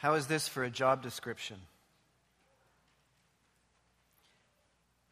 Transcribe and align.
How 0.00 0.14
is 0.14 0.26
this 0.26 0.48
for 0.48 0.64
a 0.64 0.70
job 0.70 1.02
description? 1.02 1.58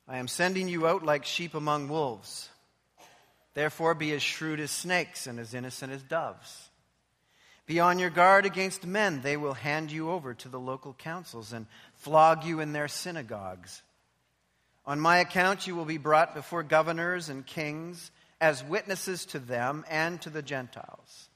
I 0.08 0.16
am 0.16 0.28
sending 0.28 0.66
you 0.66 0.86
out 0.86 1.04
like 1.04 1.26
sheep 1.26 1.54
among 1.54 1.90
wolves. 1.90 2.48
Therefore, 3.52 3.92
be 3.92 4.12
as 4.12 4.22
shrewd 4.22 4.60
as 4.60 4.70
snakes 4.70 5.26
and 5.26 5.38
as 5.38 5.52
innocent 5.52 5.92
as 5.92 6.02
doves. 6.02 6.70
Be 7.66 7.80
on 7.80 7.98
your 7.98 8.08
guard 8.08 8.46
against 8.46 8.86
men. 8.86 9.20
They 9.20 9.36
will 9.36 9.52
hand 9.52 9.92
you 9.92 10.10
over 10.10 10.32
to 10.32 10.48
the 10.48 10.58
local 10.58 10.94
councils 10.94 11.52
and 11.52 11.66
flog 11.96 12.44
you 12.44 12.60
in 12.60 12.72
their 12.72 12.88
synagogues. 12.88 13.82
On 14.86 14.98
my 14.98 15.18
account, 15.18 15.66
you 15.66 15.76
will 15.76 15.84
be 15.84 15.98
brought 15.98 16.34
before 16.34 16.62
governors 16.62 17.28
and 17.28 17.44
kings 17.44 18.10
as 18.40 18.64
witnesses 18.64 19.26
to 19.26 19.38
them 19.38 19.84
and 19.90 20.18
to 20.22 20.30
the 20.30 20.40
Gentiles. 20.40 21.27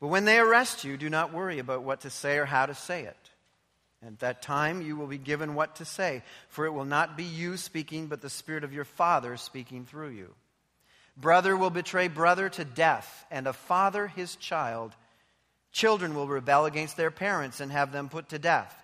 But 0.00 0.08
when 0.08 0.24
they 0.24 0.38
arrest 0.38 0.84
you, 0.84 0.96
do 0.96 1.08
not 1.08 1.32
worry 1.32 1.58
about 1.58 1.82
what 1.82 2.02
to 2.02 2.10
say 2.10 2.36
or 2.36 2.44
how 2.44 2.66
to 2.66 2.74
say 2.74 3.04
it. 3.04 3.30
At 4.06 4.20
that 4.20 4.42
time, 4.42 4.82
you 4.82 4.96
will 4.96 5.06
be 5.06 5.18
given 5.18 5.54
what 5.54 5.76
to 5.76 5.84
say, 5.84 6.22
for 6.48 6.66
it 6.66 6.72
will 6.72 6.84
not 6.84 7.16
be 7.16 7.24
you 7.24 7.56
speaking, 7.56 8.06
but 8.06 8.20
the 8.20 8.30
Spirit 8.30 8.62
of 8.62 8.72
your 8.72 8.84
Father 8.84 9.36
speaking 9.36 9.84
through 9.84 10.10
you. 10.10 10.34
Brother 11.16 11.56
will 11.56 11.70
betray 11.70 12.08
brother 12.08 12.48
to 12.50 12.64
death, 12.64 13.24
and 13.30 13.46
a 13.46 13.54
father 13.54 14.06
his 14.06 14.36
child. 14.36 14.94
Children 15.72 16.14
will 16.14 16.28
rebel 16.28 16.66
against 16.66 16.96
their 16.96 17.10
parents 17.10 17.60
and 17.60 17.72
have 17.72 17.90
them 17.90 18.10
put 18.10 18.28
to 18.28 18.38
death. 18.38 18.74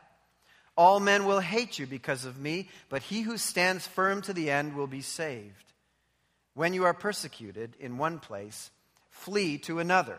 All 0.77 0.99
men 0.99 1.27
will 1.27 1.41
hate 1.41 1.79
you 1.79 1.87
because 1.87 2.25
of 2.25 2.41
me, 2.41 2.69
but 2.89 3.03
he 3.03 3.21
who 3.21 3.37
stands 3.37 3.87
firm 3.87 4.23
to 4.23 4.33
the 4.33 4.51
end 4.51 4.75
will 4.75 4.87
be 4.87 5.03
saved. 5.03 5.73
When 6.55 6.73
you 6.73 6.85
are 6.85 6.95
persecuted 6.95 7.77
in 7.79 7.99
one 7.99 8.19
place, 8.19 8.71
flee 9.11 9.59
to 9.59 9.79
another. 9.79 10.19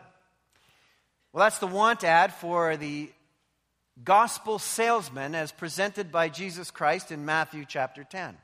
Well, 1.34 1.44
that's 1.44 1.58
the 1.58 1.66
want 1.66 2.04
ad 2.04 2.32
for 2.32 2.78
the 2.78 3.10
gospel 4.04 4.60
salesman 4.60 5.34
as 5.34 5.52
presented 5.52 6.12
by 6.12 6.30
Jesus 6.30 6.70
Christ 6.70 7.12
in 7.12 7.26
Matthew 7.26 7.66
chapter 7.68 8.04
10. 8.04 8.38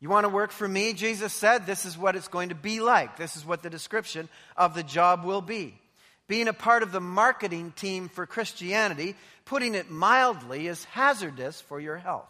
You 0.00 0.10
want 0.10 0.24
to 0.24 0.28
work 0.28 0.50
for 0.50 0.68
me? 0.68 0.92
Jesus 0.92 1.32
said, 1.32 1.64
This 1.64 1.86
is 1.86 1.96
what 1.96 2.14
it's 2.14 2.28
going 2.28 2.50
to 2.50 2.54
be 2.54 2.80
like. 2.80 3.16
This 3.16 3.36
is 3.36 3.46
what 3.46 3.62
the 3.62 3.70
description 3.70 4.28
of 4.54 4.74
the 4.74 4.82
job 4.82 5.24
will 5.24 5.40
be. 5.40 5.80
Being 6.28 6.46
a 6.46 6.52
part 6.52 6.82
of 6.82 6.92
the 6.92 7.00
marketing 7.00 7.72
team 7.74 8.10
for 8.10 8.26
Christianity, 8.26 9.16
putting 9.46 9.74
it 9.74 9.90
mildly, 9.90 10.66
is 10.66 10.84
hazardous 10.84 11.58
for 11.58 11.80
your 11.80 11.96
health. 11.96 12.28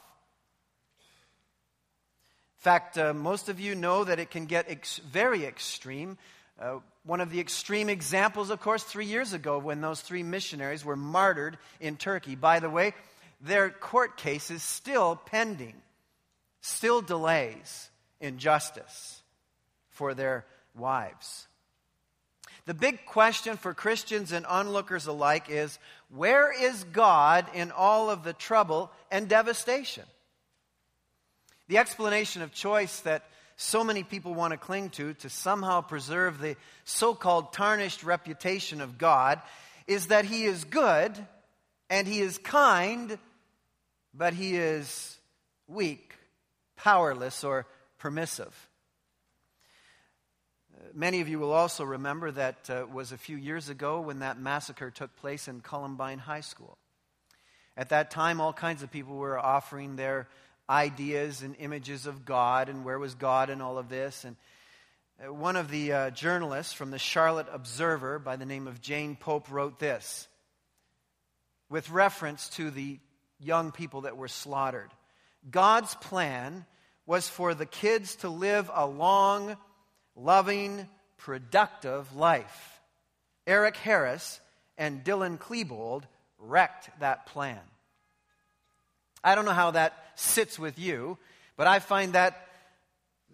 In 2.58 2.62
fact, 2.62 2.96
uh, 2.96 3.12
most 3.12 3.48
of 3.48 3.58
you 3.58 3.74
know 3.74 4.04
that 4.04 4.20
it 4.20 4.30
can 4.30 4.46
get 4.46 4.66
ex- 4.68 4.98
very 4.98 5.44
extreme. 5.44 6.16
Uh, 6.60 6.78
one 7.04 7.20
of 7.20 7.30
the 7.30 7.40
extreme 7.40 7.88
examples, 7.88 8.50
of 8.50 8.60
course, 8.60 8.82
three 8.82 9.06
years 9.06 9.32
ago 9.32 9.58
when 9.58 9.80
those 9.80 10.00
three 10.00 10.22
missionaries 10.22 10.84
were 10.84 10.96
martyred 10.96 11.58
in 11.80 11.96
Turkey. 11.96 12.34
By 12.34 12.60
the 12.60 12.70
way, 12.70 12.94
their 13.40 13.68
court 13.68 14.16
case 14.16 14.50
is 14.50 14.62
still 14.62 15.16
pending, 15.16 15.74
still 16.62 17.02
delays 17.02 17.90
in 18.20 18.38
justice 18.38 19.22
for 19.90 20.14
their 20.14 20.46
wives. 20.74 21.46
The 22.66 22.74
big 22.74 23.04
question 23.04 23.58
for 23.58 23.74
Christians 23.74 24.32
and 24.32 24.46
onlookers 24.46 25.06
alike 25.06 25.46
is 25.50 25.78
where 26.08 26.50
is 26.50 26.84
God 26.84 27.46
in 27.52 27.70
all 27.70 28.08
of 28.08 28.24
the 28.24 28.32
trouble 28.32 28.90
and 29.10 29.28
devastation? 29.28 30.04
The 31.68 31.76
explanation 31.76 32.40
of 32.40 32.52
choice 32.54 33.00
that 33.00 33.24
so 33.56 33.84
many 33.84 34.02
people 34.02 34.34
want 34.34 34.52
to 34.52 34.56
cling 34.56 34.90
to 34.90 35.14
to 35.14 35.28
somehow 35.28 35.80
preserve 35.80 36.40
the 36.40 36.56
so 36.84 37.14
called 37.14 37.52
tarnished 37.52 38.02
reputation 38.02 38.80
of 38.80 38.98
God 38.98 39.40
is 39.86 40.08
that 40.08 40.24
He 40.24 40.44
is 40.44 40.64
good 40.64 41.12
and 41.88 42.06
He 42.06 42.20
is 42.20 42.38
kind, 42.38 43.18
but 44.12 44.34
He 44.34 44.56
is 44.56 45.18
weak, 45.68 46.14
powerless, 46.76 47.44
or 47.44 47.66
permissive. 47.98 48.68
Many 50.92 51.20
of 51.20 51.28
you 51.28 51.38
will 51.38 51.52
also 51.52 51.84
remember 51.84 52.30
that 52.32 52.68
uh, 52.68 52.86
was 52.92 53.12
a 53.12 53.18
few 53.18 53.36
years 53.36 53.68
ago 53.68 54.00
when 54.00 54.20
that 54.20 54.38
massacre 54.38 54.90
took 54.90 55.14
place 55.16 55.48
in 55.48 55.60
Columbine 55.60 56.18
High 56.18 56.40
School. 56.40 56.76
At 57.76 57.88
that 57.88 58.10
time, 58.10 58.40
all 58.40 58.52
kinds 58.52 58.82
of 58.82 58.92
people 58.92 59.16
were 59.16 59.38
offering 59.38 59.96
their 59.96 60.28
ideas 60.68 61.42
and 61.42 61.56
images 61.58 62.06
of 62.06 62.24
God 62.24 62.68
and 62.68 62.84
where 62.84 62.98
was 62.98 63.14
God 63.14 63.50
in 63.50 63.60
all 63.60 63.78
of 63.78 63.88
this. 63.88 64.24
And 64.24 64.36
uh, 65.24 65.32
one 65.32 65.56
of 65.56 65.70
the 65.70 65.92
uh, 65.92 66.10
journalists 66.10 66.72
from 66.72 66.90
the 66.90 66.98
Charlotte 66.98 67.46
Observer 67.52 68.18
by 68.18 68.36
the 68.36 68.46
name 68.46 68.66
of 68.66 68.80
Jane 68.80 69.16
Pope 69.16 69.50
wrote 69.50 69.78
this 69.78 70.28
with 71.68 71.90
reference 71.90 72.48
to 72.50 72.70
the 72.70 72.98
young 73.40 73.72
people 73.72 74.02
that 74.02 74.16
were 74.16 74.28
slaughtered. 74.28 74.90
God's 75.50 75.94
plan 75.96 76.64
was 77.06 77.28
for 77.28 77.54
the 77.54 77.66
kids 77.66 78.16
to 78.16 78.28
live 78.28 78.70
a 78.72 78.86
long, 78.86 79.56
loving, 80.16 80.88
productive 81.18 82.14
life. 82.14 82.80
Eric 83.46 83.76
Harris 83.76 84.40
and 84.78 85.04
Dylan 85.04 85.38
Klebold 85.38 86.04
wrecked 86.38 86.90
that 87.00 87.26
plan. 87.26 87.60
I 89.24 89.34
don't 89.34 89.46
know 89.46 89.52
how 89.52 89.72
that 89.72 89.94
sits 90.14 90.58
with 90.58 90.78
you, 90.78 91.18
but 91.56 91.66
I 91.66 91.78
find 91.78 92.12
that 92.12 92.46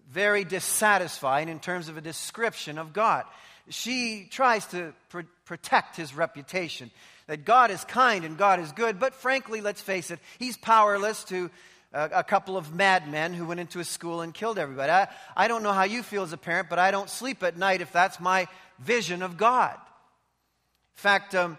very 0.09 0.45
dissatisfying 0.45 1.49
in 1.49 1.61
terms 1.61 1.89
of 1.89 1.97
a 1.97 2.01
description 2.01 2.79
of 2.79 2.93
God. 2.93 3.25
She 3.69 4.27
tries 4.31 4.67
to 4.69 4.93
pr- 5.09 5.21
protect 5.45 5.97
his 5.97 6.15
reputation 6.15 6.91
that 7.27 7.45
God 7.45 7.71
is 7.71 7.85
kind 7.85 8.25
and 8.25 8.37
God 8.37 8.59
is 8.59 8.73
good, 8.73 8.99
but 8.99 9.15
frankly, 9.15 9.61
let's 9.61 9.81
face 9.81 10.11
it, 10.11 10.19
he's 10.39 10.57
powerless 10.57 11.23
to 11.25 11.51
uh, 11.93 12.09
a 12.13 12.25
couple 12.25 12.57
of 12.57 12.75
madmen 12.75 13.35
who 13.35 13.47
went 13.47 13.61
into 13.61 13.79
a 13.81 13.85
school 13.85 14.21
and 14.21 14.35
killed 14.35 14.59
everybody. 14.59 14.91
I, 14.91 15.09
I 15.37 15.49
don't 15.49 15.63
know 15.63 15.73
how 15.73 15.85
you 15.85 16.03
feel 16.03 16.23
as 16.23 16.33
a 16.33 16.37
parent, 16.37 16.69
but 16.69 16.79
I 16.79 16.91
don't 16.91 17.11
sleep 17.11 17.43
at 17.43 17.57
night 17.57 17.81
if 17.81 17.93
that's 17.93 18.19
my 18.21 18.49
vision 18.79 19.23
of 19.23 19.37
God. 19.37 19.75
In 19.75 21.03
fact, 21.03 21.35
um, 21.35 21.59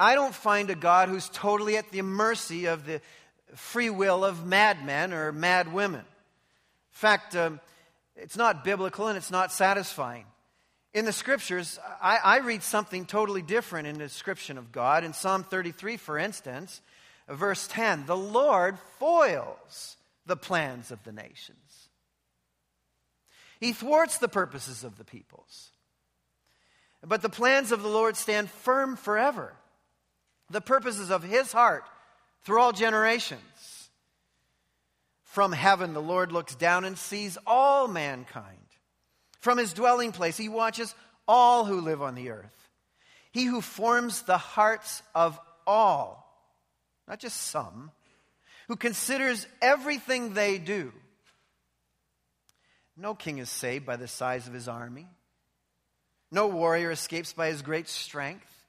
I 0.00 0.14
don't 0.14 0.34
find 0.34 0.70
a 0.70 0.74
God 0.74 1.10
who's 1.10 1.28
totally 1.28 1.76
at 1.76 1.90
the 1.90 2.00
mercy 2.00 2.64
of 2.64 2.86
the 2.86 3.02
free 3.54 3.90
will 3.90 4.24
of 4.24 4.46
madmen 4.46 5.12
or 5.12 5.30
mad 5.30 5.74
women. 5.74 6.00
In 6.00 6.06
fact, 6.92 7.36
um, 7.36 7.60
it's 8.16 8.36
not 8.36 8.64
biblical 8.64 9.08
and 9.08 9.18
it's 9.18 9.30
not 9.30 9.52
satisfying. 9.52 10.24
In 10.94 11.04
the 11.04 11.12
scriptures, 11.12 11.78
I, 12.00 12.16
I, 12.16 12.38
read 12.38 12.62
something 12.62 13.04
totally 13.04 13.42
different 13.42 13.88
in 13.88 13.98
the 13.98 14.04
description 14.04 14.56
of 14.56 14.72
God. 14.72 15.04
In 15.04 15.12
Psalm 15.12 15.44
33, 15.44 15.98
for 15.98 16.16
instance, 16.16 16.80
verse 17.28 17.68
10 17.68 18.06
the 18.06 18.16
Lord 18.16 18.78
foils 18.98 19.98
the 20.24 20.36
plans 20.36 20.90
of 20.90 21.04
the 21.04 21.12
nations, 21.12 21.90
He 23.60 23.74
thwarts 23.74 24.16
the 24.16 24.28
purposes 24.28 24.82
of 24.82 24.96
the 24.96 25.04
peoples. 25.04 25.72
But 27.06 27.20
the 27.20 27.28
plans 27.28 27.70
of 27.70 27.82
the 27.82 27.88
Lord 27.88 28.16
stand 28.16 28.50
firm 28.50 28.96
forever 28.96 29.54
the 30.50 30.60
purposes 30.60 31.10
of 31.10 31.22
his 31.22 31.52
heart 31.52 31.84
through 32.44 32.60
all 32.60 32.72
generations. 32.72 33.40
From 35.22 35.52
heaven, 35.52 35.94
the 35.94 36.02
Lord 36.02 36.32
looks 36.32 36.56
down 36.56 36.84
and 36.84 36.98
sees 36.98 37.38
all 37.46 37.86
mankind. 37.86 38.58
From 39.40 39.58
his 39.58 39.72
dwelling 39.72 40.12
place, 40.12 40.36
he 40.36 40.48
watches 40.48 40.94
all 41.28 41.64
who 41.64 41.80
live 41.80 42.02
on 42.02 42.16
the 42.16 42.30
earth. 42.30 42.68
He 43.32 43.44
who 43.44 43.60
forms 43.60 44.22
the 44.22 44.38
hearts 44.38 45.02
of 45.14 45.38
all, 45.66 46.26
not 47.06 47.20
just 47.20 47.36
some, 47.36 47.92
who 48.66 48.74
considers 48.74 49.46
everything 49.62 50.34
they 50.34 50.58
do. 50.58 50.92
No 52.96 53.14
king 53.14 53.38
is 53.38 53.48
saved 53.48 53.86
by 53.86 53.96
the 53.96 54.08
size 54.08 54.48
of 54.48 54.52
his 54.52 54.66
army. 54.66 55.06
No 56.32 56.48
warrior 56.48 56.90
escapes 56.90 57.32
by 57.32 57.48
his 57.48 57.62
great 57.62 57.88
strength. 57.88 58.59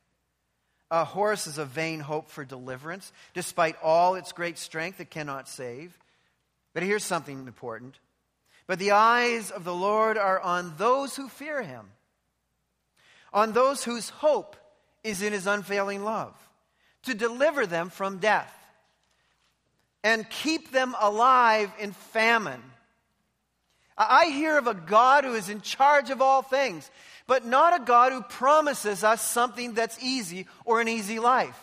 A 0.91 1.05
horse 1.05 1.47
is 1.47 1.57
a 1.57 1.65
vain 1.65 2.01
hope 2.01 2.29
for 2.29 2.43
deliverance. 2.43 3.13
Despite 3.33 3.77
all 3.81 4.15
its 4.15 4.33
great 4.33 4.57
strength, 4.57 4.99
it 4.99 5.09
cannot 5.09 5.47
save. 5.47 5.97
But 6.73 6.83
here's 6.83 7.05
something 7.05 7.47
important. 7.47 7.97
But 8.67 8.77
the 8.77 8.91
eyes 8.91 9.51
of 9.51 9.63
the 9.63 9.73
Lord 9.73 10.17
are 10.17 10.39
on 10.39 10.73
those 10.77 11.15
who 11.15 11.29
fear 11.29 11.61
him, 11.61 11.85
on 13.33 13.53
those 13.53 13.83
whose 13.83 14.09
hope 14.09 14.57
is 15.03 15.21
in 15.21 15.33
his 15.33 15.47
unfailing 15.47 16.03
love, 16.03 16.33
to 17.03 17.13
deliver 17.13 17.65
them 17.65 17.89
from 17.89 18.19
death 18.19 18.53
and 20.03 20.29
keep 20.29 20.71
them 20.71 20.95
alive 20.99 21.71
in 21.79 21.93
famine. 21.93 22.61
I 23.97 24.25
hear 24.27 24.57
of 24.57 24.67
a 24.67 24.73
God 24.73 25.23
who 25.23 25.35
is 25.35 25.49
in 25.49 25.61
charge 25.61 26.09
of 26.09 26.21
all 26.21 26.41
things 26.41 26.89
but 27.31 27.45
not 27.45 27.73
a 27.73 27.85
God 27.85 28.11
who 28.11 28.21
promises 28.23 29.05
us 29.05 29.21
something 29.21 29.73
that's 29.73 29.97
easy 30.03 30.47
or 30.65 30.81
an 30.81 30.89
easy 30.89 31.17
life. 31.17 31.57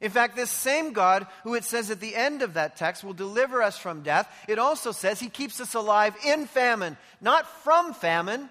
In 0.00 0.10
fact, 0.10 0.34
this 0.34 0.50
same 0.50 0.92
God, 0.92 1.28
who 1.44 1.54
it 1.54 1.62
says 1.62 1.92
at 1.92 2.00
the 2.00 2.16
end 2.16 2.42
of 2.42 2.54
that 2.54 2.74
text 2.74 3.04
will 3.04 3.12
deliver 3.12 3.62
us 3.62 3.78
from 3.78 4.02
death, 4.02 4.28
it 4.48 4.58
also 4.58 4.90
says 4.90 5.20
he 5.20 5.28
keeps 5.28 5.60
us 5.60 5.74
alive 5.74 6.16
in 6.26 6.46
famine, 6.46 6.96
not 7.20 7.46
from 7.62 7.94
famine, 7.94 8.50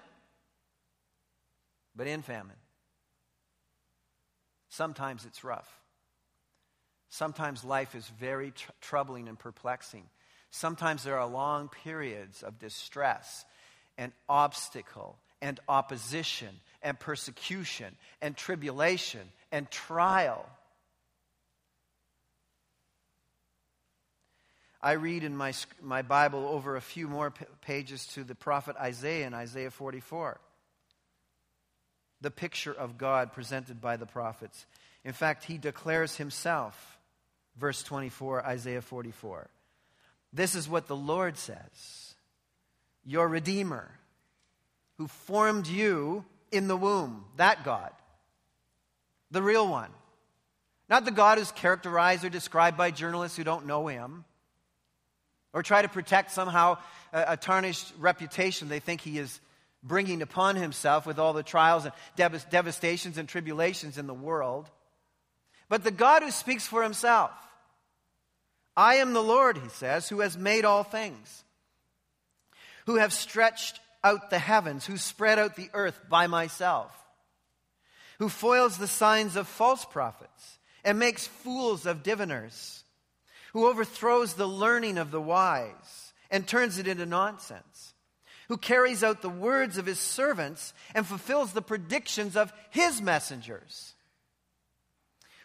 but 1.94 2.06
in 2.06 2.22
famine. 2.22 2.56
Sometimes 4.70 5.26
it's 5.26 5.44
rough. 5.44 5.68
Sometimes 7.10 7.64
life 7.64 7.94
is 7.94 8.08
very 8.18 8.52
tr- 8.52 8.70
troubling 8.80 9.28
and 9.28 9.38
perplexing. 9.38 10.04
Sometimes 10.50 11.04
there 11.04 11.18
are 11.18 11.28
long 11.28 11.68
periods 11.84 12.42
of 12.42 12.58
distress 12.58 13.44
and 13.98 14.10
obstacle 14.26 15.18
and 15.40 15.60
opposition 15.68 16.48
and 16.82 16.98
persecution 16.98 17.94
and 18.20 18.36
tribulation 18.36 19.28
and 19.52 19.70
trial. 19.70 20.46
I 24.80 24.92
read 24.92 25.24
in 25.24 25.36
my, 25.36 25.52
my 25.82 26.02
Bible 26.02 26.46
over 26.46 26.76
a 26.76 26.80
few 26.80 27.08
more 27.08 27.32
pages 27.62 28.06
to 28.14 28.24
the 28.24 28.34
prophet 28.34 28.76
Isaiah 28.80 29.26
in 29.26 29.34
Isaiah 29.34 29.70
44. 29.70 30.38
The 32.20 32.30
picture 32.30 32.72
of 32.72 32.96
God 32.96 33.32
presented 33.32 33.80
by 33.80 33.96
the 33.96 34.06
prophets. 34.06 34.64
In 35.04 35.12
fact, 35.12 35.44
he 35.44 35.58
declares 35.58 36.16
himself, 36.16 36.98
verse 37.56 37.82
24, 37.82 38.46
Isaiah 38.46 38.82
44. 38.82 39.48
This 40.32 40.54
is 40.54 40.68
what 40.68 40.86
the 40.86 40.96
Lord 40.96 41.36
says 41.36 42.14
Your 43.04 43.26
Redeemer, 43.26 43.90
who 44.98 45.06
formed 45.06 45.66
you 45.66 46.24
in 46.50 46.68
the 46.68 46.76
womb, 46.76 47.24
that 47.36 47.64
God, 47.64 47.92
the 49.30 49.42
real 49.42 49.68
one. 49.68 49.90
Not 50.88 51.04
the 51.04 51.10
God 51.10 51.38
who's 51.38 51.50
characterized 51.52 52.24
or 52.24 52.28
described 52.28 52.76
by 52.76 52.90
journalists 52.92 53.36
who 53.36 53.44
don't 53.44 53.66
know 53.66 53.88
him 53.88 54.24
or 55.52 55.62
try 55.62 55.82
to 55.82 55.88
protect 55.88 56.30
somehow 56.30 56.78
a, 57.12 57.24
a 57.28 57.36
tarnished 57.36 57.92
reputation 57.98 58.68
they 58.68 58.78
think 58.78 59.00
he 59.00 59.18
is 59.18 59.40
bringing 59.82 60.22
upon 60.22 60.56
himself 60.56 61.06
with 61.06 61.18
all 61.18 61.32
the 61.32 61.42
trials 61.42 61.84
and 61.84 61.94
dev- 62.14 62.48
devastations 62.50 63.18
and 63.18 63.28
tribulations 63.28 63.98
in 63.98 64.06
the 64.06 64.14
world. 64.14 64.68
But 65.68 65.82
the 65.82 65.90
God 65.90 66.22
who 66.22 66.30
speaks 66.30 66.66
for 66.66 66.82
himself. 66.82 67.32
I 68.76 68.96
am 68.96 69.14
the 69.14 69.22
Lord, 69.22 69.56
he 69.56 69.68
says, 69.70 70.08
who 70.08 70.20
has 70.20 70.36
made 70.36 70.66
all 70.66 70.82
things, 70.82 71.44
who 72.84 72.96
have 72.96 73.12
stretched 73.12 73.80
out 74.06 74.30
the 74.30 74.38
heavens, 74.38 74.86
who 74.86 74.96
spread 74.96 75.38
out 75.38 75.56
the 75.56 75.70
earth 75.74 76.00
by 76.08 76.28
myself, 76.28 76.92
who 78.20 78.28
foils 78.28 78.78
the 78.78 78.86
signs 78.86 79.34
of 79.34 79.48
false 79.48 79.84
prophets 79.84 80.58
and 80.84 80.98
makes 80.98 81.26
fools 81.26 81.86
of 81.86 82.04
diviners 82.04 82.84
who 83.52 83.66
overthrows 83.66 84.34
the 84.34 84.46
learning 84.46 84.98
of 84.98 85.10
the 85.10 85.20
wise 85.20 86.12
and 86.30 86.46
turns 86.46 86.78
it 86.78 86.86
into 86.86 87.06
nonsense, 87.06 87.94
who 88.48 88.58
carries 88.58 89.02
out 89.02 89.22
the 89.22 89.30
words 89.30 89.78
of 89.78 89.86
his 89.86 89.98
servants 89.98 90.74
and 90.94 91.06
fulfills 91.06 91.52
the 91.52 91.62
predictions 91.62 92.36
of 92.36 92.52
his 92.68 93.00
messengers, 93.00 93.94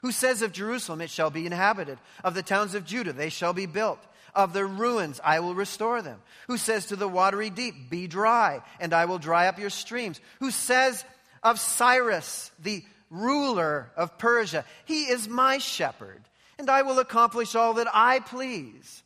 who 0.02 0.12
says 0.12 0.42
of 0.42 0.52
Jerusalem, 0.52 1.00
it 1.00 1.10
shall 1.10 1.30
be 1.30 1.46
inhabited, 1.46 2.00
of 2.22 2.34
the 2.34 2.44
towns 2.44 2.75
of 2.75 2.86
Judah, 2.86 3.13
they 3.13 3.30
shall 3.30 3.54
be 3.54 3.66
built. 3.66 4.06
Of 4.33 4.54
their 4.54 4.68
ruins, 4.68 5.19
I 5.24 5.39
will 5.39 5.56
restore 5.56 6.01
them. 6.01 6.22
Who 6.48 6.57
says 6.57 6.88
to 6.88 6.95
the 6.95 7.07
watery 7.07 7.50
deep, 7.50 7.89
Be 7.89 8.07
dry, 8.07 8.62
and 8.80 8.94
I 8.94 9.06
will 9.06 9.19
dry 9.19 9.48
up 9.48 9.60
your 9.60 9.69
streams. 9.69 10.22
Who 10.39 10.51
says 10.51 11.04
of 11.44 11.60
Cyrus, 11.60 12.51
the 12.60 12.83
ruler 13.10 13.92
of 13.98 14.18
Persia, 14.18 14.66
He 14.86 15.04
is 15.04 15.28
my 15.28 15.57
shepherd 15.57 16.22
and 16.62 16.69
I 16.69 16.83
will 16.83 17.00
accomplish 17.00 17.56
all 17.56 17.74
that 17.74 17.88
I 17.92 18.19
please. 18.19 19.01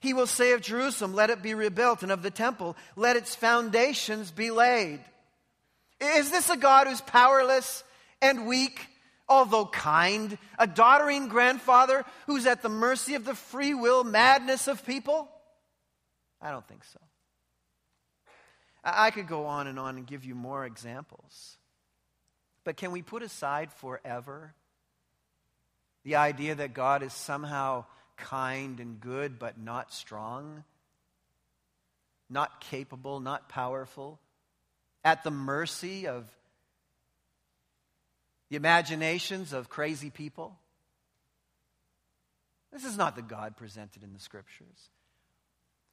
He 0.00 0.14
will 0.14 0.26
say 0.26 0.52
of 0.52 0.62
Jerusalem, 0.62 1.14
Let 1.14 1.28
it 1.28 1.42
be 1.42 1.52
rebuilt, 1.52 2.02
and 2.02 2.10
of 2.10 2.22
the 2.22 2.30
temple, 2.30 2.74
Let 2.96 3.16
its 3.16 3.34
foundations 3.34 4.30
be 4.30 4.50
laid. 4.50 5.00
Is 6.00 6.30
this 6.30 6.48
a 6.48 6.56
God 6.56 6.86
who's 6.86 7.02
powerless 7.02 7.84
and 8.22 8.46
weak, 8.46 8.80
although 9.28 9.66
kind? 9.66 10.36
A 10.58 10.66
doddering 10.66 11.28
grandfather 11.28 12.04
who's 12.26 12.46
at 12.46 12.62
the 12.62 12.68
mercy 12.68 13.14
of 13.14 13.24
the 13.24 13.34
free 13.34 13.74
will 13.74 14.04
madness 14.04 14.68
of 14.68 14.84
people? 14.84 15.28
I 16.40 16.50
don't 16.50 16.66
think 16.66 16.84
so. 16.84 17.00
I 18.84 19.10
could 19.10 19.26
go 19.26 19.46
on 19.46 19.66
and 19.66 19.78
on 19.78 19.96
and 19.96 20.06
give 20.06 20.24
you 20.24 20.34
more 20.34 20.64
examples. 20.64 21.56
But 22.62 22.76
can 22.76 22.92
we 22.92 23.02
put 23.02 23.22
aside 23.22 23.72
forever 23.72 24.54
the 26.04 26.16
idea 26.16 26.54
that 26.54 26.72
God 26.72 27.02
is 27.02 27.12
somehow 27.12 27.84
kind 28.16 28.78
and 28.78 29.00
good, 29.00 29.38
but 29.38 29.58
not 29.58 29.92
strong, 29.92 30.62
not 32.30 32.60
capable, 32.60 33.18
not 33.18 33.48
powerful, 33.48 34.20
at 35.04 35.24
the 35.24 35.30
mercy 35.30 36.06
of 36.06 36.24
the 38.48 38.56
imaginations 38.56 39.52
of 39.52 39.68
crazy 39.68 40.10
people. 40.10 40.58
This 42.72 42.84
is 42.84 42.96
not 42.96 43.16
the 43.16 43.22
God 43.22 43.56
presented 43.56 44.02
in 44.02 44.12
the 44.12 44.20
scriptures. 44.20 44.90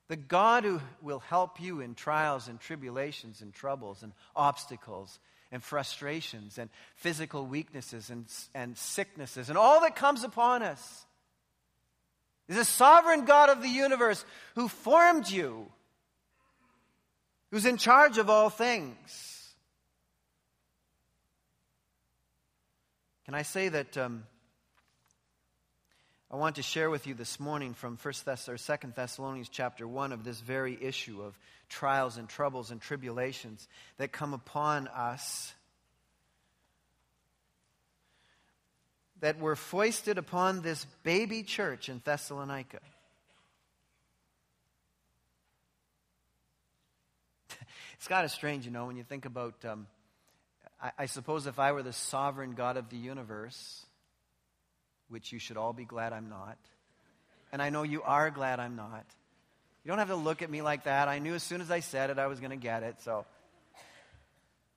The 0.10 0.16
God 0.18 0.64
who 0.64 0.82
will 1.02 1.20
help 1.20 1.62
you 1.62 1.80
in 1.80 1.96
trials 1.96 2.48
and 2.48 2.60
tribulations 2.60 3.42
and 3.42 3.54
troubles 3.54 4.04
and 4.04 4.12
obstacles 4.36 5.20
and 5.52 5.64
frustrations 5.64 6.58
and 6.58 6.70
physical 6.96 7.46
weaknesses 7.46 8.10
and, 8.10 8.26
and 8.54 8.78
sicknesses 8.78 9.50
and 9.50 9.58
all 9.58 9.82
that 9.82 9.96
comes 9.96 10.24
upon 10.24 10.62
us 10.62 11.06
is 12.50 12.58
a 12.58 12.66
sovereign 12.66 13.26
God 13.26 13.50
of 13.50 13.62
the 13.62 13.70
universe 13.70 14.26
who 14.56 14.68
formed 14.68 15.30
you, 15.30 15.72
who's 17.52 17.66
in 17.66 17.78
charge 17.78 18.18
of 18.18 18.30
all 18.30 18.50
things. 18.50 19.33
Can 23.26 23.36
I 23.36 23.44
say 23.44 23.70
that 23.70 23.98
um, 23.98 24.26
I 26.30 26.36
want 26.36 26.58
to 26.58 26.62
share 26.62 26.90
with 26.90 27.08
you 27.08 27.14
this 27.14 27.40
morning 27.40 27.74
from 27.74 27.96
First 27.96 28.24
Thess- 28.24 28.50
or 28.50 28.58
Second 28.58 28.96
Thessalonians 28.96 29.48
chapter 29.48 29.88
one 29.88 30.12
of 30.12 30.26
this 30.26 30.42
very 30.42 30.78
issue 30.82 31.22
of 31.22 31.40
trials 31.70 32.18
and 32.18 32.28
troubles 32.28 32.70
and 32.70 32.82
tribulations 32.82 33.66
that 33.96 34.12
come 34.12 34.34
upon 34.34 34.90
us 34.90 35.54
that 39.22 39.40
were 39.40 39.56
foisted 39.56 40.18
upon 40.18 40.62
this 40.62 40.86
baby 41.04 41.44
church 41.44 41.88
in 41.88 42.02
Thessalonica. 42.04 42.82
it's 47.94 48.10
kind 48.10 48.26
of 48.26 48.32
strange, 48.32 48.66
you 48.66 48.72
know, 48.72 48.86
when 48.86 48.98
you 48.98 49.04
think 49.04 49.24
about. 49.24 49.64
Um, 49.64 49.88
I, 50.84 50.92
I 51.00 51.06
suppose 51.06 51.48
if 51.48 51.58
I 51.58 51.72
were 51.72 51.82
the 51.82 51.94
sovereign 51.94 52.52
God 52.52 52.76
of 52.76 52.90
the 52.90 52.98
universe, 52.98 53.86
which 55.08 55.32
you 55.32 55.40
should 55.40 55.58
all 55.58 55.74
be 55.74 55.86
glad 55.86 56.12
I'm 56.12 56.30
not. 56.30 56.58
And 57.52 57.62
I 57.62 57.70
know 57.70 57.84
you 57.84 58.02
are 58.04 58.30
glad 58.30 58.60
I'm 58.60 58.76
not. 58.76 59.06
You 59.84 59.90
don't 59.90 60.00
have 60.00 60.10
to 60.10 60.16
look 60.16 60.42
at 60.42 60.50
me 60.50 60.62
like 60.62 60.84
that. 60.84 61.08
I 61.08 61.20
knew 61.20 61.36
as 61.36 61.44
soon 61.44 61.62
as 61.62 61.72
I 61.72 61.80
said 61.80 62.10
it, 62.10 62.20
I 62.20 62.28
was 62.28 62.40
going 62.40 62.52
to 62.52 62.58
get 62.58 62.84
it. 62.84 63.02
So, 63.02 63.26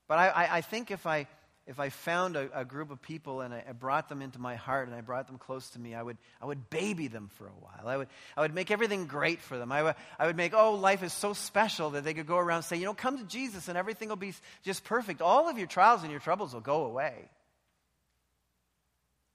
but 0.09 0.19
I, 0.19 0.29
I, 0.29 0.57
I, 0.57 0.61
think 0.61 0.91
if 0.91 1.07
I 1.07 1.27
if 1.67 1.81
I 1.81 1.89
found 1.89 2.37
a, 2.37 2.61
a 2.61 2.65
group 2.65 2.91
of 2.91 3.03
people 3.03 3.41
and 3.41 3.53
I, 3.53 3.65
I, 3.69 3.73
brought 3.73 4.09
them 4.09 4.23
into 4.23 4.39
my 4.39 4.55
heart 4.55 4.87
and 4.87 4.97
I 4.97 5.01
brought 5.01 5.27
them 5.27 5.37
close 5.37 5.71
to 5.71 5.81
me, 5.81 5.95
I 5.95 6.03
would 6.03 6.17
I 6.41 6.47
would 6.47 6.71
baby 6.71 7.09
them 7.09 7.29
for 7.35 7.47
a 7.47 7.51
while. 7.51 7.89
I 7.89 7.97
would 7.97 8.09
I 8.37 8.43
would 8.43 8.55
make 8.55 8.71
everything 8.71 9.07
great 9.07 9.41
for 9.41 9.59
them. 9.59 9.73
I 9.73 9.83
would 9.83 9.95
I 10.19 10.27
would 10.27 10.37
make 10.37 10.55
oh 10.55 10.75
life 10.75 11.03
is 11.03 11.13
so 11.13 11.33
special 11.33 11.91
that 11.91 12.05
they 12.05 12.15
could 12.15 12.27
go 12.27 12.39
around 12.39 12.59
and 12.59 12.65
say 12.65 12.77
you 12.77 12.85
know 12.85 12.95
come 12.95 13.19
to 13.19 13.25
Jesus 13.25 13.69
and 13.69 13.77
everything 13.77 14.09
will 14.09 14.17
be 14.17 14.35
just 14.63 14.85
perfect. 14.85 15.21
All 15.21 15.49
of 15.49 15.59
your 15.59 15.67
trials 15.67 16.03
and 16.03 16.11
your 16.11 16.21
troubles 16.21 16.55
will 16.55 16.61
go 16.61 16.85
away. 16.85 17.29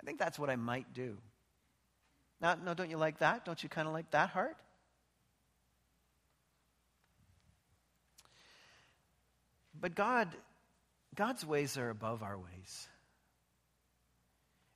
I 0.02 0.06
think 0.06 0.18
that's 0.18 0.40
what 0.40 0.50
I 0.50 0.56
might 0.56 0.94
do. 0.94 1.18
Now, 2.40 2.56
no, 2.56 2.74
don't 2.74 2.90
you 2.90 2.98
like 2.98 3.20
that? 3.20 3.46
Don't 3.46 3.62
you 3.62 3.70
kind 3.70 3.88
of 3.88 3.94
like 3.94 4.10
that 4.12 4.30
heart? 4.30 4.56
But 9.80 9.96
God, 9.96 10.28
God's 11.22 11.46
ways 11.46 11.78
are 11.78 11.92
above 11.92 12.24
our 12.24 12.36
ways. 12.36 12.88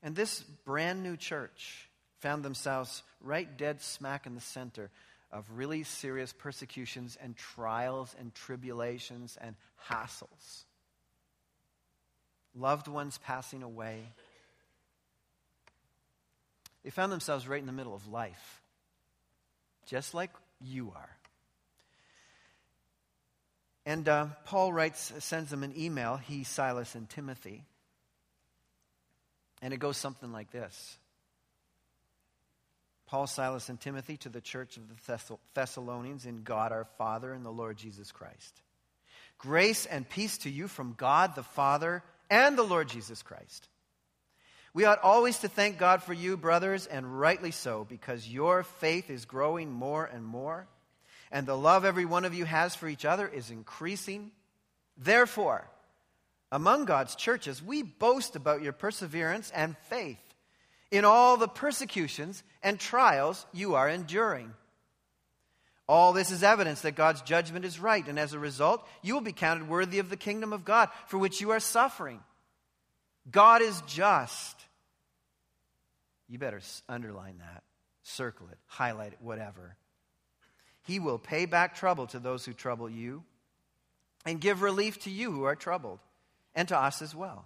And 0.04 0.16
this 0.16 0.42
brand 0.64 1.02
new 1.02 1.18
church 1.18 1.90
found 2.20 2.46
themselves 2.46 3.02
right 3.20 3.58
dead 3.58 3.82
smack 3.82 4.28
in 4.28 4.36
the 4.36 4.42
center 4.42 4.92
of 5.32 5.50
really 5.56 5.82
serious 5.82 6.32
persecutions 6.34 7.18
and 7.20 7.36
trials 7.36 8.16
and 8.20 8.32
tribulations 8.36 9.40
and 9.42 9.56
hassles. 9.90 10.66
Loved 12.54 12.88
ones 12.88 13.18
passing 13.24 13.64
away 13.64 14.04
they 16.84 16.92
found 16.92 17.12
themselves 17.12 17.48
right 17.48 17.60
in 17.60 17.66
the 17.66 17.72
middle 17.72 17.96
of 17.96 18.06
life, 18.08 18.62
just 19.88 20.14
like 20.14 20.30
you 20.62 20.94
are. 20.96 21.15
And 23.86 24.10
uh, 24.10 24.28
Paul 24.46 24.74
writes, 24.74 25.14
sends 25.20 25.52
them 25.52 25.64
an 25.64 25.74
email, 25.78 26.18
he, 26.18 26.44
Silas, 26.44 26.96
and 26.96 27.08
Timothy. 27.08 27.64
And 29.62 29.74
it 29.74 29.78
goes 29.78 29.98
something 29.98 30.32
like 30.32 30.52
this 30.52 30.98
Paul, 33.08 33.28
Silas, 33.28 33.70
and 33.70 33.80
Timothy 33.80 34.18
to 34.18 34.30
the 34.30 34.42
church 34.42 34.78
of 34.78 34.84
the 34.90 35.38
Thessalonians 35.54 36.26
in 36.26 36.44
God 36.44 36.72
our 36.72 36.86
Father 36.98 37.34
and 37.34 37.46
the 37.46 37.52
Lord 37.52 37.78
Jesus 37.78 38.12
Christ. 38.12 38.62
Grace 39.38 39.86
and 39.86 40.08
peace 40.08 40.40
to 40.40 40.50
you 40.50 40.68
from 40.68 40.96
God 40.98 41.36
the 41.36 41.44
Father 41.44 42.04
and 42.30 42.58
the 42.58 42.64
Lord 42.64 42.90
Jesus 42.90 43.22
Christ. 43.22 43.68
We 44.74 44.86
ought 44.86 45.02
always 45.02 45.40
to 45.40 45.48
thank 45.48 45.78
God 45.78 46.04
for 46.04 46.14
you, 46.14 46.36
brothers, 46.36 46.86
and 46.86 47.20
rightly 47.20 47.52
so, 47.52 47.86
because 47.88 48.28
your 48.28 48.64
faith 48.64 49.10
is 49.10 49.26
growing 49.26 49.72
more 49.72 50.06
and 50.06 50.26
more, 50.26 50.68
and 51.32 51.48
the 51.48 51.58
love 51.58 51.86
every 51.86 52.06
one 52.06 52.26
of 52.26 52.34
you 52.34 52.46
has 52.46 52.76
for 52.76 52.88
each 52.88 53.06
other 53.06 53.28
is 53.28 53.50
increasing. 53.50 54.32
Therefore, 54.98 55.68
among 56.52 56.86
God's 56.86 57.16
churches, 57.16 57.62
we 57.62 57.84
boast 57.84 58.36
about 58.36 58.62
your 58.62 58.74
perseverance 58.74 59.52
and 59.54 59.78
faith 59.90 60.20
in 60.92 61.04
all 61.04 61.38
the 61.38 61.48
persecutions 61.48 62.44
and 62.64 62.80
trials 62.80 63.46
you 63.52 63.76
are 63.76 63.90
enduring. 63.90 64.54
All 65.88 66.14
this 66.14 66.32
is 66.32 66.44
evidence 66.44 66.82
that 66.82 66.96
God's 66.96 67.22
judgment 67.22 67.66
is 67.66 67.80
right, 67.80 68.08
and 68.08 68.18
as 68.18 68.34
a 68.34 68.40
result, 68.40 68.88
you 69.04 69.14
will 69.14 69.22
be 69.22 69.34
counted 69.34 69.70
worthy 69.70 70.00
of 70.00 70.10
the 70.10 70.18
kingdom 70.18 70.52
of 70.52 70.66
God 70.66 70.90
for 71.08 71.18
which 71.18 71.42
you 71.42 71.52
are 71.52 71.60
suffering. 71.60 72.22
God 73.30 73.62
is 73.62 73.82
just. 73.88 74.56
You 76.28 76.40
better 76.40 76.62
underline 76.90 77.38
that, 77.38 77.64
circle 78.02 78.48
it, 78.52 78.58
highlight 78.66 79.14
it, 79.14 79.20
whatever. 79.22 79.76
He 80.86 81.00
will 81.00 81.20
pay 81.20 81.46
back 81.46 81.76
trouble 81.76 82.08
to 82.08 82.20
those 82.20 82.46
who 82.46 82.54
trouble 82.54 82.90
you 82.90 83.24
and 84.26 84.42
give 84.42 84.62
relief 84.62 85.00
to 85.02 85.12
you 85.12 85.32
who 85.32 85.44
are 85.44 85.56
troubled, 85.56 86.00
and 86.56 86.68
to 86.68 86.78
us 86.78 87.02
as 87.02 87.14
well. 87.14 87.46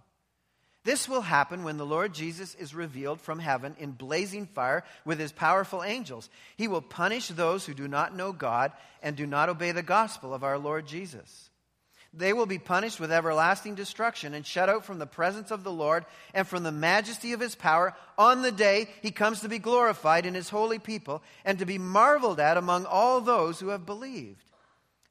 This 0.86 1.10
will 1.10 1.22
happen 1.22 1.64
when 1.64 1.78
the 1.78 1.86
Lord 1.86 2.14
Jesus 2.14 2.56
is 2.56 2.74
revealed 2.74 3.20
from 3.20 3.40
heaven 3.40 3.76
in 3.80 3.92
blazing 3.92 4.46
fire 4.46 4.86
with 5.04 5.20
his 5.20 5.34
powerful 5.34 5.84
angels. 5.84 6.30
He 6.56 6.70
will 6.70 6.82
punish 6.82 7.28
those 7.28 7.66
who 7.66 7.74
do 7.74 7.88
not 7.88 8.16
know 8.16 8.32
God 8.32 8.72
and 9.04 9.16
do 9.16 9.26
not 9.26 9.50
obey 9.50 9.74
the 9.74 9.84
gospel 9.84 10.34
of 10.34 10.44
our 10.44 10.58
Lord 10.58 10.86
Jesus. 10.88 11.49
They 12.14 12.34
will 12.34 12.48
be 12.48 12.58
punished 12.58 13.00
with 13.00 13.12
everlasting 13.12 13.76
destruction 13.76 14.34
and 14.34 14.46
shut 14.46 14.68
out 14.68 14.84
from 14.84 14.98
the 14.98 15.06
presence 15.06 15.52
of 15.52 15.64
the 15.64 15.72
Lord 15.72 16.06
and 16.34 16.48
from 16.48 16.64
the 16.64 16.72
majesty 16.72 17.34
of 17.34 17.40
his 17.40 17.54
power 17.54 17.96
on 18.18 18.42
the 18.42 18.52
day 18.52 18.90
he 19.02 19.12
comes 19.12 19.42
to 19.42 19.50
be 19.50 19.60
glorified 19.60 20.26
in 20.26 20.34
his 20.34 20.50
holy 20.50 20.80
people 20.80 21.22
and 21.46 21.60
to 21.60 21.66
be 21.66 21.78
marveled 21.78 22.40
at 22.40 22.58
among 22.58 22.86
all 22.86 23.22
those 23.22 23.60
who 23.60 23.68
have 23.70 23.86
believed. 23.86 24.44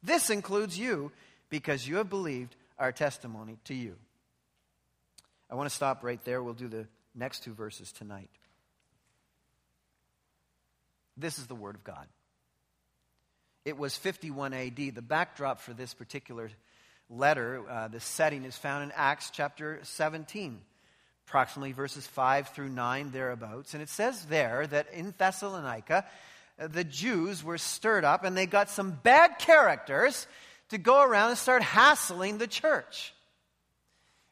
This 0.02 0.28
includes 0.28 0.78
you 0.78 1.12
because 1.50 1.86
you 1.86 1.96
have 1.96 2.10
believed 2.10 2.56
our 2.78 2.90
testimony 2.90 3.58
to 3.64 3.74
you. 3.74 3.94
I 5.50 5.54
want 5.54 5.68
to 5.68 5.74
stop 5.74 6.02
right 6.02 6.22
there. 6.24 6.42
We'll 6.42 6.54
do 6.54 6.68
the 6.68 6.86
next 7.14 7.44
two 7.44 7.54
verses 7.54 7.92
tonight. 7.92 8.30
This 11.16 11.38
is 11.38 11.46
the 11.46 11.54
Word 11.54 11.74
of 11.74 11.84
God. 11.84 12.06
It 13.64 13.76
was 13.76 13.96
51 13.96 14.52
AD. 14.52 14.76
The 14.76 15.02
backdrop 15.02 15.60
for 15.60 15.72
this 15.72 15.94
particular 15.94 16.50
letter, 17.10 17.62
uh, 17.68 17.88
the 17.88 18.00
setting 18.00 18.44
is 18.44 18.56
found 18.56 18.84
in 18.84 18.92
Acts 18.94 19.30
chapter 19.30 19.80
17, 19.82 20.60
approximately 21.26 21.72
verses 21.72 22.06
5 22.06 22.48
through 22.48 22.68
9, 22.68 23.10
thereabouts. 23.10 23.74
And 23.74 23.82
it 23.82 23.88
says 23.88 24.24
there 24.26 24.66
that 24.66 24.92
in 24.92 25.14
Thessalonica, 25.16 26.04
uh, 26.58 26.66
the 26.66 26.84
Jews 26.84 27.42
were 27.42 27.58
stirred 27.58 28.04
up 28.04 28.24
and 28.24 28.36
they 28.36 28.46
got 28.46 28.70
some 28.70 28.92
bad 29.02 29.38
characters 29.38 30.26
to 30.70 30.78
go 30.78 31.02
around 31.02 31.30
and 31.30 31.38
start 31.38 31.62
hassling 31.62 32.38
the 32.38 32.46
church. 32.46 33.14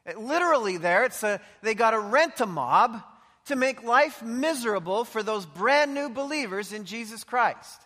It, 0.04 0.18
literally, 0.18 0.76
there, 0.76 1.04
it's 1.04 1.22
a, 1.22 1.40
they 1.62 1.74
got 1.74 1.94
a 1.94 1.98
rent 1.98 2.40
a 2.40 2.46
mob 2.46 3.02
to 3.46 3.56
make 3.56 3.82
life 3.82 4.22
miserable 4.22 5.04
for 5.04 5.22
those 5.22 5.46
brand 5.46 5.94
new 5.94 6.08
believers 6.10 6.72
in 6.72 6.84
Jesus 6.84 7.24
Christ 7.24 7.85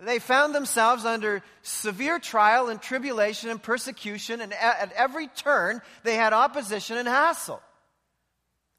they 0.00 0.18
found 0.18 0.54
themselves 0.54 1.04
under 1.04 1.42
severe 1.62 2.18
trial 2.18 2.68
and 2.68 2.80
tribulation 2.80 3.50
and 3.50 3.62
persecution, 3.62 4.40
and 4.40 4.52
at 4.54 4.92
every 4.96 5.26
turn 5.28 5.82
they 6.02 6.14
had 6.14 6.32
opposition 6.32 6.96
and 6.96 7.08
hassle. 7.08 7.60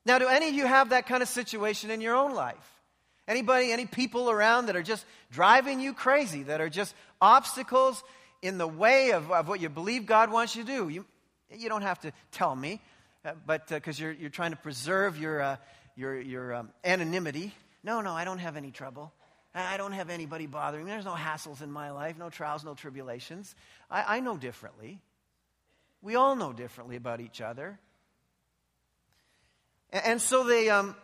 Now, 0.06 0.20
do 0.20 0.28
any 0.28 0.50
of 0.50 0.56
you 0.56 0.66
have 0.66 0.90
that 0.90 1.08
kind 1.08 1.24
of 1.24 1.30
situation 1.30 1.90
in 1.90 2.02
your 2.02 2.16
own 2.16 2.34
life? 2.34 2.82
Anybody, 3.28 3.72
any 3.72 3.86
people 3.86 4.30
around 4.30 4.66
that 4.66 4.76
are 4.76 4.84
just 4.84 5.06
driving 5.32 5.80
you 5.80 5.94
crazy, 5.94 6.44
that 6.44 6.60
are 6.60 6.70
just 6.70 6.94
obstacles 7.22 8.04
in 8.42 8.58
the 8.58 8.68
way 8.68 9.12
of, 9.12 9.32
of 9.32 9.48
what 9.48 9.62
you 9.62 9.70
believe 9.70 10.06
God 10.06 10.30
wants 10.30 10.56
you 10.56 10.66
to 10.66 10.72
do? 10.72 10.90
You, 10.90 11.06
you 11.50 11.70
don't 11.70 11.84
have 11.84 12.02
to 12.02 12.12
tell 12.32 12.54
me, 12.54 12.82
uh, 13.24 13.32
but 13.46 13.68
because 13.68 14.00
uh, 14.00 14.04
you're, 14.04 14.12
you're 14.14 14.30
trying 14.30 14.52
to 14.52 14.58
preserve 14.58 15.18
your, 15.18 15.42
uh, 15.42 15.56
your, 15.96 16.20
your 16.20 16.54
um, 16.54 16.70
anonymity. 16.84 17.54
No, 17.82 18.02
no, 18.02 18.12
I 18.12 18.26
don't 18.26 18.40
have 18.40 18.58
any 18.58 18.72
trouble. 18.72 19.14
I 19.56 19.78
don't 19.78 19.92
have 19.92 20.10
anybody 20.10 20.48
bothering 20.48 20.86
me. 20.86 20.92
There's 20.92 21.06
no 21.06 21.14
hassles 21.14 21.62
in 21.62 21.72
my 21.72 21.92
life, 21.92 22.18
no 22.18 22.30
trials, 22.30 22.64
no 22.64 22.74
tribulations. 22.74 23.56
I, 23.90 24.18
I 24.18 24.20
know 24.20 24.36
differently. 24.36 25.00
We 26.02 26.16
all 26.16 26.36
know 26.36 26.54
differently 26.54 26.96
about 26.96 27.22
each 27.22 27.40
other. 27.40 27.80
And, 29.92 30.06
and 30.06 30.22
so 30.22 30.44
they, 30.44 30.70
um, 30.70 30.96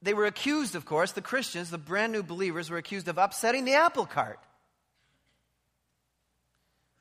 they 0.00 0.14
were 0.14 0.24
accused, 0.24 0.74
of 0.74 0.86
course, 0.86 1.12
the 1.12 1.20
Christians, 1.20 1.70
the 1.70 1.78
brand 1.78 2.12
new 2.12 2.22
believers, 2.22 2.70
were 2.70 2.78
accused 2.78 3.08
of 3.08 3.18
upsetting 3.18 3.66
the 3.66 3.74
apple 3.74 4.06
cart. 4.06 4.40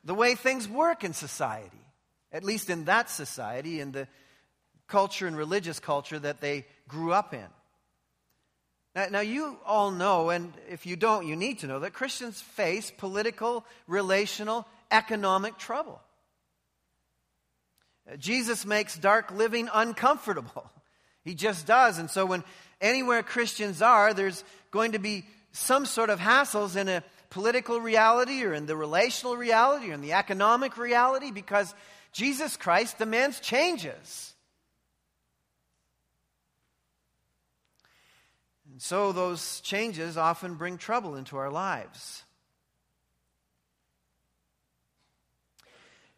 The 0.04 0.14
way 0.14 0.36
things 0.36 0.68
work 0.68 1.04
in 1.04 1.14
society, 1.14 1.86
at 2.32 2.44
least 2.44 2.70
in 2.70 2.86
that 2.86 3.10
society, 3.10 3.80
in 3.80 3.92
the 3.92 4.08
culture 4.88 5.28
and 5.28 5.38
religious 5.38 5.80
culture 5.80 6.20
that 6.20 6.42
they 6.42 6.66
grew 6.88 7.14
up 7.14 7.34
in. 7.34 7.48
Now, 9.08 9.20
you 9.22 9.58
all 9.66 9.92
know, 9.92 10.30
and 10.30 10.54
if 10.70 10.86
you 10.86 10.96
don't, 10.96 11.28
you 11.28 11.36
need 11.36 11.60
to 11.60 11.68
know, 11.68 11.80
that 11.80 11.94
Christians 11.94 12.42
face 12.42 12.92
political, 12.96 13.66
relational, 13.88 14.68
economic 14.92 15.58
trouble. 15.58 16.02
Uh, 18.12 18.16
Jesus 18.18 18.66
makes 18.66 18.98
dark 18.98 19.32
living 19.32 19.70
uncomfortable. 19.74 20.70
He 21.26 21.36
just 21.36 21.68
does. 21.68 22.00
And 22.00 22.10
so, 22.10 22.26
when 22.26 22.44
anywhere 22.80 23.22
Christians 23.22 23.82
are, 23.82 24.14
there's 24.14 24.44
going 24.72 24.94
to 24.94 25.00
be 25.00 25.26
some 25.52 25.86
sort 25.86 26.10
of 26.10 26.18
hassles 26.18 26.76
in 26.78 26.88
a 26.88 27.04
political 27.30 27.80
reality 27.80 28.44
or 28.44 28.54
in 28.54 28.66
the 28.66 28.76
relational 28.76 29.36
reality 29.36 29.92
or 29.92 29.94
in 29.94 30.02
the 30.02 30.14
economic 30.14 30.78
reality 30.78 31.32
because 31.32 31.76
Jesus 32.14 32.58
Christ 32.58 32.98
demands 32.98 33.40
changes. 33.42 34.34
And 38.80 38.84
so 38.86 39.12
those 39.12 39.60
changes 39.60 40.16
often 40.16 40.56
bring 40.56 40.78
trouble 40.78 41.18
into 41.18 41.36
our 41.36 41.50
lives. 41.50 42.24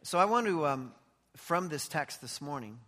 So 0.04 0.16
I 0.16 0.26
want 0.26 0.46
to, 0.46 0.64
um, 0.68 0.92
from 1.36 1.68
this 1.68 1.88
text 1.88 2.20
this 2.20 2.40
morning, 2.40 2.78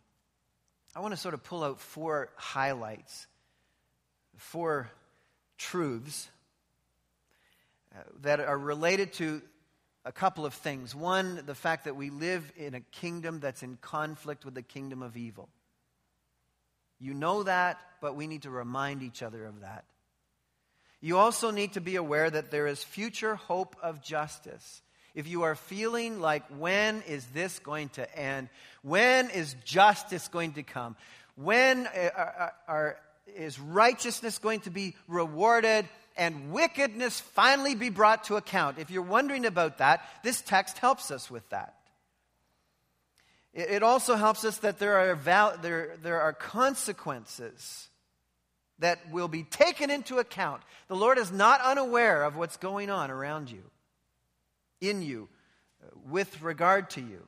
I 0.95 1.01
want 1.01 1.13
to 1.13 1.17
sort 1.17 1.35
of 1.35 1.43
pull 1.43 1.65
out 1.65 1.81
four 1.81 2.29
highlights, 2.37 3.27
four 4.37 4.93
truths 5.59 6.29
uh, 7.93 7.99
that 8.21 8.39
are 8.39 8.57
related 8.57 9.13
to 9.15 9.43
a 10.05 10.13
couple 10.13 10.47
of 10.47 10.55
things. 10.55 10.95
One, 10.95 11.43
the 11.47 11.55
fact 11.57 11.87
that 11.87 11.97
we 11.97 12.11
live 12.11 12.53
in 12.57 12.75
a 12.75 12.81
kingdom 12.81 13.41
that's 13.41 13.65
in 13.65 13.79
conflict 13.79 14.45
with 14.45 14.55
the 14.55 14.63
kingdom 14.63 15.03
of 15.03 15.17
evil. 15.17 15.49
You 16.99 17.15
know 17.15 17.43
that, 17.43 17.79
but 18.01 18.17
we 18.17 18.27
need 18.27 18.43
to 18.43 18.51
remind 18.51 19.03
each 19.03 19.23
other 19.23 19.45
of 19.45 19.61
that. 19.61 19.85
You 21.01 21.19
also 21.19 21.51
need 21.51 21.75
to 21.75 21.81
be 21.81 21.97
aware 21.97 22.31
that 22.31 22.51
there 22.51 22.67
is 22.67 22.83
future 22.83 23.35
hope 23.35 23.77
of 23.83 24.03
justice. 24.03 24.81
If 25.15 25.29
you 25.29 25.43
are 25.43 25.55
feeling 25.55 26.21
like, 26.21 26.45
when 26.59 27.03
is 27.03 27.27
this 27.27 27.59
going 27.59 27.91
to 27.91 28.19
end? 28.19 28.49
When 28.83 29.31
is 29.31 29.55
justice 29.65 30.29
going 30.29 30.55
to 30.55 30.63
come? 30.63 30.97
When 31.37 31.87
uh, 31.87 32.11
are, 32.17 32.55
are, 32.67 32.97
is 33.37 33.61
righteousness 33.61 34.39
going 34.39 34.61
to 34.61 34.71
be 34.71 34.97
rewarded 35.07 35.87
and 36.17 36.53
wickedness 36.53 37.21
finally 37.21 37.75
be 37.75 37.91
brought 37.91 38.25
to 38.25 38.37
account? 38.37 38.79
If 38.79 38.91
you're 38.91 39.03
wondering 39.03 39.47
about 39.47 39.79
that, 39.79 40.03
this 40.23 40.41
text 40.41 40.79
helps 40.79 41.11
us 41.11 41.31
with 41.31 41.49
that. 41.51 41.75
It 43.55 43.85
also 43.85 44.17
helps 44.17 44.45
us 44.45 44.59
that 44.59 44.81
there 44.81 44.99
are, 44.99 45.15
val- 45.15 45.57
there, 45.63 45.97
there 46.03 46.21
are 46.21 46.33
consequences 46.33 47.89
that 48.81 48.99
will 49.13 49.29
be 49.29 49.45
taken 49.45 49.91
into 49.91 50.19
account. 50.19 50.61
The 50.89 50.97
Lord 50.97 51.19
is 51.19 51.31
not 51.31 51.61
unaware 51.61 52.25
of 52.25 52.37
what's 52.37 52.57
going 52.57 52.91
on 52.91 53.13
around 53.13 53.53
you, 53.53 53.63
in 54.81 55.03
you, 55.03 55.29
uh, 55.83 55.91
with 56.11 56.43
regard 56.43 56.91
to 56.91 57.01
you. 57.01 57.23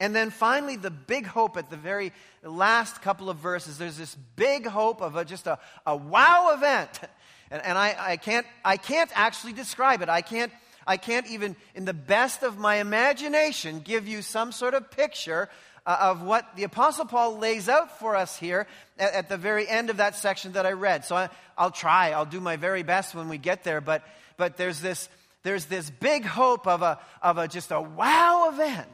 And 0.00 0.14
then 0.14 0.30
finally, 0.30 0.76
the 0.76 0.90
big 0.90 1.26
hope 1.26 1.56
at 1.56 1.70
the 1.70 1.78
very 1.78 2.12
last 2.42 3.00
couple 3.00 3.30
of 3.30 3.38
verses. 3.38 3.78
There's 3.78 3.96
this 3.96 4.14
big 4.36 4.66
hope 4.66 5.00
of 5.00 5.16
a, 5.16 5.24
just 5.24 5.46
a, 5.46 5.58
a 5.86 5.96
wow 5.96 6.52
event. 6.54 7.00
And, 7.50 7.62
and 7.64 7.78
I, 7.78 7.96
I, 7.98 8.16
can't, 8.18 8.46
I 8.62 8.76
can't 8.76 9.10
actually 9.14 9.54
describe 9.54 10.02
it. 10.02 10.10
I 10.10 10.20
can't 10.20 10.52
I 10.88 10.96
can't 10.96 11.26
even, 11.30 11.54
in 11.74 11.84
the 11.84 11.92
best 11.92 12.42
of 12.42 12.58
my 12.58 12.76
imagination, 12.76 13.80
give 13.80 14.08
you 14.08 14.22
some 14.22 14.52
sort 14.52 14.72
of 14.72 14.90
picture 14.90 15.50
uh, 15.84 15.98
of 16.00 16.22
what 16.22 16.56
the 16.56 16.64
Apostle 16.64 17.04
Paul 17.04 17.38
lays 17.38 17.68
out 17.68 17.98
for 17.98 18.16
us 18.16 18.38
here 18.38 18.66
at, 18.98 19.12
at 19.12 19.28
the 19.28 19.36
very 19.36 19.68
end 19.68 19.90
of 19.90 19.98
that 19.98 20.16
section 20.16 20.52
that 20.52 20.64
I 20.64 20.72
read. 20.72 21.04
So 21.04 21.14
I, 21.14 21.28
will 21.58 21.70
try, 21.70 22.12
I'll 22.12 22.24
do 22.24 22.40
my 22.40 22.56
very 22.56 22.82
best 22.82 23.14
when 23.14 23.28
we 23.28 23.36
get 23.36 23.64
there, 23.64 23.82
but, 23.82 24.02
but 24.38 24.56
there's, 24.56 24.80
this, 24.80 25.10
there's 25.42 25.66
this 25.66 25.90
big 25.90 26.24
hope 26.24 26.66
of, 26.66 26.80
a, 26.80 26.98
of 27.22 27.36
a, 27.36 27.46
just 27.46 27.70
a 27.70 27.82
wow 27.82 28.48
event 28.50 28.88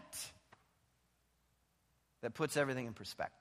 that 2.23 2.35
puts 2.35 2.57
everything 2.57 2.87
in 2.87 2.93
perspective. 2.93 3.41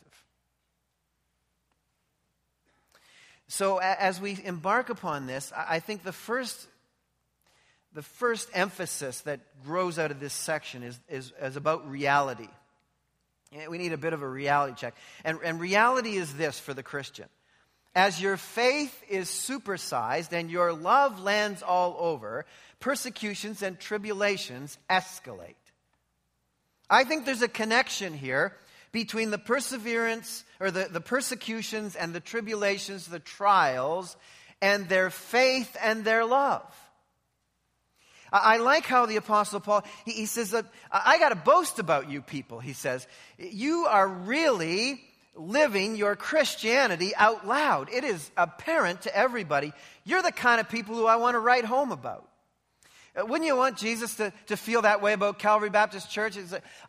So, 3.47 3.77
as 3.77 4.21
we 4.21 4.39
embark 4.43 4.89
upon 4.89 5.27
this, 5.27 5.51
I 5.55 5.79
think 5.79 6.03
the 6.03 6.11
first, 6.11 6.67
the 7.93 8.01
first 8.01 8.49
emphasis 8.53 9.21
that 9.21 9.39
grows 9.65 9.99
out 9.99 10.11
of 10.11 10.19
this 10.19 10.33
section 10.33 10.83
is, 10.83 10.99
is, 11.09 11.31
is 11.41 11.55
about 11.55 11.89
reality. 11.89 12.49
We 13.69 13.77
need 13.77 13.93
a 13.93 13.97
bit 13.97 14.13
of 14.13 14.21
a 14.21 14.27
reality 14.27 14.73
check. 14.75 14.95
And, 15.23 15.39
and 15.43 15.59
reality 15.59 16.15
is 16.15 16.33
this 16.33 16.59
for 16.59 16.73
the 16.73 16.83
Christian. 16.83 17.27
As 17.95 18.19
your 18.19 18.37
faith 18.37 19.03
is 19.07 19.29
supersized 19.29 20.33
and 20.33 20.49
your 20.49 20.73
love 20.73 21.19
lands 21.19 21.61
all 21.61 21.95
over, 21.99 22.45
persecutions 22.79 23.61
and 23.61 23.79
tribulations 23.79 24.77
escalate. 24.89 25.53
I 26.89 27.03
think 27.03 27.25
there's 27.25 27.43
a 27.43 27.47
connection 27.47 28.13
here 28.13 28.55
between 28.91 29.29
the 29.29 29.37
perseverance 29.37 30.43
or 30.59 30.71
the, 30.71 30.87
the 30.89 31.01
persecutions 31.01 31.95
and 31.95 32.13
the 32.13 32.19
tribulations, 32.19 33.05
the 33.05 33.19
trials, 33.19 34.17
and 34.61 34.89
their 34.89 35.11
faith 35.11 35.75
and 35.81 36.03
their 36.03 36.25
love. 36.25 36.63
I, 38.33 38.57
like 38.57 38.85
how 38.85 39.05
the 39.05 39.17
Apostle 39.17 39.59
Paul, 39.59 39.83
he, 40.05 40.11
he 40.11 40.25
says 40.25 40.51
that 40.51 40.65
I 40.91 41.19
got 41.19 41.29
to 41.29 41.35
boast 41.35 41.77
about 41.77 42.09
you 42.09 42.21
people, 42.21 42.59
he 42.59 42.73
says. 42.73 43.07
You 43.37 43.85
are 43.85 44.07
really 44.07 45.01
living 45.35 45.95
your 45.95 46.15
Christianity 46.15 47.13
out 47.15 47.47
loud. 47.47 47.89
It 47.91 48.03
is 48.03 48.31
apparent 48.35 49.03
to 49.03 49.15
everybody. 49.15 49.71
You're 50.03 50.21
the 50.21 50.31
kind 50.31 50.59
of 50.59 50.69
people 50.69 50.95
who 50.95 51.05
I 51.05 51.17
want 51.17 51.35
to 51.35 51.39
write 51.39 51.65
home 51.65 51.91
about. 51.91 52.27
Uh, 53.15 53.25
wouldn't 53.25 53.45
you 53.47 53.55
want 53.55 53.77
Jesus 53.77 54.15
to, 54.15 54.33
to 54.47 54.57
feel 54.57 54.81
that 54.81 55.01
way 55.01 55.13
about 55.13 55.37
Calvary 55.37 55.69
Baptist 55.69 56.09
Church? 56.09 56.37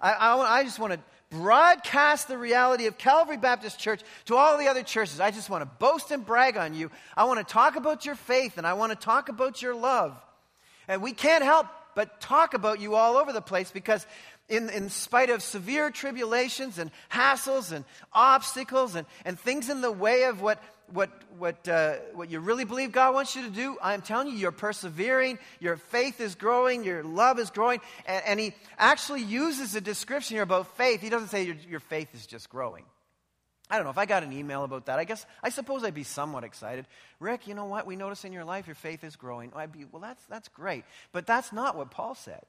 I, 0.01 0.13
I, 0.13 0.61
I 0.61 0.65
just 0.65 0.79
want 0.79 0.95
to 0.95 1.01
broadcast 1.31 2.29
the 2.29 2.39
reality 2.39 2.87
of 2.87 2.97
Calvary 2.97 3.37
Baptist 3.37 3.79
Church 3.79 4.01
to 4.27 4.37
all 4.37 4.57
the 4.57 4.69
other 4.69 4.83
churches. 4.83 5.21
I 5.21 5.31
just 5.31 5.51
want 5.51 5.63
to 5.63 5.67
boast 5.79 6.11
and 6.11 6.25
brag 6.25 6.57
on 6.57 6.75
you. 6.75 6.91
I 7.17 7.25
want 7.25 7.47
to 7.47 7.53
talk 7.53 7.77
about 7.77 8.07
your 8.07 8.15
faith 8.15 8.57
and 8.57 8.67
I 8.67 8.75
want 8.75 8.93
to 8.93 8.97
talk 8.97 9.29
about 9.29 9.61
your 9.61 9.75
love. 9.75 10.17
And 10.89 11.03
we 11.03 11.13
can't 11.13 11.45
help 11.45 11.67
but 11.95 12.21
talk 12.21 12.55
about 12.55 12.81
you 12.81 12.95
all 12.95 13.17
over 13.17 13.33
the 13.33 13.41
place 13.41 13.71
because 13.71 14.07
in, 14.49 14.69
in 14.69 14.91
spite 14.91 15.31
of 15.31 15.43
severe 15.43 15.91
tribulations 15.91 16.79
and 16.79 16.91
hassles 17.11 17.73
and 17.73 17.85
obstacles 18.13 18.95
and, 18.95 19.07
and 19.25 19.39
things 19.39 19.71
in 19.71 19.81
the 19.81 19.93
way 19.93 20.25
of 20.25 20.43
what, 20.43 20.63
what, 20.93 21.11
what, 21.39 21.67
uh, 21.69 21.95
what 22.13 22.31
you 22.31 22.41
really 22.41 22.65
believe 22.65 22.93
God 22.93 23.15
wants 23.15 23.35
you 23.35 23.43
to 23.45 23.51
do, 23.51 23.77
I'm 23.83 24.03
telling 24.03 24.29
you, 24.29 24.35
you're 24.35 24.53
persevering, 24.53 25.39
your 25.61 25.77
faith 25.77 26.21
is 26.21 26.35
growing, 26.35 26.85
your 26.85 27.03
love 27.03 27.39
is 27.39 27.51
growing. 27.51 27.81
And, 28.07 28.25
and 28.27 28.41
he 28.41 28.55
actually 28.79 29.23
uses 29.23 29.75
a 29.75 29.81
description 29.81 30.37
here 30.37 30.43
about 30.43 30.77
faith. 30.77 31.01
He 31.01 31.09
doesn't 31.09 31.29
say 31.29 31.45
your, 31.45 31.57
your 31.69 31.81
faith 31.81 32.09
is 32.15 32.27
just 32.27 32.51
growing. 32.51 32.85
I 33.71 33.77
don't 33.77 33.85
know 33.85 33.91
if 33.91 33.99
I 33.99 34.07
got 34.07 34.23
an 34.23 34.33
email 34.33 34.65
about 34.65 34.87
that. 34.87 34.99
I 34.99 35.05
guess 35.05 35.25
I 35.43 35.49
suppose 35.49 35.85
I'd 35.85 35.95
be 35.95 36.05
somewhat 36.05 36.45
excited. 36.45 36.87
Rick, 37.19 37.47
you 37.47 37.55
know 37.55 37.65
what? 37.65 37.87
We 37.87 37.97
notice 37.97 38.25
in 38.25 38.33
your 38.33 38.45
life 38.45 38.67
your 38.67 38.75
faith 38.75 39.05
is 39.05 39.17
growing. 39.17 39.53
I'd 39.57 39.73
be 39.73 39.87
well. 39.91 40.03
That's 40.03 40.25
that's 40.27 40.49
great, 40.49 40.85
but 41.13 41.27
that's 41.27 41.53
not 41.53 41.77
what 41.77 41.91
Paul 41.91 42.15
said. 42.15 42.43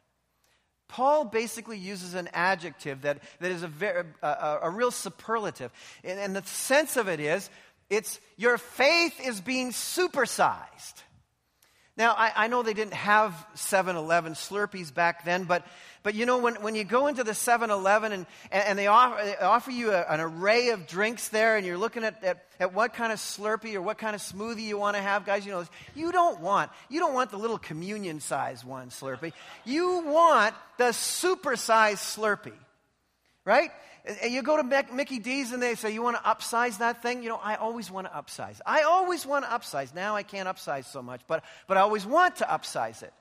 Paul 0.88 1.26
basically 1.26 1.78
uses 1.78 2.14
an 2.14 2.30
adjective 2.34 3.02
that, 3.02 3.20
that 3.40 3.52
is 3.52 3.64
a, 3.64 3.68
very, 3.68 4.04
a, 4.22 4.60
a 4.64 4.70
real 4.70 4.92
superlative. 4.92 5.72
And, 6.04 6.20
and 6.20 6.36
the 6.36 6.44
sense 6.44 6.96
of 6.96 7.08
it 7.08 7.20
is, 7.20 7.50
it's 7.90 8.20
your 8.38 8.58
faith 8.58 9.20
is 9.26 9.42
being 9.42 9.72
supersized. 9.72 10.94
Now, 11.98 12.14
I, 12.14 12.32
I 12.36 12.48
know 12.48 12.62
they 12.62 12.74
didn't 12.74 12.94
have 12.94 13.34
7 13.54 13.96
Eleven 13.96 14.34
Slurpees 14.34 14.94
back 14.94 15.24
then, 15.24 15.46
but, 15.46 15.66
but 16.04 16.14
you 16.14 16.26
know, 16.26 16.40
when, 16.40 16.56
when 16.56 16.76
you 16.76 16.84
go 16.84 17.08
into 17.08 17.24
the 17.24 17.34
7 17.34 17.70
Eleven 17.70 18.12
and, 18.12 18.26
and 18.52 18.78
they, 18.78 18.88
offer, 18.88 19.24
they 19.24 19.38
offer 19.38 19.72
you 19.72 19.92
a, 19.92 20.02
an 20.02 20.20
array 20.20 20.70
of 20.70 20.88
drinks 20.88 21.30
there, 21.30 21.56
and 21.56 21.66
you're 21.66 21.78
looking 21.78 22.04
at, 22.04 22.22
at, 22.22 22.44
at 22.60 22.74
what 22.74 22.94
kind 22.94 23.14
of 23.14 23.20
Slurpee 23.20 23.76
or 23.76 23.82
what 23.82 23.98
kind 23.98 24.14
of 24.14 24.22
smoothie 24.22 24.64
you 24.64 24.78
want 24.78 24.98
to 24.98 25.02
have, 25.02 25.26
guys, 25.26 25.46
you 25.46 25.54
know, 25.54 25.64
you 25.96 26.12
don't 26.12 26.42
want, 26.42 26.70
you 26.90 27.00
don't 27.00 27.14
want 27.14 27.32
the 27.32 27.38
little 27.38 27.58
communion 27.58 28.20
size 28.20 28.66
one 28.66 28.90
Slurpee. 28.90 29.32
You 29.64 30.04
want 30.06 30.54
the 30.78 30.92
super-sized 30.92 32.00
Slurpee, 32.00 32.52
right? 33.46 33.72
And 34.22 34.32
you 34.32 34.44
go 34.44 34.58
to 34.62 34.86
Mickey 34.94 35.18
D's 35.18 35.52
and 35.52 35.62
they 35.62 35.74
say, 35.76 35.92
You 35.92 36.04
want 36.04 36.18
to 36.18 36.24
upsize 36.24 36.78
that 36.78 37.02
thing? 37.02 37.24
You 37.24 37.30
know, 37.30 37.40
I 37.42 37.56
always 37.56 37.90
want 37.90 38.08
to 38.08 38.14
upsize. 38.14 38.62
I 38.66 38.84
always 38.84 39.26
want 39.26 39.46
to 39.46 39.52
upsize. 39.52 39.96
Now 39.96 40.16
I 40.16 40.22
can't 40.22 40.48
upsize 40.48 40.86
so 40.86 41.02
much, 41.02 41.22
but, 41.28 41.44
but 41.68 41.78
I 41.78 41.82
always 41.82 42.06
want 42.06 42.38
to 42.38 42.46
upsize 42.46 43.02
it. 43.02 43.14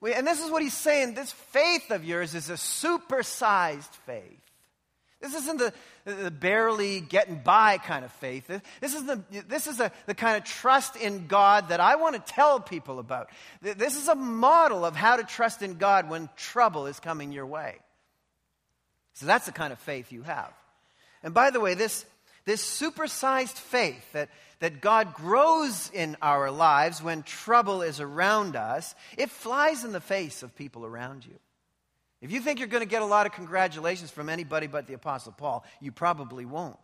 We, 0.00 0.12
and 0.12 0.26
this 0.26 0.44
is 0.44 0.50
what 0.50 0.62
he's 0.62 0.76
saying 0.76 1.14
this 1.14 1.32
faith 1.32 1.90
of 1.90 2.04
yours 2.04 2.34
is 2.34 2.50
a 2.50 2.54
supersized 2.54 3.92
faith. 4.04 4.40
This 5.20 5.34
isn't 5.34 5.58
the, 5.58 5.72
the 6.04 6.30
barely 6.30 7.00
getting 7.00 7.36
by 7.36 7.78
kind 7.78 8.04
of 8.04 8.12
faith. 8.12 8.48
This 8.80 8.94
is, 8.94 9.06
the, 9.06 9.22
this 9.48 9.66
is 9.66 9.78
the 9.78 10.14
kind 10.14 10.36
of 10.36 10.44
trust 10.44 10.94
in 10.96 11.26
God 11.26 11.70
that 11.70 11.80
I 11.80 11.96
want 11.96 12.14
to 12.16 12.32
tell 12.32 12.60
people 12.60 12.98
about. 12.98 13.30
This 13.62 13.96
is 13.96 14.08
a 14.08 14.14
model 14.14 14.84
of 14.84 14.94
how 14.94 15.16
to 15.16 15.24
trust 15.24 15.62
in 15.62 15.78
God 15.78 16.10
when 16.10 16.28
trouble 16.36 16.86
is 16.86 17.00
coming 17.00 17.32
your 17.32 17.46
way. 17.46 17.76
So 19.16 19.24
that's 19.24 19.46
the 19.46 19.52
kind 19.52 19.72
of 19.72 19.78
faith 19.78 20.12
you 20.12 20.22
have. 20.22 20.52
And 21.22 21.32
by 21.32 21.50
the 21.50 21.60
way, 21.60 21.72
this, 21.72 22.04
this 22.44 22.62
supersized 22.62 23.56
faith 23.56 24.12
that, 24.12 24.28
that 24.60 24.82
God 24.82 25.14
grows 25.14 25.90
in 25.90 26.18
our 26.20 26.50
lives 26.50 27.02
when 27.02 27.22
trouble 27.22 27.80
is 27.80 27.98
around 27.98 28.56
us, 28.56 28.94
it 29.16 29.30
flies 29.30 29.84
in 29.84 29.92
the 29.92 30.00
face 30.00 30.42
of 30.42 30.54
people 30.54 30.84
around 30.84 31.24
you. 31.24 31.34
If 32.20 32.30
you 32.30 32.40
think 32.40 32.58
you're 32.58 32.68
going 32.68 32.82
to 32.82 32.88
get 32.88 33.00
a 33.00 33.06
lot 33.06 33.24
of 33.24 33.32
congratulations 33.32 34.10
from 34.10 34.28
anybody 34.28 34.66
but 34.66 34.86
the 34.86 34.94
Apostle 34.94 35.32
Paul, 35.32 35.64
you 35.80 35.92
probably 35.92 36.44
won't. 36.44 36.76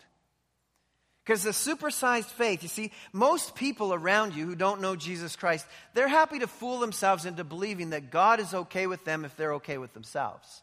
Because 1.24 1.42
the 1.42 1.50
supersized 1.50 2.30
faith, 2.30 2.62
you 2.62 2.68
see, 2.68 2.92
most 3.12 3.54
people 3.54 3.92
around 3.92 4.34
you 4.34 4.46
who 4.46 4.56
don't 4.56 4.80
know 4.80 4.96
Jesus 4.96 5.36
Christ, 5.36 5.66
they're 5.92 6.08
happy 6.08 6.38
to 6.38 6.46
fool 6.46 6.80
themselves 6.80 7.26
into 7.26 7.44
believing 7.44 7.90
that 7.90 8.10
God 8.10 8.40
is 8.40 8.54
okay 8.54 8.86
with 8.86 9.04
them 9.04 9.26
if 9.26 9.36
they're 9.36 9.54
okay 9.54 9.76
with 9.76 9.92
themselves. 9.92 10.62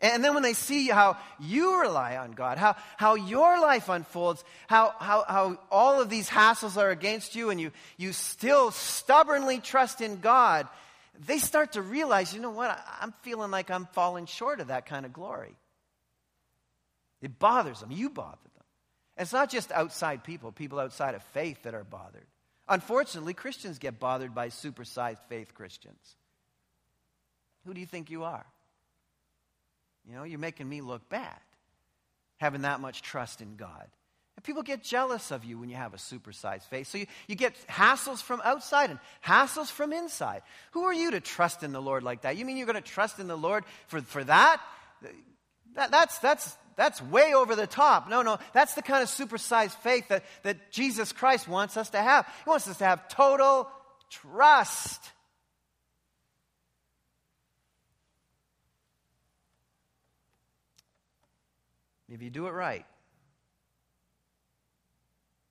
And 0.00 0.22
then 0.22 0.34
when 0.34 0.44
they 0.44 0.52
see 0.52 0.88
how 0.88 1.16
you 1.40 1.80
rely 1.80 2.16
on 2.16 2.30
God, 2.32 2.56
how, 2.56 2.76
how 2.96 3.16
your 3.16 3.60
life 3.60 3.88
unfolds, 3.88 4.44
how, 4.68 4.94
how, 4.98 5.24
how 5.26 5.58
all 5.72 6.00
of 6.00 6.08
these 6.08 6.28
hassles 6.28 6.76
are 6.76 6.90
against 6.90 7.34
you, 7.34 7.50
and 7.50 7.60
you, 7.60 7.72
you 7.96 8.12
still 8.12 8.70
stubbornly 8.70 9.58
trust 9.58 10.00
in 10.00 10.20
God, 10.20 10.68
they 11.26 11.38
start 11.38 11.72
to 11.72 11.82
realize, 11.82 12.32
you 12.32 12.40
know 12.40 12.50
what, 12.50 12.78
I'm 13.00 13.12
feeling 13.22 13.50
like 13.50 13.72
I'm 13.72 13.86
falling 13.86 14.26
short 14.26 14.60
of 14.60 14.68
that 14.68 14.86
kind 14.86 15.04
of 15.04 15.12
glory. 15.12 15.56
It 17.20 17.40
bothers 17.40 17.80
them. 17.80 17.90
You 17.90 18.08
bother 18.08 18.36
them. 18.54 18.64
It's 19.16 19.32
not 19.32 19.50
just 19.50 19.72
outside 19.72 20.22
people, 20.22 20.52
people 20.52 20.78
outside 20.78 21.16
of 21.16 21.24
faith 21.34 21.64
that 21.64 21.74
are 21.74 21.82
bothered. 21.82 22.26
Unfortunately, 22.68 23.34
Christians 23.34 23.80
get 23.80 23.98
bothered 23.98 24.32
by 24.32 24.50
supersized 24.50 25.18
faith 25.28 25.54
Christians. 25.54 26.16
Who 27.66 27.74
do 27.74 27.80
you 27.80 27.86
think 27.86 28.10
you 28.10 28.22
are? 28.22 28.46
You 30.08 30.14
know, 30.14 30.24
you're 30.24 30.38
making 30.38 30.68
me 30.68 30.80
look 30.80 31.08
bad 31.08 31.38
having 32.38 32.62
that 32.62 32.80
much 32.80 33.02
trust 33.02 33.40
in 33.40 33.56
God. 33.56 33.86
And 34.36 34.44
people 34.44 34.62
get 34.62 34.84
jealous 34.84 35.32
of 35.32 35.44
you 35.44 35.58
when 35.58 35.68
you 35.68 35.74
have 35.74 35.94
a 35.94 35.96
supersized 35.96 36.62
faith. 36.62 36.86
So 36.86 36.98
you, 36.98 37.06
you 37.26 37.34
get 37.34 37.54
hassles 37.68 38.22
from 38.22 38.40
outside 38.44 38.90
and 38.90 39.00
hassles 39.24 39.68
from 39.68 39.92
inside. 39.92 40.42
Who 40.70 40.84
are 40.84 40.94
you 40.94 41.10
to 41.10 41.20
trust 41.20 41.64
in 41.64 41.72
the 41.72 41.82
Lord 41.82 42.04
like 42.04 42.22
that? 42.22 42.36
You 42.36 42.44
mean 42.44 42.56
you're 42.56 42.66
going 42.66 42.80
to 42.80 42.80
trust 42.80 43.18
in 43.18 43.26
the 43.26 43.36
Lord 43.36 43.64
for, 43.88 44.00
for 44.00 44.22
that? 44.22 44.60
that? 45.74 45.90
That's, 45.90 46.18
that's, 46.20 46.56
that's 46.76 47.02
way 47.02 47.34
over 47.34 47.56
the 47.56 47.66
top. 47.66 48.08
No, 48.08 48.22
no, 48.22 48.38
that's 48.52 48.74
the 48.74 48.82
kind 48.82 49.02
of 49.02 49.08
supersized 49.08 49.74
faith 49.78 50.06
that, 50.08 50.22
that 50.44 50.70
Jesus 50.70 51.10
Christ 51.10 51.48
wants 51.48 51.76
us 51.76 51.90
to 51.90 51.98
have. 51.98 52.24
He 52.44 52.48
wants 52.48 52.68
us 52.68 52.78
to 52.78 52.84
have 52.84 53.08
total 53.08 53.68
trust. 54.08 55.02
If 62.08 62.22
you 62.22 62.30
do 62.30 62.46
it 62.46 62.52
right, 62.52 62.86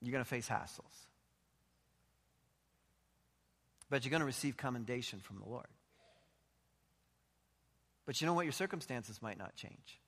you're 0.00 0.12
going 0.12 0.24
to 0.24 0.28
face 0.28 0.48
hassles. 0.48 1.06
But 3.90 4.04
you're 4.04 4.10
going 4.10 4.20
to 4.20 4.26
receive 4.26 4.56
commendation 4.56 5.20
from 5.20 5.38
the 5.38 5.48
Lord. 5.48 5.66
But 8.06 8.20
you 8.20 8.26
know 8.26 8.34
what? 8.34 8.44
Your 8.44 8.52
circumstances 8.52 9.20
might 9.22 9.38
not 9.38 9.54
change. 9.54 10.00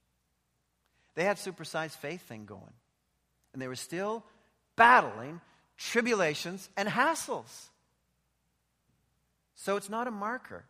They 1.14 1.24
had 1.24 1.36
supersized 1.36 1.96
faith 1.96 2.22
thing 2.22 2.44
going. 2.44 2.72
And 3.52 3.60
they 3.60 3.68
were 3.68 3.76
still 3.76 4.24
battling 4.76 5.40
tribulations 5.76 6.68
and 6.76 6.88
hassles. 6.88 7.68
So 9.54 9.76
it's 9.76 9.90
not 9.90 10.06
a 10.06 10.10
marker. 10.10 10.64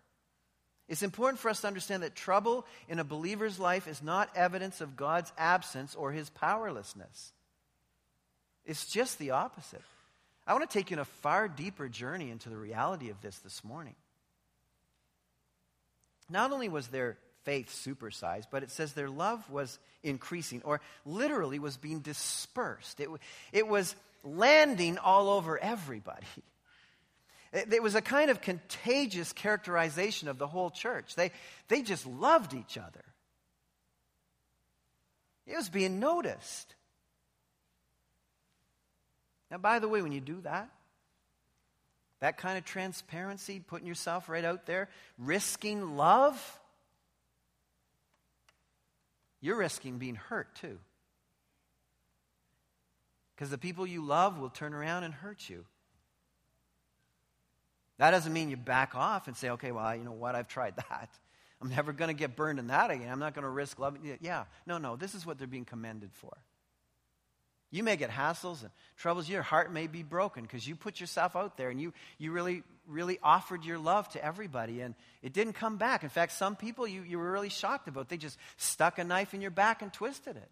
It's 0.91 1.05
important 1.05 1.39
for 1.39 1.49
us 1.49 1.61
to 1.61 1.69
understand 1.69 2.03
that 2.03 2.17
trouble 2.17 2.67
in 2.89 2.99
a 2.99 3.05
believer's 3.05 3.61
life 3.61 3.87
is 3.87 4.03
not 4.03 4.29
evidence 4.35 4.81
of 4.81 4.97
God's 4.97 5.33
absence 5.39 5.95
or 5.95 6.11
his 6.11 6.29
powerlessness. 6.31 7.33
It's 8.67 8.87
just 8.87 9.21
the 9.21 9.31
opposite. 9.31 9.83
I 10.49 10.53
want 10.53 10.69
to 10.69 10.79
take 10.79 10.91
you 10.91 10.97
on 10.97 11.01
a 11.01 11.05
far 11.05 11.47
deeper 11.47 11.89
journey 11.89 12.29
into 12.29 12.49
the 12.49 12.57
reality 12.57 13.09
of 13.09 13.21
this 13.21 13.39
this 13.39 13.63
morning. 13.63 13.95
Not 16.29 16.51
only 16.51 16.69
was 16.69 16.89
their 16.89 17.17
faith 17.45 17.71
supersized, 17.71 18.47
but 18.51 18.65
it 18.65 18.71
says 18.73 18.93
their 18.93 19.09
love 19.09 19.49
was 19.49 19.79
increasing, 20.03 20.61
or 20.65 20.81
literally 21.07 21.61
was 21.61 21.77
being 21.77 22.01
dispersed. 22.01 22.99
It, 22.99 23.09
it 23.53 23.69
was 23.69 23.95
landing 24.25 24.99
all 24.99 25.31
over 25.31 25.57
everybody. 25.57 26.27
It, 27.53 27.83
was 27.83 27.97
a 27.97 28.01
kind 28.01 28.31
of 28.31 28.41
contagious 28.41 29.33
characterization 29.33 30.29
of 30.29 30.39
the 30.39 30.47
whole 30.47 30.71
church. 30.71 31.17
They, 31.17 31.33
they 31.69 31.83
just 31.83 32.07
loved 32.07 32.55
each 32.55 32.79
other, 32.79 33.05
it 35.47 35.57
was 35.57 35.69
being 35.69 35.99
noticed. 35.99 36.75
Now, 39.51 39.59
by 39.59 39.81
the 39.81 39.89
way, 39.89 40.01
when 40.01 40.13
you 40.13 40.21
do 40.21 40.41
that, 40.43 40.71
that 42.21 42.37
kind 42.37 42.57
of 42.57 42.65
transparency, 42.65 43.59
putting 43.59 43.89
yourself 43.89 44.29
right 44.29 44.45
out 44.45 44.67
there, 44.67 44.89
risking 45.19 45.97
love, 45.97 46.61
you're 49.41 49.57
risking 49.57 49.99
being 49.99 50.15
hurt 50.15 50.55
too. 50.55 50.79
Because 53.35 53.51
the 53.51 53.59
people 53.59 53.87
you 53.87 54.05
love 54.05 54.39
will 54.39 54.51
turn 54.51 54.73
around 54.73 55.03
and 55.03 55.13
hurt 55.13 55.49
you. 55.49 55.65
That 58.01 58.13
doesn't 58.13 58.33
mean 58.33 58.49
you 58.49 58.57
back 58.57 58.95
off 58.95 59.29
and 59.29 59.37
say, 59.37 59.51
okay, 59.51 59.73
well, 59.73 59.95
you 59.95 60.03
know 60.03 60.13
what, 60.13 60.35
I've 60.35 60.49
tried 60.49 60.75
that. 60.77 61.11
I'm 61.61 61.69
never 61.69 61.93
going 61.93 62.09
to 62.09 62.19
get 62.19 62.35
burned 62.35 62.59
in 62.59 62.69
that 62.69 62.91
again. 62.91 63.11
I'm 63.11 63.19
not 63.19 63.35
going 63.35 63.43
to 63.43 63.51
risk 63.51 63.79
loving. 63.79 64.03
You. 64.03 64.17
Yeah, 64.23 64.45
no, 64.67 64.79
no, 64.79 64.97
this 64.97 65.15
is 65.15 65.27
what 65.27 65.37
they're 65.37 65.47
being 65.47 65.67
commended 65.67 66.09
for. 66.15 66.33
You 67.71 67.83
may 67.83 67.97
get 67.97 68.09
hassles 68.09 68.63
and 68.63 68.71
troubles. 68.97 69.29
Your 69.29 69.43
heart 69.43 69.71
may 69.71 69.87
be 69.87 70.03
broken 70.03 70.45
because 70.45 70.67
you 70.67 70.77
put 70.77 70.99
yourself 70.99 71.37
out 71.37 71.59
there 71.59 71.69
and 71.69 71.79
you, 71.79 71.93
you 72.17 72.33
really, 72.33 72.63
really 72.89 73.19
offered 73.23 73.67
your 73.67 73.79
love 73.79 74.09
to 74.11 74.25
everybody 74.25 74.81
and 74.81 74.95
it 75.23 75.35
didn't 75.35 75.53
come 75.53 75.77
back. 75.77 76.03
In 76.03 76.09
fact, 76.09 76.33
some 76.33 76.57
people 76.57 76.89
you, 76.89 77.03
you 77.03 77.19
were 77.19 77.31
really 77.31 77.51
shocked 77.51 77.87
about. 77.87 78.09
They 78.09 78.17
just 78.17 78.39
stuck 78.57 78.99
a 78.99 79.05
knife 79.05 79.35
in 79.35 79.43
your 79.43 79.51
back 79.51 79.83
and 79.83 79.93
twisted 79.93 80.37
it. 80.39 80.51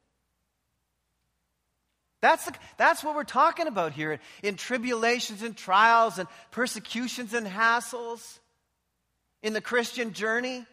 That's, 2.20 2.44
the, 2.46 2.54
that's 2.76 3.04
what 3.04 3.14
we're 3.14 3.24
talking 3.24 3.68
about 3.68 3.92
here 3.92 4.18
in 4.42 4.56
tribulations 4.56 5.42
and 5.42 5.56
trials 5.56 6.18
and 6.18 6.28
persecutions 6.50 7.32
and 7.32 7.46
hassles 7.46 8.38
in 9.42 9.52
the 9.52 9.60
Christian 9.60 10.12
journey. 10.12 10.66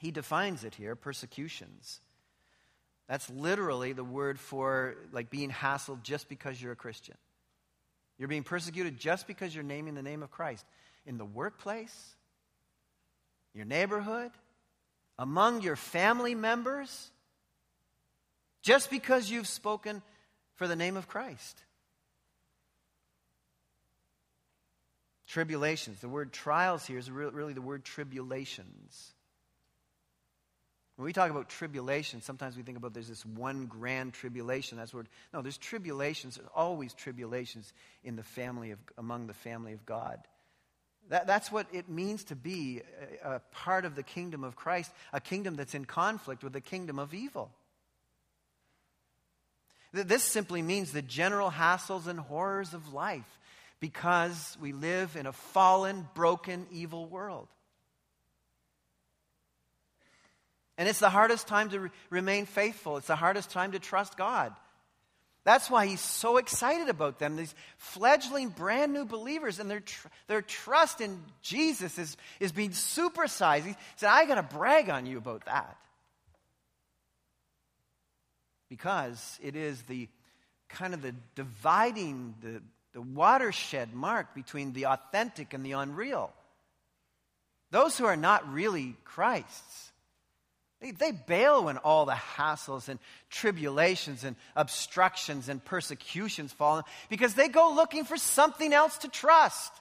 He 0.00 0.10
defines 0.10 0.64
it 0.64 0.74
here 0.74 0.94
persecutions. 0.94 2.00
That's 3.08 3.28
literally 3.28 3.92
the 3.92 4.04
word 4.04 4.38
for 4.38 4.94
like 5.12 5.28
being 5.28 5.50
hassled 5.50 6.02
just 6.04 6.28
because 6.28 6.62
you're 6.62 6.72
a 6.72 6.76
Christian. 6.76 7.16
You're 8.18 8.28
being 8.28 8.44
persecuted 8.44 8.98
just 8.98 9.26
because 9.26 9.54
you're 9.54 9.64
naming 9.64 9.94
the 9.94 10.02
name 10.02 10.22
of 10.22 10.30
Christ 10.30 10.64
in 11.04 11.18
the 11.18 11.24
workplace, 11.24 12.14
your 13.52 13.64
neighborhood, 13.64 14.30
among 15.18 15.62
your 15.62 15.74
family 15.74 16.34
members, 16.34 17.10
just 18.62 18.90
because 18.90 19.30
you've 19.30 19.48
spoken 19.48 20.02
for 20.54 20.68
the 20.68 20.76
name 20.76 20.96
of 20.96 21.08
Christ. 21.08 21.62
Tribulations. 25.26 26.00
The 26.00 26.08
word 26.08 26.32
trials 26.32 26.84
here 26.84 26.98
is 26.98 27.10
really 27.10 27.52
the 27.52 27.62
word 27.62 27.84
tribulations. 27.84 29.14
When 30.96 31.06
we 31.06 31.14
talk 31.14 31.30
about 31.30 31.48
tribulation, 31.48 32.20
sometimes 32.20 32.58
we 32.58 32.62
think 32.62 32.76
about 32.76 32.92
there's 32.92 33.08
this 33.08 33.24
one 33.24 33.64
grand 33.64 34.12
tribulation. 34.12 34.76
That's 34.76 34.92
word. 34.92 35.08
No, 35.32 35.40
there's 35.40 35.56
tribulations. 35.56 36.36
There's 36.36 36.48
always 36.54 36.92
tribulations 36.92 37.72
in 38.04 38.16
the 38.16 38.22
family 38.22 38.72
of, 38.72 38.78
among 38.98 39.26
the 39.26 39.32
family 39.32 39.72
of 39.72 39.86
God. 39.86 40.18
That, 41.08 41.26
that's 41.26 41.50
what 41.50 41.66
it 41.72 41.88
means 41.88 42.24
to 42.24 42.36
be 42.36 42.82
a, 43.24 43.36
a 43.36 43.40
part 43.52 43.86
of 43.86 43.94
the 43.94 44.02
kingdom 44.02 44.44
of 44.44 44.56
Christ, 44.56 44.92
a 45.12 45.20
kingdom 45.20 45.56
that's 45.56 45.74
in 45.74 45.86
conflict 45.86 46.44
with 46.44 46.52
the 46.52 46.60
kingdom 46.60 46.98
of 46.98 47.14
evil. 47.14 47.50
This 49.92 50.22
simply 50.22 50.62
means 50.62 50.92
the 50.92 51.02
general 51.02 51.50
hassles 51.50 52.06
and 52.06 52.20
horrors 52.20 52.74
of 52.74 52.92
life 52.92 53.38
because 53.80 54.56
we 54.60 54.72
live 54.72 55.16
in 55.16 55.26
a 55.26 55.32
fallen, 55.32 56.06
broken, 56.14 56.66
evil 56.70 57.06
world. 57.06 57.48
And 60.78 60.88
it's 60.88 61.00
the 61.00 61.10
hardest 61.10 61.46
time 61.46 61.70
to 61.70 61.80
re- 61.80 61.90
remain 62.08 62.46
faithful. 62.46 62.96
It's 62.96 63.08
the 63.08 63.16
hardest 63.16 63.50
time 63.50 63.72
to 63.72 63.78
trust 63.78 64.16
God. 64.16 64.54
That's 65.44 65.70
why 65.70 65.86
he's 65.86 66.00
so 66.00 66.36
excited 66.36 66.88
about 66.88 67.18
them, 67.18 67.36
these 67.36 67.54
fledgling, 67.78 68.50
brand 68.50 68.92
new 68.92 69.06
believers, 69.06 69.58
and 69.58 69.70
their, 69.70 69.80
tr- 69.80 70.08
their 70.26 70.42
trust 70.42 71.00
in 71.00 71.18
Jesus 71.42 71.98
is, 71.98 72.16
is 72.40 72.52
being 72.52 72.70
supersized. 72.70 73.64
He 73.64 73.74
said, 73.96 74.10
I 74.10 74.26
got 74.26 74.34
to 74.36 74.56
brag 74.56 74.90
on 74.90 75.06
you 75.06 75.18
about 75.18 75.46
that. 75.46 75.76
Because 78.70 79.38
it 79.42 79.54
is 79.54 79.82
the 79.82 80.08
kind 80.70 80.94
of 80.94 81.02
the 81.02 81.14
dividing, 81.34 82.34
the, 82.40 82.62
the 82.94 83.02
watershed 83.02 83.92
mark 83.92 84.34
between 84.34 84.72
the 84.72 84.86
authentic 84.86 85.52
and 85.52 85.66
the 85.66 85.72
unreal. 85.72 86.32
Those 87.70 87.98
who 87.98 88.06
are 88.06 88.16
not 88.16 88.50
really 88.50 88.96
Christ's 89.04 89.90
they, 90.80 90.92
they 90.92 91.12
bail 91.12 91.64
when 91.64 91.76
all 91.76 92.06
the 92.06 92.12
hassles 92.12 92.88
and 92.88 92.98
tribulations 93.28 94.24
and 94.24 94.34
obstructions 94.56 95.48
and 95.48 95.62
persecutions 95.64 96.52
fall 96.52 96.86
because 97.08 97.34
they 97.34 97.48
go 97.48 97.72
looking 97.74 98.04
for 98.04 98.16
something 98.16 98.72
else 98.72 98.98
to 98.98 99.08
trust. 99.08 99.72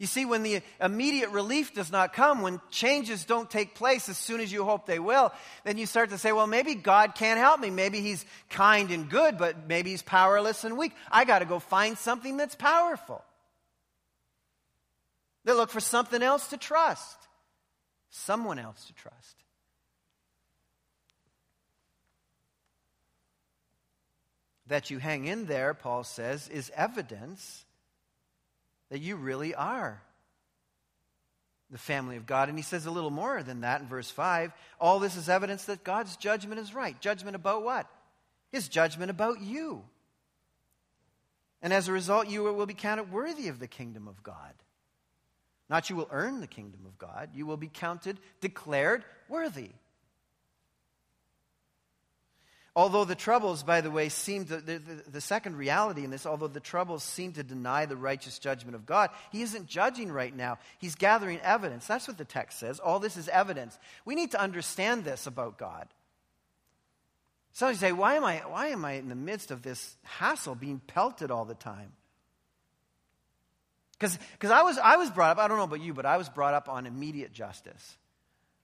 You 0.00 0.06
see, 0.06 0.24
when 0.24 0.42
the 0.42 0.62
immediate 0.80 1.28
relief 1.28 1.74
does 1.74 1.92
not 1.92 2.14
come, 2.14 2.40
when 2.40 2.58
changes 2.70 3.26
don't 3.26 3.50
take 3.50 3.74
place 3.74 4.08
as 4.08 4.16
soon 4.16 4.40
as 4.40 4.50
you 4.50 4.64
hope 4.64 4.86
they 4.86 4.98
will, 4.98 5.30
then 5.62 5.76
you 5.76 5.84
start 5.84 6.08
to 6.08 6.16
say, 6.16 6.32
well, 6.32 6.46
maybe 6.46 6.74
God 6.74 7.14
can't 7.14 7.38
help 7.38 7.60
me. 7.60 7.68
Maybe 7.68 8.00
He's 8.00 8.24
kind 8.48 8.90
and 8.92 9.10
good, 9.10 9.36
but 9.36 9.68
maybe 9.68 9.90
He's 9.90 10.00
powerless 10.00 10.64
and 10.64 10.78
weak. 10.78 10.92
I 11.12 11.26
got 11.26 11.40
to 11.40 11.44
go 11.44 11.58
find 11.58 11.98
something 11.98 12.38
that's 12.38 12.54
powerful. 12.54 13.22
They 15.44 15.52
look 15.52 15.68
for 15.68 15.80
something 15.80 16.22
else 16.22 16.48
to 16.48 16.56
trust, 16.56 17.18
someone 18.08 18.58
else 18.58 18.86
to 18.86 18.94
trust. 18.94 19.36
that 24.66 24.88
you 24.88 24.98
hang 24.98 25.24
in 25.24 25.46
there, 25.46 25.74
Paul 25.74 26.04
says, 26.04 26.48
is 26.48 26.70
evidence 26.76 27.64
that 28.90 29.00
you 29.00 29.16
really 29.16 29.54
are 29.54 30.02
the 31.70 31.78
family 31.78 32.16
of 32.16 32.26
God. 32.26 32.48
And 32.48 32.58
he 32.58 32.62
says 32.62 32.86
a 32.86 32.90
little 32.90 33.10
more 33.10 33.42
than 33.42 33.60
that 33.60 33.80
in 33.80 33.86
verse 33.86 34.10
5. 34.10 34.52
All 34.80 34.98
this 34.98 35.16
is 35.16 35.28
evidence 35.28 35.64
that 35.64 35.84
God's 35.84 36.16
judgment 36.16 36.60
is 36.60 36.74
right. 36.74 37.00
Judgment 37.00 37.36
about 37.36 37.62
what? 37.62 37.86
His 38.50 38.68
judgment 38.68 39.10
about 39.10 39.40
you. 39.40 39.84
And 41.62 41.72
as 41.72 41.88
a 41.88 41.92
result, 41.92 42.28
you 42.28 42.42
will 42.42 42.66
be 42.66 42.74
counted 42.74 43.12
worthy 43.12 43.48
of 43.48 43.58
the 43.60 43.68
kingdom 43.68 44.08
of 44.08 44.22
God. 44.22 44.54
Not 45.68 45.88
you 45.88 45.94
will 45.94 46.08
earn 46.10 46.40
the 46.40 46.48
kingdom 46.48 46.80
of 46.84 46.98
God, 46.98 47.30
you 47.32 47.46
will 47.46 47.56
be 47.56 47.70
counted, 47.72 48.18
declared 48.40 49.04
worthy. 49.28 49.70
Although 52.80 53.04
the 53.04 53.14
troubles, 53.14 53.62
by 53.62 53.82
the 53.82 53.90
way, 53.90 54.08
seem 54.08 54.46
to, 54.46 54.56
the, 54.56 54.78
the, 54.78 55.02
the, 55.10 55.20
second 55.20 55.56
reality 55.56 56.02
in 56.02 56.10
this, 56.10 56.24
although 56.24 56.48
the 56.48 56.60
troubles 56.60 57.04
seem 57.04 57.34
to 57.34 57.42
deny 57.42 57.84
the 57.84 57.94
righteous 57.94 58.38
judgment 58.38 58.74
of 58.74 58.86
God, 58.86 59.10
he 59.30 59.42
isn't 59.42 59.66
judging 59.66 60.10
right 60.10 60.34
now. 60.34 60.56
He's 60.78 60.94
gathering 60.94 61.40
evidence. 61.40 61.86
That's 61.86 62.08
what 62.08 62.16
the 62.16 62.24
text 62.24 62.58
says. 62.58 62.80
All 62.80 62.98
this 62.98 63.18
is 63.18 63.28
evidence. 63.28 63.78
We 64.06 64.14
need 64.14 64.30
to 64.30 64.40
understand 64.40 65.04
this 65.04 65.26
about 65.26 65.58
God. 65.58 65.88
Some 67.52 67.74
say, 67.74 67.92
why 67.92 68.14
am, 68.14 68.24
I, 68.24 68.36
why 68.46 68.68
am 68.68 68.82
I 68.86 68.92
in 68.92 69.10
the 69.10 69.14
midst 69.14 69.50
of 69.50 69.60
this 69.60 69.98
hassle 70.02 70.54
being 70.54 70.80
pelted 70.86 71.30
all 71.30 71.44
the 71.44 71.54
time? 71.54 71.92
Because 73.98 74.50
I 74.50 74.62
was, 74.62 74.78
I 74.78 74.96
was 74.96 75.10
brought 75.10 75.32
up, 75.32 75.38
I 75.38 75.48
don't 75.48 75.58
know 75.58 75.64
about 75.64 75.82
you, 75.82 75.92
but 75.92 76.06
I 76.06 76.16
was 76.16 76.30
brought 76.30 76.54
up 76.54 76.70
on 76.70 76.86
immediate 76.86 77.34
justice. 77.34 77.98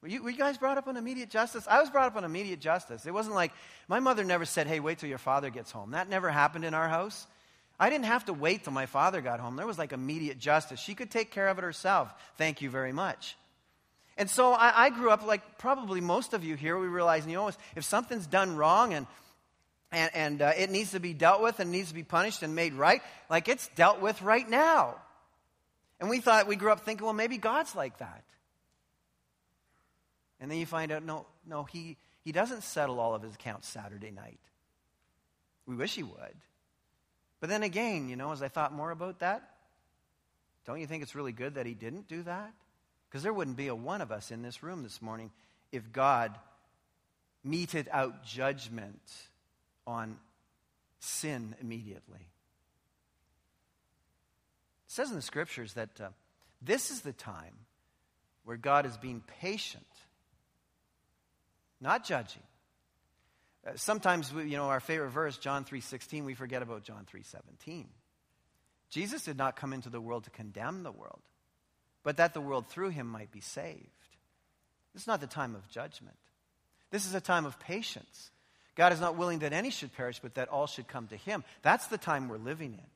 Were 0.02 0.08
you, 0.08 0.22
were 0.22 0.30
you, 0.30 0.38
guys 0.38 0.58
brought 0.58 0.78
up 0.78 0.88
on 0.88 0.96
immediate 0.96 1.30
justice? 1.30 1.66
I 1.68 1.80
was 1.80 1.90
brought 1.90 2.06
up 2.06 2.16
on 2.16 2.24
immediate 2.24 2.60
justice. 2.60 3.06
It 3.06 3.14
wasn't 3.14 3.34
like 3.34 3.52
my 3.88 4.00
mother 4.00 4.24
never 4.24 4.44
said, 4.44 4.66
hey, 4.66 4.80
wait 4.80 4.98
till 4.98 5.08
your 5.08 5.18
father 5.18 5.50
gets 5.50 5.70
home. 5.70 5.92
That 5.92 6.08
never 6.08 6.30
happened 6.30 6.64
in 6.64 6.74
our 6.74 6.88
house. 6.88 7.26
I 7.78 7.90
didn't 7.90 8.06
have 8.06 8.24
to 8.26 8.32
wait 8.32 8.64
till 8.64 8.72
my 8.72 8.86
father 8.86 9.20
got 9.20 9.40
home. 9.40 9.56
There 9.56 9.66
was 9.66 9.78
like 9.78 9.92
immediate 9.92 10.38
justice. 10.38 10.80
She 10.80 10.94
could 10.94 11.10
take 11.10 11.30
care 11.30 11.48
of 11.48 11.58
it 11.58 11.62
herself. 11.62 12.12
Thank 12.38 12.62
you 12.62 12.70
very 12.70 12.92
much. 12.92 13.36
And 14.16 14.30
so 14.30 14.52
I, 14.52 14.86
I 14.86 14.90
grew 14.90 15.10
up 15.10 15.26
like 15.26 15.58
probably 15.58 16.00
most 16.00 16.32
of 16.32 16.42
you 16.42 16.56
here. 16.56 16.78
We 16.78 16.86
realize, 16.86 17.26
you 17.26 17.34
know, 17.34 17.50
if 17.74 17.84
something's 17.84 18.26
done 18.26 18.56
wrong 18.56 18.94
and 18.94 19.06
and, 19.92 20.10
and 20.14 20.42
uh, 20.42 20.52
it 20.58 20.70
needs 20.70 20.92
to 20.92 21.00
be 21.00 21.14
dealt 21.14 21.42
with 21.42 21.60
and 21.60 21.70
needs 21.70 21.88
to 21.88 21.94
be 21.94 22.02
punished 22.02 22.42
and 22.42 22.54
made 22.54 22.74
right, 22.74 23.02
like 23.30 23.48
it's 23.48 23.68
dealt 23.68 24.00
with 24.00 24.20
right 24.20 24.48
now. 24.48 24.96
And 26.00 26.10
we 26.10 26.20
thought, 26.20 26.46
we 26.48 26.56
grew 26.56 26.72
up 26.72 26.80
thinking, 26.80 27.04
well, 27.04 27.14
maybe 27.14 27.38
God's 27.38 27.74
like 27.74 27.98
that. 27.98 28.24
And 30.40 30.50
then 30.50 30.58
you 30.58 30.66
find 30.66 30.92
out, 30.92 31.02
no, 31.04 31.26
no, 31.46 31.64
he, 31.64 31.96
he 32.22 32.32
doesn't 32.32 32.62
settle 32.62 33.00
all 33.00 33.14
of 33.14 33.22
his 33.22 33.34
accounts 33.34 33.68
Saturday 33.68 34.10
night. 34.10 34.38
We 35.66 35.74
wish 35.76 35.94
he 35.94 36.02
would. 36.02 36.36
But 37.40 37.48
then 37.48 37.62
again, 37.62 38.08
you 38.08 38.16
know, 38.16 38.32
as 38.32 38.42
I 38.42 38.48
thought 38.48 38.72
more 38.72 38.90
about 38.90 39.20
that, 39.20 39.48
Don't 40.66 40.80
you 40.80 40.86
think 40.86 41.02
it's 41.02 41.14
really 41.14 41.32
good 41.32 41.54
that 41.54 41.64
he 41.64 41.74
didn't 41.74 42.08
do 42.08 42.22
that? 42.24 42.52
Because 43.08 43.22
there 43.22 43.32
wouldn't 43.32 43.56
be 43.56 43.68
a 43.68 43.74
one 43.74 44.00
of 44.00 44.12
us 44.12 44.30
in 44.30 44.42
this 44.42 44.62
room 44.62 44.82
this 44.82 45.00
morning 45.00 45.30
if 45.72 45.92
God 45.92 46.36
meted 47.44 47.88
out 47.92 48.24
judgment 48.24 49.00
on 49.86 50.18
sin 50.98 51.54
immediately. 51.60 52.28
It 54.86 54.92
says 54.92 55.08
in 55.08 55.16
the 55.16 55.22
scriptures 55.22 55.74
that 55.74 56.00
uh, 56.00 56.08
this 56.60 56.90
is 56.90 57.02
the 57.02 57.12
time 57.12 57.54
where 58.44 58.56
God 58.56 58.86
is 58.86 58.96
being 58.96 59.22
patient, 59.40 59.86
not 61.80 62.04
judging. 62.04 62.42
Uh, 63.66 63.72
sometimes, 63.76 64.32
we, 64.32 64.44
you 64.44 64.56
know, 64.56 64.64
our 64.64 64.80
favorite 64.80 65.10
verse, 65.10 65.38
John 65.38 65.64
3.16, 65.64 66.24
we 66.24 66.34
forget 66.34 66.62
about 66.62 66.84
John 66.84 67.06
3.17. 67.12 67.86
Jesus 68.90 69.24
did 69.24 69.36
not 69.36 69.56
come 69.56 69.72
into 69.72 69.90
the 69.90 70.00
world 70.00 70.24
to 70.24 70.30
condemn 70.30 70.82
the 70.82 70.92
world, 70.92 71.20
but 72.02 72.18
that 72.18 72.34
the 72.34 72.40
world 72.40 72.68
through 72.68 72.90
him 72.90 73.06
might 73.06 73.32
be 73.32 73.40
saved. 73.40 73.90
This 74.94 75.02
is 75.02 75.06
not 75.06 75.20
the 75.20 75.26
time 75.26 75.54
of 75.54 75.68
judgment. 75.68 76.16
This 76.90 77.06
is 77.06 77.14
a 77.14 77.20
time 77.20 77.44
of 77.44 77.58
patience. 77.58 78.30
God 78.76 78.92
is 78.92 79.00
not 79.00 79.16
willing 79.16 79.40
that 79.40 79.52
any 79.52 79.70
should 79.70 79.92
perish, 79.94 80.20
but 80.20 80.34
that 80.34 80.48
all 80.48 80.66
should 80.66 80.86
come 80.86 81.08
to 81.08 81.16
him. 81.16 81.42
That's 81.62 81.86
the 81.88 81.98
time 81.98 82.28
we're 82.28 82.38
living 82.38 82.74
in. 82.74 82.86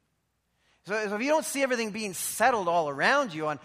So, 0.87 1.15
if 1.15 1.23
you 1.23 1.29
don't 1.29 1.45
see 1.45 1.63
everything 1.63 1.91
being 1.91 2.15
settled 2.15 2.69
all 2.69 2.89
around 2.89 3.35
you 3.35 3.49
on 3.49 3.59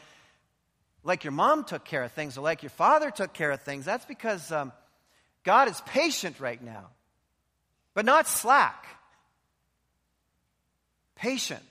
like 1.03 1.23
your 1.23 1.31
mom 1.31 1.63
took 1.63 1.85
care 1.85 2.03
of 2.03 2.11
things 2.11 2.37
or 2.37 2.41
like 2.41 2.63
your 2.63 2.71
father 2.71 3.11
took 3.11 3.31
care 3.31 3.51
of 3.51 3.61
things, 3.61 3.85
that's 3.85 4.05
because 4.05 4.51
um, 4.51 4.73
God 5.45 5.69
is 5.69 5.79
patient 5.81 6.39
right 6.39 6.61
now, 6.61 6.87
but 7.93 8.03
not 8.03 8.27
slack. 8.27 8.85
Patient. 11.15 11.61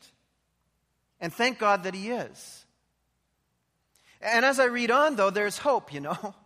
And 1.20 1.32
thank 1.32 1.58
God 1.58 1.82
that 1.82 1.94
He 1.94 2.10
is. 2.10 2.64
And 4.22 4.44
as 4.44 4.58
I 4.58 4.66
read 4.66 4.90
on, 4.90 5.16
though, 5.16 5.30
there's 5.30 5.58
hope, 5.58 5.92
you 5.92 6.00
know. 6.00 6.34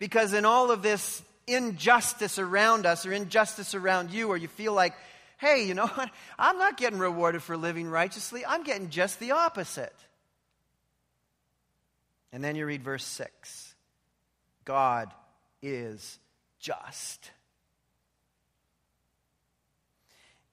Because 0.00 0.34
in 0.34 0.44
all 0.44 0.72
of 0.72 0.82
this 0.82 1.22
injustice 1.46 2.38
around 2.38 2.84
us 2.84 3.06
or 3.06 3.12
injustice 3.12 3.76
around 3.76 4.10
you, 4.10 4.28
or 4.28 4.36
you 4.36 4.48
feel 4.48 4.72
like, 4.72 4.92
hey, 5.38 5.66
you 5.66 5.72
know 5.72 5.86
what? 5.94 6.10
I'm 6.36 6.58
not 6.58 6.76
getting 6.76 6.98
rewarded 6.98 7.42
for 7.42 7.56
living 7.56 7.88
righteously, 7.88 8.44
I'm 8.44 8.64
getting 8.64 8.90
just 8.90 9.20
the 9.20 9.30
opposite. 9.30 9.94
And 12.32 12.42
then 12.42 12.56
you 12.56 12.66
read 12.66 12.82
verse 12.82 13.04
6 13.04 13.74
God 14.64 15.12
is 15.62 16.18
just. 16.64 17.30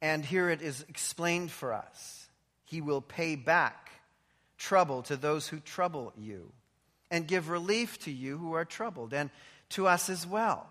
And 0.02 0.26
here 0.26 0.50
it 0.50 0.62
is 0.62 0.84
explained 0.89 1.52
for 1.52 1.74
us 1.74 2.28
He 2.65 2.82
will 2.82 3.02
pay 3.02 3.36
back 3.36 3.89
trouble 4.58 5.04
to 5.04 5.15
those 5.15 5.47
who 5.47 5.60
trouble 5.60 6.12
you, 6.17 6.52
and 7.10 7.28
give 7.28 7.50
relief 7.50 7.97
to 8.00 8.12
you 8.12 8.38
who 8.38 8.54
are 8.54 8.65
troubled, 8.65 9.13
and 9.13 9.30
to 9.69 9.88
us 9.88 10.10
as 10.10 10.28
well. 10.28 10.67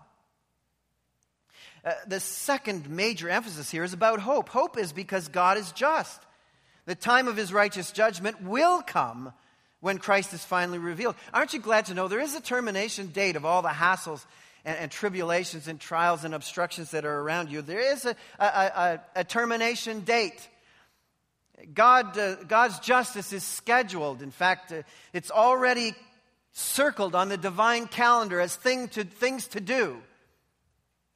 Uh, 1.83 1.93
the 2.05 2.19
second 2.19 2.87
major 2.89 3.27
emphasis 3.27 3.71
here 3.71 3.83
is 3.83 3.93
about 3.93 4.19
hope. 4.19 4.47
Hope 4.47 4.77
is 4.77 4.93
because 4.93 5.27
God 5.27 5.57
is 5.57 5.71
just. 5.71 6.21
The 6.85 6.95
time 6.95 7.27
of 7.27 7.35
his 7.35 7.51
righteous 7.51 7.91
judgment 7.91 8.43
will 8.43 8.81
come 8.83 9.33
when 9.79 9.97
Christ 9.97 10.33
is 10.33 10.45
finally 10.45 10.77
revealed. 10.77 11.15
Aren't 11.33 11.53
you 11.53 11.59
glad 11.59 11.87
to 11.87 11.95
know 11.95 12.07
there 12.07 12.19
is 12.19 12.35
a 12.35 12.41
termination 12.41 13.07
date 13.07 13.35
of 13.35 13.45
all 13.45 13.63
the 13.63 13.69
hassles 13.69 14.23
and, 14.65 14.77
and 14.77 14.91
tribulations 14.91 15.67
and 15.67 15.79
trials 15.79 16.23
and 16.23 16.33
obstructions 16.33 16.91
that 16.91 17.05
are 17.05 17.19
around 17.19 17.49
you? 17.49 17.61
There 17.61 17.79
is 17.79 18.05
a, 18.05 18.15
a, 18.39 18.45
a, 18.45 18.99
a 19.17 19.23
termination 19.23 20.01
date. 20.01 20.47
God, 21.73 22.17
uh, 22.17 22.35
God's 22.35 22.79
justice 22.79 23.33
is 23.33 23.43
scheduled. 23.43 24.21
In 24.21 24.31
fact, 24.31 24.71
uh, 24.71 24.81
it's 25.13 25.31
already 25.31 25.93
circled 26.53 27.15
on 27.15 27.29
the 27.29 27.37
divine 27.37 27.87
calendar 27.87 28.39
as 28.39 28.55
thing 28.55 28.87
to, 28.89 29.03
things 29.03 29.47
to 29.49 29.61
do, 29.61 30.01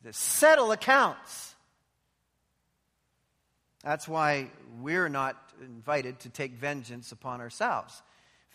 to 0.03 0.13
settle 0.13 0.71
accounts. 0.71 1.55
That's 3.83 4.07
why 4.07 4.49
we're 4.81 5.09
not 5.09 5.37
invited 5.61 6.19
to 6.21 6.29
take 6.29 6.53
vengeance 6.53 7.11
upon 7.11 7.41
ourselves 7.41 8.01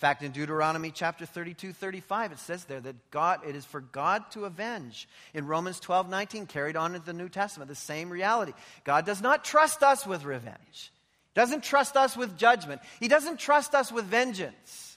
fact, 0.00 0.22
in 0.22 0.32
Deuteronomy 0.32 0.90
chapter 0.90 1.26
32, 1.26 1.74
35, 1.74 2.32
it 2.32 2.38
says 2.38 2.64
there 2.64 2.80
that 2.80 3.10
God, 3.10 3.40
it 3.46 3.54
is 3.54 3.66
for 3.66 3.82
God 3.82 4.24
to 4.30 4.46
avenge. 4.46 5.06
In 5.34 5.46
Romans 5.46 5.78
12, 5.78 6.08
19, 6.08 6.46
carried 6.46 6.74
on 6.74 6.94
into 6.94 7.04
the 7.04 7.12
New 7.12 7.28
Testament, 7.28 7.68
the 7.68 7.74
same 7.74 8.08
reality. 8.08 8.52
God 8.84 9.04
does 9.04 9.20
not 9.20 9.44
trust 9.44 9.82
us 9.82 10.06
with 10.06 10.24
revenge. 10.24 10.56
He 11.34 11.40
doesn't 11.40 11.62
trust 11.62 11.98
us 11.98 12.16
with 12.16 12.38
judgment. 12.38 12.80
He 12.98 13.08
doesn't 13.08 13.38
trust 13.38 13.74
us 13.74 13.92
with 13.92 14.06
vengeance. 14.06 14.96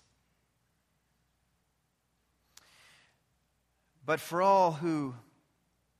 But 4.05 4.21
for 4.21 4.41
all 4.41 4.71
who 4.71 5.15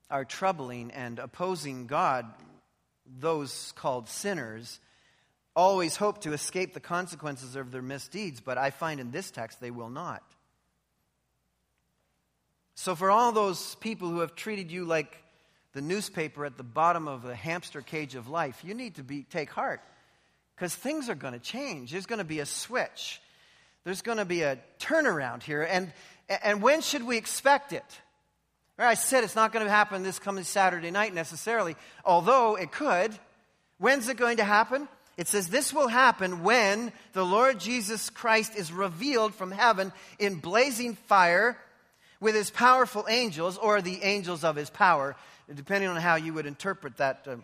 are 0.10 0.24
troubling 0.24 0.92
and 0.92 1.20
opposing 1.20 1.88
God, 1.88 2.26
those 3.20 3.74
called 3.76 4.08
sinners, 4.08 4.80
always 5.56 5.96
hope 5.96 6.22
to 6.22 6.34
escape 6.34 6.74
the 6.74 6.80
consequences 6.80 7.56
of 7.56 7.72
their 7.72 7.82
misdeeds, 7.82 8.42
but 8.42 8.58
I 8.58 8.72
find 8.72 9.00
in 9.00 9.12
this 9.12 9.32
text 9.32 9.62
they 9.62 9.72
will 9.72 9.90
not. 9.90 10.24
So, 12.76 12.96
for 12.96 13.12
all 13.12 13.32
those 13.32 13.76
people 13.76 14.10
who 14.10 14.22
have 14.22 14.36
treated 14.36 14.72
you 14.72 14.86
like 14.86 15.18
the 15.74 15.82
newspaper 15.82 16.46
at 16.46 16.58
the 16.58 16.64
bottom 16.64 17.08
of 17.08 17.22
the 17.24 17.36
hamster 17.36 17.82
cage 17.82 18.16
of 18.16 18.28
life, 18.28 18.64
you 18.64 18.74
need 18.74 18.96
to 18.96 19.04
be, 19.04 19.24
take 19.24 19.52
heart 19.52 19.82
because 20.56 20.74
things 20.74 21.10
are 21.10 21.16
going 21.16 21.34
to 21.34 21.40
change. 21.40 21.92
There's 21.92 22.06
going 22.06 22.20
to 22.20 22.26
be 22.26 22.40
a 22.40 22.46
switch, 22.46 23.22
there's 23.84 24.02
going 24.02 24.18
to 24.18 24.26
be 24.26 24.42
a 24.42 24.60
turnaround 24.80 25.44
here. 25.44 25.62
And, 25.62 25.92
and 26.44 26.62
when 26.62 26.82
should 26.82 27.04
we 27.04 27.18
expect 27.18 27.74
it? 27.74 27.86
I 28.78 28.96
said 28.96 29.24
it's 29.24 29.36
not 29.36 29.54
going 29.54 29.66
to 29.66 29.72
happen 29.72 30.02
this 30.02 30.18
coming 30.18 30.44
Saturday 30.44 30.90
night 30.90 31.14
necessarily, 31.14 31.76
although 32.04 32.56
it 32.56 32.72
could. 32.72 33.12
When's 33.78 34.08
it 34.10 34.18
going 34.18 34.38
to 34.38 34.44
happen? 34.44 34.88
It 35.18 35.28
says, 35.28 35.48
This 35.48 35.74
will 35.74 35.88
happen 35.88 36.44
when 36.44 36.92
the 37.14 37.26
Lord 37.26 37.60
Jesus 37.60 38.10
Christ 38.10 38.56
is 38.56 38.72
revealed 38.72 39.36
from 39.36 39.52
heaven 39.52 39.92
in 40.20 40.36
blazing 40.36 40.96
fire 40.96 41.58
with 42.20 42.36
his 42.36 42.50
powerful 42.50 43.06
angels, 43.10 43.58
or 43.58 43.82
the 43.82 44.02
angels 44.02 44.46
of 44.46 44.56
his 44.56 44.70
power, 44.70 45.16
depending 45.54 45.90
on 45.90 45.98
how 45.98 46.16
you 46.16 46.34
would 46.34 46.46
interpret 46.46 46.98
that 46.98 47.28
uh, 47.28 47.36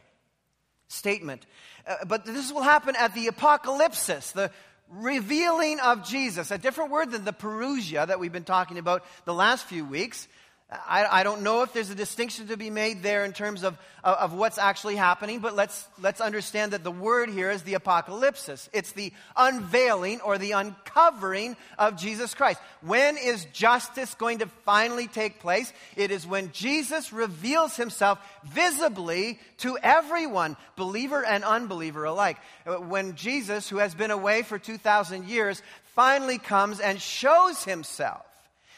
statement. 0.87 1.45
Uh, 1.85 2.05
but 2.05 2.25
this 2.25 2.51
will 2.51 2.61
happen 2.61 2.95
at 2.95 3.13
the 3.13 3.27
apocalypsis, 3.27 4.31
the 4.31 4.49
revealing 4.89 5.79
of 5.81 6.07
Jesus, 6.07 6.49
a 6.49 6.57
different 6.57 6.91
word 6.91 7.11
than 7.11 7.25
the 7.25 7.33
parousia 7.33 8.07
that 8.07 8.19
we've 8.19 8.31
been 8.31 8.43
talking 8.43 8.77
about 8.77 9.03
the 9.25 9.33
last 9.33 9.65
few 9.65 9.85
weeks. 9.85 10.27
I, 10.71 11.21
I, 11.21 11.23
don't 11.23 11.41
know 11.41 11.63
if 11.63 11.73
there's 11.73 11.89
a 11.89 11.95
distinction 11.95 12.49
to 12.49 12.57
be 12.57 12.69
made 12.69 13.01
there 13.01 13.25
in 13.25 13.33
terms 13.33 13.63
of, 13.63 13.75
of, 14.03 14.17
of, 14.17 14.33
what's 14.33 14.59
actually 14.59 14.97
happening, 14.97 15.39
but 15.39 15.55
let's, 15.55 15.87
let's 15.99 16.21
understand 16.21 16.73
that 16.73 16.83
the 16.83 16.91
word 16.91 17.29
here 17.29 17.49
is 17.49 17.63
the 17.63 17.73
apocalypsis. 17.73 18.69
It's 18.71 18.91
the 18.91 19.11
unveiling 19.35 20.21
or 20.21 20.37
the 20.37 20.51
uncovering 20.51 21.57
of 21.79 21.97
Jesus 21.97 22.35
Christ. 22.35 22.59
When 22.81 23.17
is 23.17 23.45
justice 23.45 24.13
going 24.13 24.39
to 24.39 24.45
finally 24.63 25.07
take 25.07 25.39
place? 25.39 25.73
It 25.95 26.11
is 26.11 26.27
when 26.27 26.51
Jesus 26.51 27.11
reveals 27.11 27.75
himself 27.75 28.19
visibly 28.43 29.39
to 29.59 29.75
everyone, 29.81 30.55
believer 30.75 31.25
and 31.25 31.43
unbeliever 31.43 32.03
alike. 32.03 32.37
When 32.65 33.15
Jesus, 33.15 33.67
who 33.67 33.77
has 33.77 33.95
been 33.95 34.11
away 34.11 34.43
for 34.43 34.59
2,000 34.59 35.25
years, 35.25 35.63
finally 35.95 36.37
comes 36.37 36.79
and 36.79 37.01
shows 37.01 37.63
himself 37.63 38.23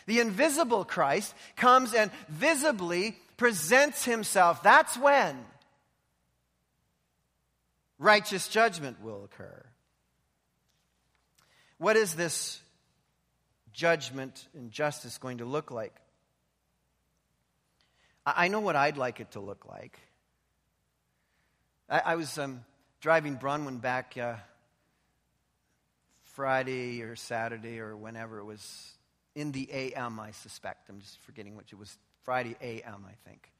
the 0.05 0.19
invisible 0.19 0.85
Christ 0.85 1.33
comes 1.55 1.93
and 1.93 2.11
visibly 2.29 3.17
presents 3.37 4.05
himself. 4.05 4.63
That's 4.63 4.97
when 4.97 5.37
righteous 7.97 8.47
judgment 8.47 9.01
will 9.01 9.23
occur. 9.23 9.65
What 11.77 11.95
is 11.95 12.13
this 12.15 12.59
judgment 13.73 14.47
and 14.53 14.71
justice 14.71 15.17
going 15.17 15.39
to 15.39 15.45
look 15.45 15.71
like? 15.71 15.95
I 18.25 18.49
know 18.49 18.59
what 18.59 18.75
I'd 18.75 18.97
like 18.97 19.19
it 19.19 19.31
to 19.31 19.39
look 19.39 19.65
like. 19.67 19.97
I, 21.89 22.15
was 22.15 22.37
um, 22.37 22.63
driving 23.01 23.35
Bronwyn 23.37 23.81
back 23.81 24.15
uh, 24.17 24.35
Friday 26.23 27.01
or 27.01 27.15
Saturday 27.15 27.79
or 27.79 27.97
whenever 27.97 28.39
it 28.39 28.45
was 28.45 28.93
in 29.35 29.51
the 29.51 29.69
AM, 29.71 30.19
I 30.19 30.31
suspect. 30.31 30.89
I'm 30.89 30.99
just 30.99 31.19
forgetting 31.21 31.55
which 31.55 31.71
it 31.73 31.79
was 31.79 31.97
Friday 32.23 32.55
AM, 32.61 33.05
I 33.07 33.29
think. 33.29 33.51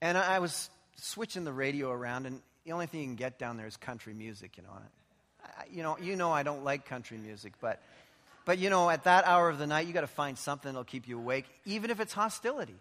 And 0.00 0.18
I 0.18 0.38
was 0.38 0.68
switching 0.96 1.44
the 1.44 1.52
radio 1.52 1.90
around, 1.90 2.26
and 2.26 2.40
the 2.64 2.72
only 2.72 2.86
thing 2.86 3.00
you 3.00 3.06
can 3.06 3.16
get 3.16 3.38
down 3.38 3.56
there 3.56 3.66
is 3.66 3.76
country 3.76 4.14
music, 4.14 4.56
you 4.56 4.62
know. 4.62 4.70
I, 5.42 5.48
you 5.70 5.82
know, 5.82 5.96
you 5.98 6.16
know 6.16 6.32
I 6.32 6.42
don't 6.42 6.64
like 6.64 6.86
country 6.86 7.18
music, 7.18 7.54
but, 7.60 7.82
but 8.44 8.58
you 8.58 8.70
know, 8.70 8.90
at 8.90 9.04
that 9.04 9.26
hour 9.26 9.48
of 9.48 9.58
the 9.58 9.66
night, 9.66 9.86
you 9.86 9.92
got 9.92 10.02
to 10.02 10.06
find 10.06 10.36
something 10.36 10.72
that'll 10.72 10.84
keep 10.84 11.08
you 11.08 11.18
awake, 11.18 11.46
even 11.64 11.90
if 11.90 12.00
it's 12.00 12.12
hostility. 12.12 12.76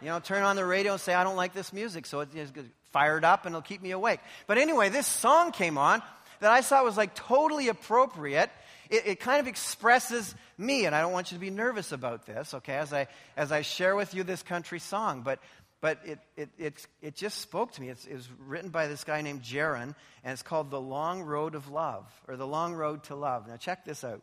You 0.00 0.08
know, 0.08 0.18
turn 0.18 0.42
on 0.42 0.56
the 0.56 0.64
radio 0.64 0.92
and 0.92 1.00
say, 1.00 1.12
I 1.12 1.24
don't 1.24 1.36
like 1.36 1.52
this 1.52 1.72
music, 1.72 2.06
so 2.06 2.20
it's 2.20 2.52
fired 2.90 3.24
up 3.24 3.44
and 3.44 3.54
it'll 3.54 3.62
keep 3.62 3.82
me 3.82 3.90
awake. 3.90 4.20
But 4.46 4.58
anyway, 4.58 4.88
this 4.88 5.06
song 5.06 5.52
came 5.52 5.76
on 5.76 6.02
that 6.40 6.50
I 6.50 6.62
saw 6.62 6.82
was 6.82 6.96
like 6.96 7.14
totally 7.14 7.68
appropriate. 7.68 8.50
It, 8.90 9.06
it, 9.06 9.20
kind 9.20 9.40
of 9.40 9.46
expresses 9.46 10.34
me, 10.58 10.84
and 10.84 10.94
I 10.94 11.00
don't 11.00 11.12
want 11.12 11.30
you 11.30 11.36
to 11.36 11.40
be 11.40 11.50
nervous 11.50 11.92
about 11.92 12.26
this, 12.26 12.54
okay, 12.54 12.74
as 12.74 12.92
I, 12.92 13.06
as 13.36 13.52
I 13.52 13.62
share 13.62 13.94
with 13.94 14.14
you 14.14 14.24
this 14.24 14.42
country 14.42 14.80
song. 14.80 15.22
But, 15.22 15.38
but 15.80 16.00
it, 16.04 16.18
it, 16.36 16.48
it, 16.58 16.86
it 17.00 17.14
just 17.14 17.38
spoke 17.38 17.72
to 17.72 17.80
me. 17.80 17.88
It's, 17.88 18.04
it 18.04 18.14
was 18.14 18.28
written 18.46 18.70
by 18.70 18.88
this 18.88 19.04
guy 19.04 19.22
named 19.22 19.42
Jaron, 19.42 19.94
and 20.24 20.32
it's 20.32 20.42
called 20.42 20.70
The 20.70 20.80
Long 20.80 21.22
Road 21.22 21.54
of 21.54 21.70
Love, 21.70 22.04
or 22.26 22.36
The 22.36 22.46
Long 22.46 22.74
Road 22.74 23.04
to 23.04 23.14
Love. 23.14 23.46
Now, 23.46 23.56
check 23.56 23.84
this 23.84 24.02
out. 24.02 24.22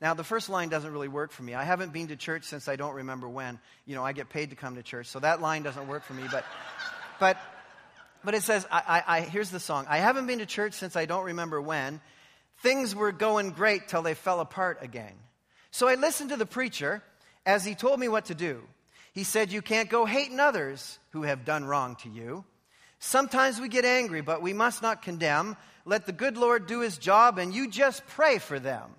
Now, 0.00 0.12
the 0.12 0.24
first 0.24 0.50
line 0.50 0.68
doesn't 0.68 0.92
really 0.92 1.08
work 1.08 1.32
for 1.32 1.42
me. 1.42 1.54
I 1.54 1.64
haven't 1.64 1.94
been 1.94 2.08
to 2.08 2.16
church 2.16 2.44
since 2.44 2.68
I 2.68 2.76
don't 2.76 2.94
remember 2.94 3.26
when. 3.26 3.58
You 3.86 3.94
know, 3.94 4.04
I 4.04 4.12
get 4.12 4.28
paid 4.28 4.50
to 4.50 4.56
come 4.56 4.74
to 4.74 4.82
church, 4.82 5.06
so 5.06 5.18
that 5.20 5.40
line 5.40 5.62
doesn't 5.62 5.88
work 5.88 6.04
for 6.04 6.12
me. 6.12 6.24
But, 6.30 6.44
but, 7.18 7.38
but 8.22 8.34
it 8.34 8.42
says, 8.42 8.66
I, 8.70 8.82
I, 9.06 9.16
I, 9.16 9.20
here's 9.22 9.50
the 9.50 9.60
song 9.60 9.86
I 9.88 9.98
haven't 9.98 10.26
been 10.26 10.40
to 10.40 10.46
church 10.46 10.74
since 10.74 10.94
I 10.94 11.06
don't 11.06 11.24
remember 11.24 11.58
when. 11.58 12.02
Things 12.62 12.94
were 12.94 13.12
going 13.12 13.50
great 13.50 13.88
till 13.88 14.02
they 14.02 14.14
fell 14.14 14.40
apart 14.40 14.78
again. 14.80 15.12
So 15.70 15.88
I 15.88 15.96
listened 15.96 16.30
to 16.30 16.36
the 16.36 16.46
preacher 16.46 17.02
as 17.44 17.64
he 17.64 17.74
told 17.74 17.98
me 18.00 18.08
what 18.08 18.26
to 18.26 18.34
do. 18.34 18.62
He 19.12 19.24
said, 19.24 19.52
You 19.52 19.62
can't 19.62 19.90
go 19.90 20.04
hating 20.04 20.40
others 20.40 20.98
who 21.10 21.22
have 21.22 21.44
done 21.44 21.64
wrong 21.64 21.96
to 22.02 22.08
you. 22.08 22.44
Sometimes 22.98 23.60
we 23.60 23.68
get 23.68 23.84
angry, 23.84 24.22
but 24.22 24.40
we 24.40 24.52
must 24.52 24.82
not 24.82 25.02
condemn. 25.02 25.56
Let 25.84 26.06
the 26.06 26.12
good 26.12 26.36
Lord 26.36 26.66
do 26.66 26.80
his 26.80 26.96
job, 26.96 27.38
and 27.38 27.54
you 27.54 27.70
just 27.70 28.06
pray 28.06 28.38
for 28.38 28.58
them. 28.58 28.90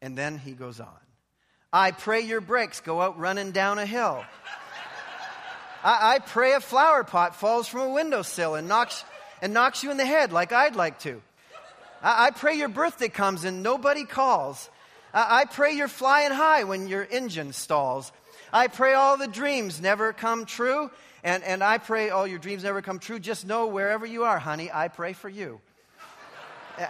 And 0.00 0.16
then 0.16 0.38
he 0.38 0.52
goes 0.52 0.80
on 0.80 0.88
I 1.72 1.90
pray 1.92 2.20
your 2.20 2.40
brakes 2.40 2.80
go 2.80 3.00
out 3.00 3.18
running 3.18 3.52
down 3.52 3.78
a 3.78 3.86
hill. 3.86 4.24
I, 5.82 6.14
I, 6.14 6.18
pray 6.20 6.52
a 6.52 6.60
flower 6.60 7.02
pot 7.02 7.34
falls 7.34 7.66
from 7.66 7.80
a 7.80 7.88
windowsill 7.88 8.54
and 8.54 8.68
knocks, 8.68 9.04
and 9.40 9.52
knocks 9.52 9.82
you 9.82 9.90
in 9.90 9.96
the 9.96 10.06
head 10.06 10.32
like 10.32 10.52
I'd 10.52 10.76
like 10.76 11.00
to. 11.00 11.20
I, 12.02 12.26
I 12.26 12.30
pray 12.30 12.54
your 12.54 12.68
birthday 12.68 13.08
comes 13.08 13.44
and 13.44 13.62
nobody 13.62 14.04
calls. 14.04 14.68
I, 15.14 15.40
I 15.40 15.44
pray 15.44 15.72
you're 15.72 15.88
flying 15.88 16.32
high 16.32 16.64
when 16.64 16.88
your 16.88 17.06
engine 17.10 17.52
stalls. 17.52 18.12
I 18.52 18.68
pray 18.68 18.94
all 18.94 19.16
the 19.16 19.28
dreams 19.28 19.80
never 19.80 20.12
come 20.12 20.44
true. 20.44 20.90
And, 21.24 21.44
and 21.44 21.62
I 21.62 21.78
pray 21.78 22.10
all 22.10 22.26
your 22.26 22.40
dreams 22.40 22.64
never 22.64 22.82
come 22.82 22.98
true. 22.98 23.20
Just 23.20 23.46
know 23.46 23.68
wherever 23.68 24.04
you 24.04 24.24
are, 24.24 24.38
honey, 24.38 24.70
I 24.72 24.88
pray 24.88 25.12
for 25.12 25.28
you. 25.28 25.60
I, 26.78 26.88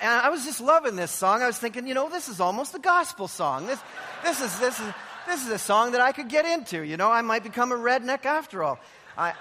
I, 0.00 0.20
I, 0.24 0.30
was 0.30 0.44
just 0.44 0.60
loving 0.60 0.96
this 0.96 1.10
song. 1.10 1.42
I 1.42 1.46
was 1.46 1.58
thinking, 1.58 1.86
you 1.86 1.94
know, 1.94 2.08
this 2.08 2.28
is 2.28 2.40
almost 2.40 2.74
a 2.74 2.78
gospel 2.78 3.28
song. 3.28 3.66
This, 3.66 3.78
this, 4.24 4.40
is, 4.40 4.58
this, 4.58 4.80
is, 4.80 4.86
this 5.26 5.44
is 5.44 5.50
a 5.50 5.58
song 5.58 5.92
that 5.92 6.00
I 6.00 6.12
could 6.12 6.28
get 6.28 6.46
into. 6.46 6.82
You 6.82 6.96
know, 6.96 7.10
I 7.10 7.20
might 7.20 7.42
become 7.42 7.70
a 7.70 7.76
redneck 7.76 8.24
after 8.24 8.64
all. 8.64 8.78
I, 9.16 9.34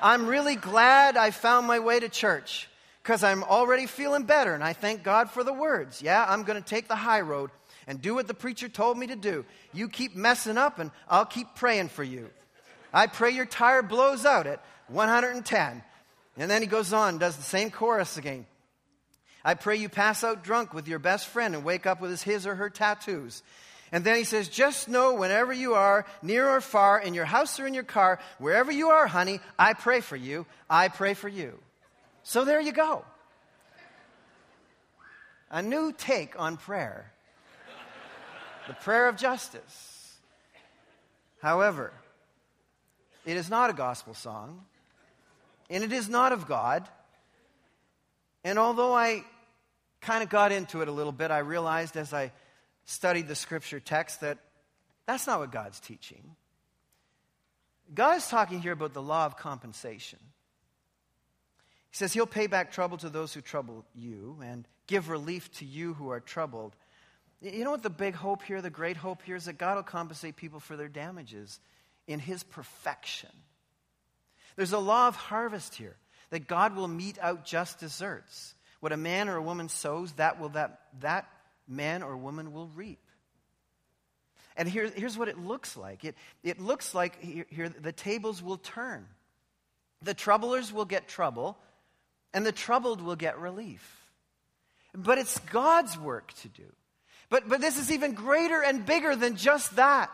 I'm 0.00 0.26
really 0.26 0.56
glad 0.56 1.18
I 1.18 1.30
found 1.30 1.66
my 1.66 1.80
way 1.80 2.00
to 2.00 2.08
church 2.08 2.69
because 3.02 3.22
I'm 3.24 3.42
already 3.44 3.86
feeling 3.86 4.24
better, 4.24 4.54
and 4.54 4.62
I 4.62 4.72
thank 4.72 5.02
God 5.02 5.30
for 5.30 5.42
the 5.42 5.52
words. 5.52 6.02
Yeah, 6.02 6.24
I'm 6.28 6.42
going 6.42 6.62
to 6.62 6.68
take 6.68 6.88
the 6.88 6.96
high 6.96 7.22
road 7.22 7.50
and 7.86 8.00
do 8.00 8.14
what 8.14 8.28
the 8.28 8.34
preacher 8.34 8.68
told 8.68 8.98
me 8.98 9.06
to 9.08 9.16
do. 9.16 9.44
You 9.72 9.88
keep 9.88 10.14
messing 10.14 10.58
up, 10.58 10.78
and 10.78 10.90
I'll 11.08 11.24
keep 11.24 11.54
praying 11.54 11.88
for 11.88 12.04
you. 12.04 12.30
I 12.92 13.06
pray 13.06 13.30
your 13.30 13.46
tire 13.46 13.82
blows 13.82 14.26
out 14.26 14.46
at 14.46 14.62
110. 14.88 15.82
And 16.36 16.50
then 16.50 16.62
he 16.62 16.68
goes 16.68 16.92
on, 16.92 17.18
does 17.18 17.36
the 17.36 17.42
same 17.42 17.70
chorus 17.70 18.16
again. 18.16 18.46
I 19.44 19.54
pray 19.54 19.76
you 19.76 19.88
pass 19.88 20.22
out 20.22 20.44
drunk 20.44 20.74
with 20.74 20.86
your 20.86 20.98
best 20.98 21.26
friend 21.28 21.54
and 21.54 21.64
wake 21.64 21.86
up 21.86 22.00
with 22.00 22.10
his, 22.10 22.22
his 22.22 22.46
or 22.46 22.54
her 22.54 22.70
tattoos. 22.70 23.42
And 23.92 24.04
then 24.04 24.16
he 24.16 24.24
says, 24.24 24.48
just 24.48 24.88
know 24.88 25.14
whenever 25.14 25.52
you 25.52 25.74
are, 25.74 26.06
near 26.22 26.48
or 26.48 26.60
far, 26.60 27.00
in 27.00 27.14
your 27.14 27.24
house 27.24 27.58
or 27.58 27.66
in 27.66 27.74
your 27.74 27.82
car, 27.82 28.20
wherever 28.38 28.70
you 28.70 28.90
are, 28.90 29.06
honey, 29.06 29.40
I 29.58 29.72
pray 29.72 30.00
for 30.00 30.16
you. 30.16 30.46
I 30.68 30.88
pray 30.88 31.14
for 31.14 31.28
you. 31.28 31.58
So 32.22 32.44
there 32.44 32.60
you 32.60 32.72
go. 32.72 33.04
A 35.50 35.62
new 35.62 35.92
take 35.92 36.38
on 36.38 36.56
prayer 36.56 37.12
the 38.70 38.74
prayer 38.74 39.08
of 39.08 39.16
justice. 39.16 40.16
However, 41.42 41.92
it 43.26 43.36
is 43.36 43.50
not 43.50 43.68
a 43.68 43.72
gospel 43.72 44.14
song, 44.14 44.64
and 45.68 45.82
it 45.82 45.92
is 45.92 46.08
not 46.08 46.30
of 46.30 46.46
God. 46.46 46.88
And 48.44 48.60
although 48.60 48.94
I 48.94 49.24
kind 50.00 50.22
of 50.22 50.28
got 50.28 50.52
into 50.52 50.82
it 50.82 50.88
a 50.88 50.92
little 50.92 51.10
bit, 51.10 51.32
I 51.32 51.38
realized 51.38 51.96
as 51.96 52.14
I 52.14 52.30
studied 52.84 53.26
the 53.26 53.34
scripture 53.34 53.80
text 53.80 54.20
that 54.20 54.38
that's 55.04 55.26
not 55.26 55.40
what 55.40 55.50
God's 55.50 55.80
teaching. 55.80 56.36
God 57.92 58.18
is 58.18 58.28
talking 58.28 58.60
here 58.60 58.72
about 58.72 58.94
the 58.94 59.02
law 59.02 59.26
of 59.26 59.36
compensation. 59.36 60.20
He 61.90 61.96
says 61.96 62.12
he'll 62.12 62.26
pay 62.26 62.46
back 62.46 62.72
trouble 62.72 62.98
to 62.98 63.10
those 63.10 63.34
who 63.34 63.40
trouble 63.40 63.84
you 63.94 64.38
and 64.44 64.66
give 64.86 65.08
relief 65.08 65.50
to 65.58 65.64
you 65.64 65.94
who 65.94 66.10
are 66.10 66.20
troubled. 66.20 66.76
You 67.40 67.64
know 67.64 67.70
what 67.70 67.82
the 67.82 67.90
big 67.90 68.14
hope 68.14 68.42
here, 68.42 68.60
the 68.62 68.70
great 68.70 68.96
hope 68.96 69.22
here 69.22 69.36
is 69.36 69.46
that 69.46 69.58
God 69.58 69.76
will 69.76 69.82
compensate 69.82 70.36
people 70.36 70.60
for 70.60 70.76
their 70.76 70.88
damages 70.88 71.58
in 72.06 72.20
his 72.20 72.42
perfection. 72.42 73.30
There's 74.56 74.72
a 74.72 74.78
law 74.78 75.08
of 75.08 75.16
harvest 75.16 75.74
here 75.74 75.96
that 76.30 76.46
God 76.46 76.76
will 76.76 76.88
mete 76.88 77.18
out 77.20 77.44
just 77.44 77.80
deserts. 77.80 78.54
What 78.80 78.92
a 78.92 78.96
man 78.96 79.28
or 79.28 79.36
a 79.36 79.42
woman 79.42 79.68
sows, 79.68 80.12
that 80.12 80.40
will 80.40 80.50
that, 80.50 80.80
that 81.00 81.28
man 81.66 82.02
or 82.02 82.16
woman 82.16 82.52
will 82.52 82.68
reap. 82.74 83.00
And 84.56 84.68
here, 84.68 84.90
here's 84.94 85.16
what 85.16 85.28
it 85.28 85.38
looks 85.38 85.76
like. 85.76 86.04
It, 86.04 86.16
it 86.42 86.60
looks 86.60 86.94
like 86.94 87.22
here, 87.22 87.46
here 87.48 87.68
the 87.68 87.92
tables 87.92 88.42
will 88.42 88.58
turn. 88.58 89.06
The 90.02 90.14
troublers 90.14 90.72
will 90.72 90.84
get 90.84 91.08
trouble, 91.08 91.58
and 92.32 92.44
the 92.44 92.52
troubled 92.52 93.00
will 93.00 93.16
get 93.16 93.38
relief. 93.38 94.06
But 94.94 95.18
it's 95.18 95.38
God's 95.38 95.98
work 95.98 96.32
to 96.42 96.48
do. 96.48 96.64
But, 97.28 97.48
but 97.48 97.60
this 97.60 97.78
is 97.78 97.92
even 97.92 98.12
greater 98.12 98.62
and 98.62 98.84
bigger 98.84 99.14
than 99.14 99.36
just 99.36 99.76
that. 99.76 100.10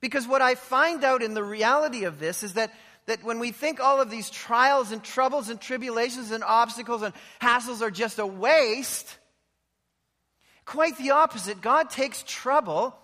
Because 0.00 0.26
what 0.26 0.42
I 0.42 0.54
find 0.54 1.04
out 1.04 1.22
in 1.22 1.34
the 1.34 1.44
reality 1.44 2.04
of 2.04 2.18
this 2.18 2.42
is 2.42 2.54
that 2.54 2.72
that 3.06 3.24
when 3.24 3.38
we 3.38 3.50
think 3.50 3.80
all 3.80 4.00
of 4.00 4.10
these 4.10 4.30
trials 4.30 4.92
and 4.92 5.02
troubles 5.02 5.48
and 5.48 5.60
tribulations 5.60 6.30
and 6.30 6.44
obstacles 6.44 7.02
and 7.02 7.12
hassles 7.40 7.82
are 7.82 7.90
just 7.90 8.18
a 8.18 8.26
waste, 8.26 9.18
quite 10.64 10.96
the 10.98 11.10
opposite. 11.10 11.60
God 11.60 11.90
takes 11.90 12.22
trouble 12.26 12.96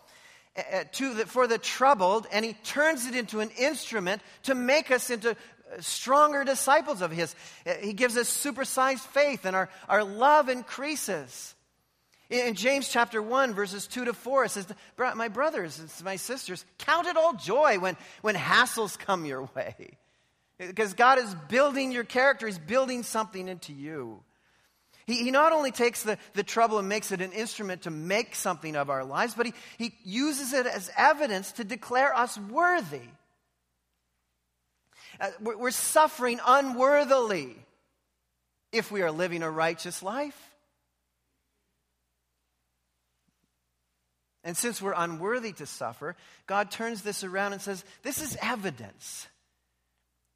uh, 0.56 0.84
to 0.92 1.14
the, 1.14 1.26
for 1.26 1.46
the 1.46 1.58
troubled 1.58 2.26
and 2.32 2.44
he 2.44 2.52
turns 2.52 3.06
it 3.06 3.14
into 3.14 3.40
an 3.40 3.50
instrument 3.58 4.22
to 4.44 4.54
make 4.54 4.90
us 4.90 5.10
into 5.10 5.36
stronger 5.80 6.44
disciples 6.44 7.02
of 7.02 7.10
his. 7.10 7.34
He 7.80 7.92
gives 7.92 8.16
us 8.16 8.28
supersized 8.28 9.00
faith 9.00 9.44
and 9.44 9.54
our, 9.54 9.68
our 9.88 10.04
love 10.04 10.48
increases. 10.48 11.54
In 12.30 12.54
James 12.54 12.88
chapter 12.88 13.22
1, 13.22 13.54
verses 13.54 13.86
2 13.86 14.04
to 14.06 14.12
4, 14.12 14.44
it 14.44 14.50
says, 14.50 14.66
My 14.98 15.28
brothers 15.28 15.78
and 15.78 15.90
my 16.04 16.16
sisters, 16.16 16.64
count 16.76 17.06
it 17.06 17.16
all 17.16 17.32
joy 17.34 17.78
when, 17.78 17.96
when 18.20 18.34
hassles 18.34 18.98
come 18.98 19.24
your 19.24 19.48
way. 19.54 19.96
Because 20.58 20.92
God 20.92 21.18
is 21.18 21.34
building 21.48 21.90
your 21.90 22.04
character, 22.04 22.46
He's 22.46 22.58
building 22.58 23.02
something 23.02 23.48
into 23.48 23.72
you. 23.72 24.22
He, 25.06 25.24
he 25.24 25.30
not 25.30 25.52
only 25.52 25.70
takes 25.70 26.02
the, 26.02 26.18
the 26.34 26.42
trouble 26.42 26.78
and 26.78 26.86
makes 26.86 27.12
it 27.12 27.22
an 27.22 27.32
instrument 27.32 27.82
to 27.82 27.90
make 27.90 28.34
something 28.34 28.76
of 28.76 28.90
our 28.90 29.04
lives, 29.04 29.32
but 29.34 29.46
he, 29.46 29.54
he 29.78 29.94
uses 30.04 30.52
it 30.52 30.66
as 30.66 30.90
evidence 30.98 31.52
to 31.52 31.64
declare 31.64 32.14
us 32.14 32.36
worthy. 32.36 33.00
Uh, 35.20 35.30
we're, 35.40 35.70
suffering 35.70 36.38
unworthily 36.46 37.56
if 38.72 38.92
we 38.92 39.02
are 39.02 39.10
living 39.10 39.42
a 39.42 39.50
righteous 39.50 40.02
life. 40.02 40.54
And 44.44 44.56
since 44.56 44.80
we're 44.80 44.94
unworthy 44.96 45.52
to 45.54 45.66
suffer, 45.66 46.16
God 46.46 46.70
turns 46.70 47.02
this 47.02 47.24
around 47.24 47.52
and 47.52 47.60
says, 47.60 47.84
This 48.02 48.22
is 48.22 48.36
evidence. 48.40 49.26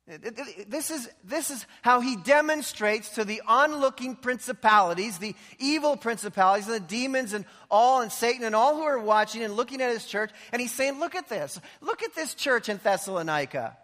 This 0.06 0.90
is, 0.90 1.08
this 1.22 1.50
is 1.52 1.64
how 1.82 2.00
he 2.00 2.16
demonstrates 2.16 3.10
to 3.10 3.24
the 3.24 3.40
onlooking 3.46 4.16
principalities, 4.16 5.18
the 5.18 5.36
evil 5.60 5.96
principalities, 5.96 6.66
and 6.66 6.74
the 6.74 6.80
demons, 6.80 7.32
and 7.32 7.44
all, 7.70 8.00
and 8.00 8.10
Satan, 8.10 8.42
and 8.42 8.54
all 8.56 8.74
who 8.74 8.82
are 8.82 8.98
watching 8.98 9.44
and 9.44 9.54
looking 9.54 9.80
at 9.80 9.92
his 9.92 10.04
church. 10.04 10.32
And 10.52 10.60
he's 10.60 10.72
saying, 10.72 10.98
Look 10.98 11.14
at 11.14 11.28
this. 11.28 11.60
Look 11.80 12.02
at 12.02 12.16
this 12.16 12.34
church 12.34 12.68
in 12.68 12.80
Thessalonica. 12.82 13.76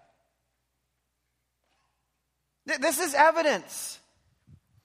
This 2.80 3.00
is 3.00 3.14
evidence. 3.14 3.98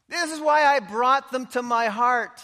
This 0.08 0.32
is 0.32 0.40
why 0.40 0.66
I 0.66 0.80
brought 0.80 1.32
them 1.32 1.48
to 1.48 1.62
my 1.62 1.88
heart. 1.88 2.42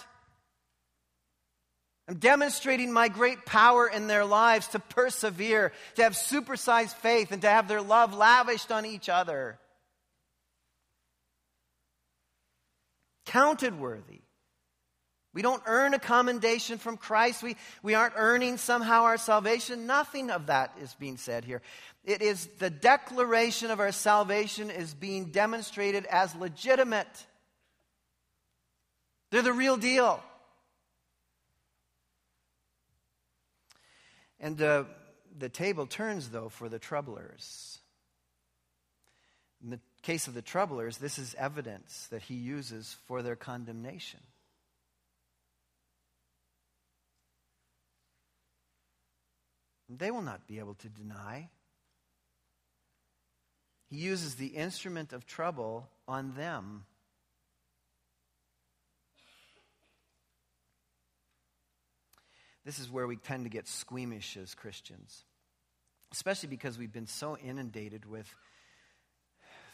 I'm 2.09 2.17
demonstrating 2.17 2.91
my 2.91 3.07
great 3.07 3.45
power 3.45 3.87
in 3.87 4.07
their 4.07 4.25
lives 4.25 4.67
to 4.69 4.79
persevere, 4.79 5.71
to 5.95 6.03
have 6.03 6.13
supersized 6.13 6.95
faith, 6.95 7.31
and 7.31 7.43
to 7.43 7.49
have 7.49 7.67
their 7.67 7.81
love 7.81 8.13
lavished 8.13 8.71
on 8.71 8.85
each 8.85 9.07
other. 9.09 9.59
Counted 13.27 13.79
worthy. 13.79 14.21
We 15.31 15.43
don't 15.43 15.61
earn 15.67 15.93
a 15.93 15.99
commendation 15.99 16.79
from 16.79 16.97
Christ. 16.97 17.43
We, 17.43 17.55
we 17.83 17.93
aren't 17.93 18.15
earning 18.17 18.57
somehow 18.57 19.03
our 19.03 19.17
salvation. 19.17 19.85
Nothing 19.85 20.31
of 20.31 20.47
that 20.47 20.75
is 20.81 20.95
being 20.95 21.17
said 21.17 21.45
here. 21.45 21.61
It 22.09 22.23
is 22.23 22.47
the 22.57 22.71
declaration 22.71 23.69
of 23.69 23.79
our 23.79 23.91
salvation 23.91 24.71
is 24.71 24.95
being 24.95 25.25
demonstrated 25.25 26.07
as 26.07 26.33
legitimate. 26.33 27.05
They're 29.29 29.43
the 29.43 29.53
real 29.53 29.77
deal. 29.77 30.19
And 34.39 34.59
uh, 34.59 34.85
the 35.37 35.49
table 35.49 35.85
turns, 35.85 36.29
though, 36.29 36.49
for 36.49 36.67
the 36.67 36.79
troublers. 36.79 37.77
In 39.63 39.69
the 39.69 39.79
case 40.01 40.27
of 40.27 40.33
the 40.33 40.41
troublers, 40.41 40.97
this 40.97 41.19
is 41.19 41.35
evidence 41.37 42.07
that 42.09 42.23
he 42.23 42.33
uses 42.33 42.97
for 43.05 43.21
their 43.21 43.35
condemnation. 43.35 44.21
They 49.87 50.09
will 50.09 50.23
not 50.23 50.47
be 50.47 50.57
able 50.57 50.73
to 50.73 50.89
deny. 50.89 51.49
He 53.89 53.97
uses 53.97 54.35
the 54.35 54.47
instrument 54.47 55.13
of 55.13 55.25
trouble 55.25 55.89
on 56.07 56.35
them. 56.35 56.85
This 62.65 62.77
is 62.77 62.89
where 62.89 63.07
we 63.07 63.15
tend 63.15 63.45
to 63.45 63.49
get 63.49 63.67
squeamish 63.67 64.37
as 64.37 64.53
Christians, 64.53 65.23
especially 66.11 66.49
because 66.49 66.77
we've 66.77 66.93
been 66.93 67.07
so 67.07 67.35
inundated 67.37 68.05
with 68.05 68.31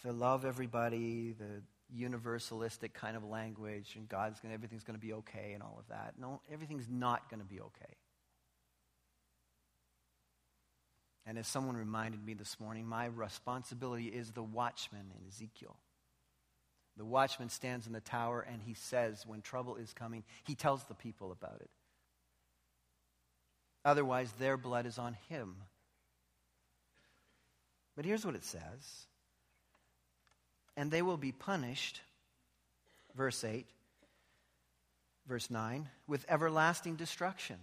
the 0.04 0.14
love 0.14 0.46
everybody, 0.46 1.34
the 1.34 1.62
universalistic 1.94 2.94
kind 2.94 3.18
of 3.18 3.24
language, 3.26 3.96
and 3.98 4.08
God's 4.08 4.40
going 4.40 4.54
everything's 4.54 4.84
going 4.84 4.98
to 4.98 5.06
be 5.06 5.14
okay 5.14 5.52
and 5.54 5.62
all 5.62 5.76
of 5.78 5.88
that. 5.90 6.14
No, 6.18 6.40
everything's 6.50 6.88
not 6.90 7.30
going 7.30 7.42
to 7.42 7.46
be 7.46 7.60
okay. 7.60 7.96
And 11.26 11.38
as 11.40 11.48
someone 11.48 11.76
reminded 11.76 12.24
me 12.24 12.36
this 12.36 12.60
morning, 12.60 12.86
my 12.86 13.06
responsibility 13.08 14.06
is 14.06 14.32
the 14.32 14.44
watchman 14.44 15.12
in 15.20 15.28
Ezekiel. 15.28 15.76
The 16.98 17.06
watchman 17.06 17.50
stands 17.50 17.88
in 17.88 17.94
the 17.94 18.00
tower 18.00 18.42
and 18.42 18.62
he 18.62 18.74
says, 18.74 19.26
when 19.26 19.42
trouble 19.42 19.76
is 19.76 19.92
coming, 19.94 20.24
he 20.44 20.56
tells 20.56 20.84
the 20.84 20.94
people 20.94 21.32
about 21.32 21.60
it. 21.62 21.70
Otherwise, 23.84 24.32
their 24.40 24.58
blood 24.58 24.86
is 24.86 24.98
on 24.98 25.16
him. 25.30 25.56
But 27.96 28.06
here's 28.06 28.26
what 28.26 28.36
it 28.36 28.44
says 28.44 29.08
And 30.78 30.92
they 30.92 31.02
will 31.02 31.18
be 31.18 31.32
punished, 31.32 32.02
verse 33.16 33.44
8, 33.44 33.66
verse 35.28 35.50
9, 35.50 35.90
with 36.08 36.26
everlasting 36.30 36.96
destruction. 36.96 37.58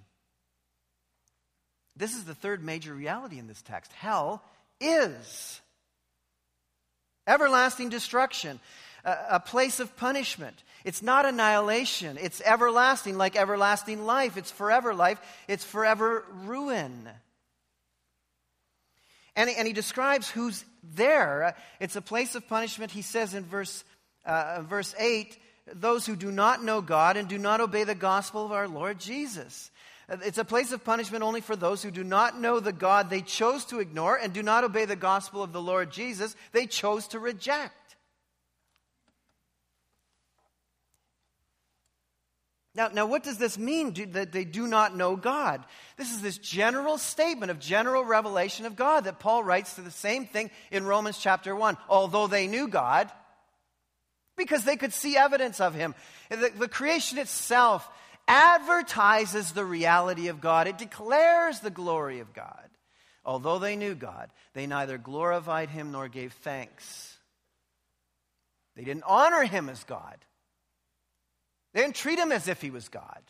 This 1.97 2.15
is 2.15 2.25
the 2.25 2.35
third 2.35 2.65
major 2.65 2.95
reality 2.95 3.39
in 3.39 3.47
this 3.47 3.63
text. 3.63 3.93
Hell 3.93 4.43
is 4.81 5.61
everlasting 7.27 7.89
destruction, 7.89 8.59
a, 9.05 9.17
a, 9.33 9.41
place 9.41 9.79
of 9.79 9.97
punishment. 9.97 10.63
It's 10.85 11.03
not 11.03 11.27
annihilation, 11.27 12.19
it's 12.21 12.41
everlasting, 12.41 13.17
like 13.17 13.37
everlasting 13.37 14.05
life. 14.05 14.37
It's 14.37 14.51
forever 14.51 14.95
life, 14.95 15.21
it's 15.47 15.65
forever 15.65 16.25
ruin. 16.45 17.09
And, 19.37 19.49
and 19.51 19.67
he 19.67 19.73
describes 19.73 20.29
who's 20.31 20.65
there. 20.83 21.55
It's 21.81 21.97
a 21.97 22.03
place 22.03 22.35
of 22.35 22.49
punishment, 22.49 22.91
he 22.91 23.03
says 23.03 23.35
in 23.35 23.45
verse, 23.45 23.85
uh, 24.25 24.63
verse 24.63 24.95
8 24.99 25.39
those 25.75 26.05
who 26.07 26.17
do 26.17 26.33
not 26.33 26.65
know 26.65 26.81
God 26.81 27.17
and 27.17 27.29
do 27.29 27.39
not 27.39 27.61
obey 27.61 27.85
the 27.85 27.95
gospel 27.95 28.45
of 28.45 28.53
our 28.53 28.67
Lord 28.67 28.99
Jesus. 28.99 29.71
It's 30.09 30.39
a 30.39 30.45
place 30.45 30.73
of 30.73 30.85
punishment 30.85 31.23
only 31.23 31.41
for 31.41 31.57
those 31.57 31.83
who 31.83 31.91
do 31.91 32.05
not 32.05 32.39
know 32.39 32.61
the 32.61 32.73
God 32.73 33.09
they 33.09 33.23
chose 33.23 33.65
to 33.67 33.81
ignore 33.81 34.17
and 34.17 34.33
do 34.33 34.43
not 34.43 34.65
obey 34.65 34.85
the 34.85 34.97
gospel 34.97 35.43
of 35.43 35.53
the 35.53 35.63
Lord 35.63 35.91
Jesus 35.91 36.37
they 36.53 36.67
chose 36.67 37.07
to 37.09 37.19
reject. 37.19 37.75
Now, 42.75 42.89
now 42.89 43.05
what 43.05 43.23
does 43.23 43.37
this 43.37 43.59
mean 43.59 43.91
do, 43.91 44.07
that 44.07 44.33
they 44.33 44.45
do 44.45 44.67
not 44.67 44.97
know 44.97 45.15
God? 45.15 45.63
This 45.99 46.11
is 46.11 46.23
this 46.23 46.39
general 46.39 46.97
statement 46.97 47.51
of 47.51 47.61
general 47.61 48.03
revelation 48.03 48.65
of 48.65 48.77
God 48.77 49.05
that 49.05 49.19
Paul 49.19 49.45
writes 49.45 49.75
to 49.75 49.83
the 49.83 49.91
same 49.91 50.27
thing 50.27 50.51
in 50.71 50.87
Romans 50.87 51.19
chapter 51.19 51.55
1. 51.55 51.77
Although 51.89 52.29
they 52.29 52.47
knew 52.47 52.69
God, 52.69 53.13
because 54.39 54.65
they 54.65 54.77
could 54.77 54.95
see 54.95 55.17
evidence 55.17 55.61
of 55.61 55.75
Him. 55.75 55.95
The, 56.31 56.51
the 56.57 56.69
creation 56.69 57.19
itself 57.19 57.89
advertises 58.29 59.53
the 59.53 59.65
reality 59.65 60.29
of 60.29 60.41
God, 60.41 60.67
it 60.67 60.79
declares 60.79 61.61
the 61.61 61.71
glory 61.71 62.21
of 62.21 62.33
God. 62.33 62.69
Although 63.25 63.59
they 63.59 63.77
knew 63.77 63.95
God, 63.95 64.31
they 64.53 64.67
neither 64.67 64.99
glorified 64.99 65.71
him 65.71 65.93
nor 65.93 66.09
gave 66.09 66.33
thanks. 66.33 67.17
They 68.75 68.85
didn't 68.85 69.05
honor 69.07 69.45
him 69.45 69.69
as 69.69 69.85
God. 69.85 70.17
They 71.73 71.83
didn't 71.83 71.95
treat 71.95 72.19
him 72.19 72.33
as 72.33 72.49
if 72.49 72.61
he 72.61 72.71
was 72.71 72.89
God. 72.89 73.21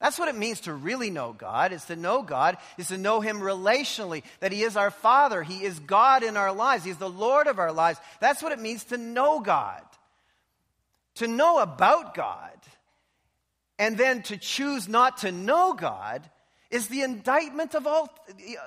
That's 0.00 0.18
what 0.18 0.28
it 0.28 0.36
means 0.36 0.60
to 0.62 0.74
really 0.74 1.08
know 1.08 1.32
God, 1.32 1.72
is 1.72 1.84
to 1.86 1.96
know 1.96 2.22
God, 2.22 2.58
is 2.76 2.88
to 2.88 2.98
know 2.98 3.20
him 3.20 3.40
relationally, 3.40 4.22
that 4.40 4.52
he 4.52 4.62
is 4.62 4.76
our 4.76 4.90
Father, 4.90 5.42
he 5.42 5.64
is 5.64 5.78
God 5.80 6.22
in 6.22 6.36
our 6.36 6.52
lives, 6.52 6.84
he's 6.84 6.98
the 6.98 7.08
Lord 7.08 7.46
of 7.46 7.58
our 7.58 7.72
lives. 7.72 7.98
That's 8.20 8.42
what 8.42 8.52
it 8.52 8.60
means 8.60 8.84
to 8.84 8.98
know 8.98 9.40
God. 9.40 9.82
To 11.16 11.26
know 11.26 11.60
about 11.60 12.14
God 12.14 12.52
and 13.78 13.98
then 13.98 14.22
to 14.22 14.36
choose 14.36 14.88
not 14.88 15.18
to 15.18 15.32
know 15.32 15.74
God 15.74 16.28
is 16.70 16.88
the 16.88 17.02
indictment 17.02 17.74
of 17.74 17.86
all, 17.86 18.08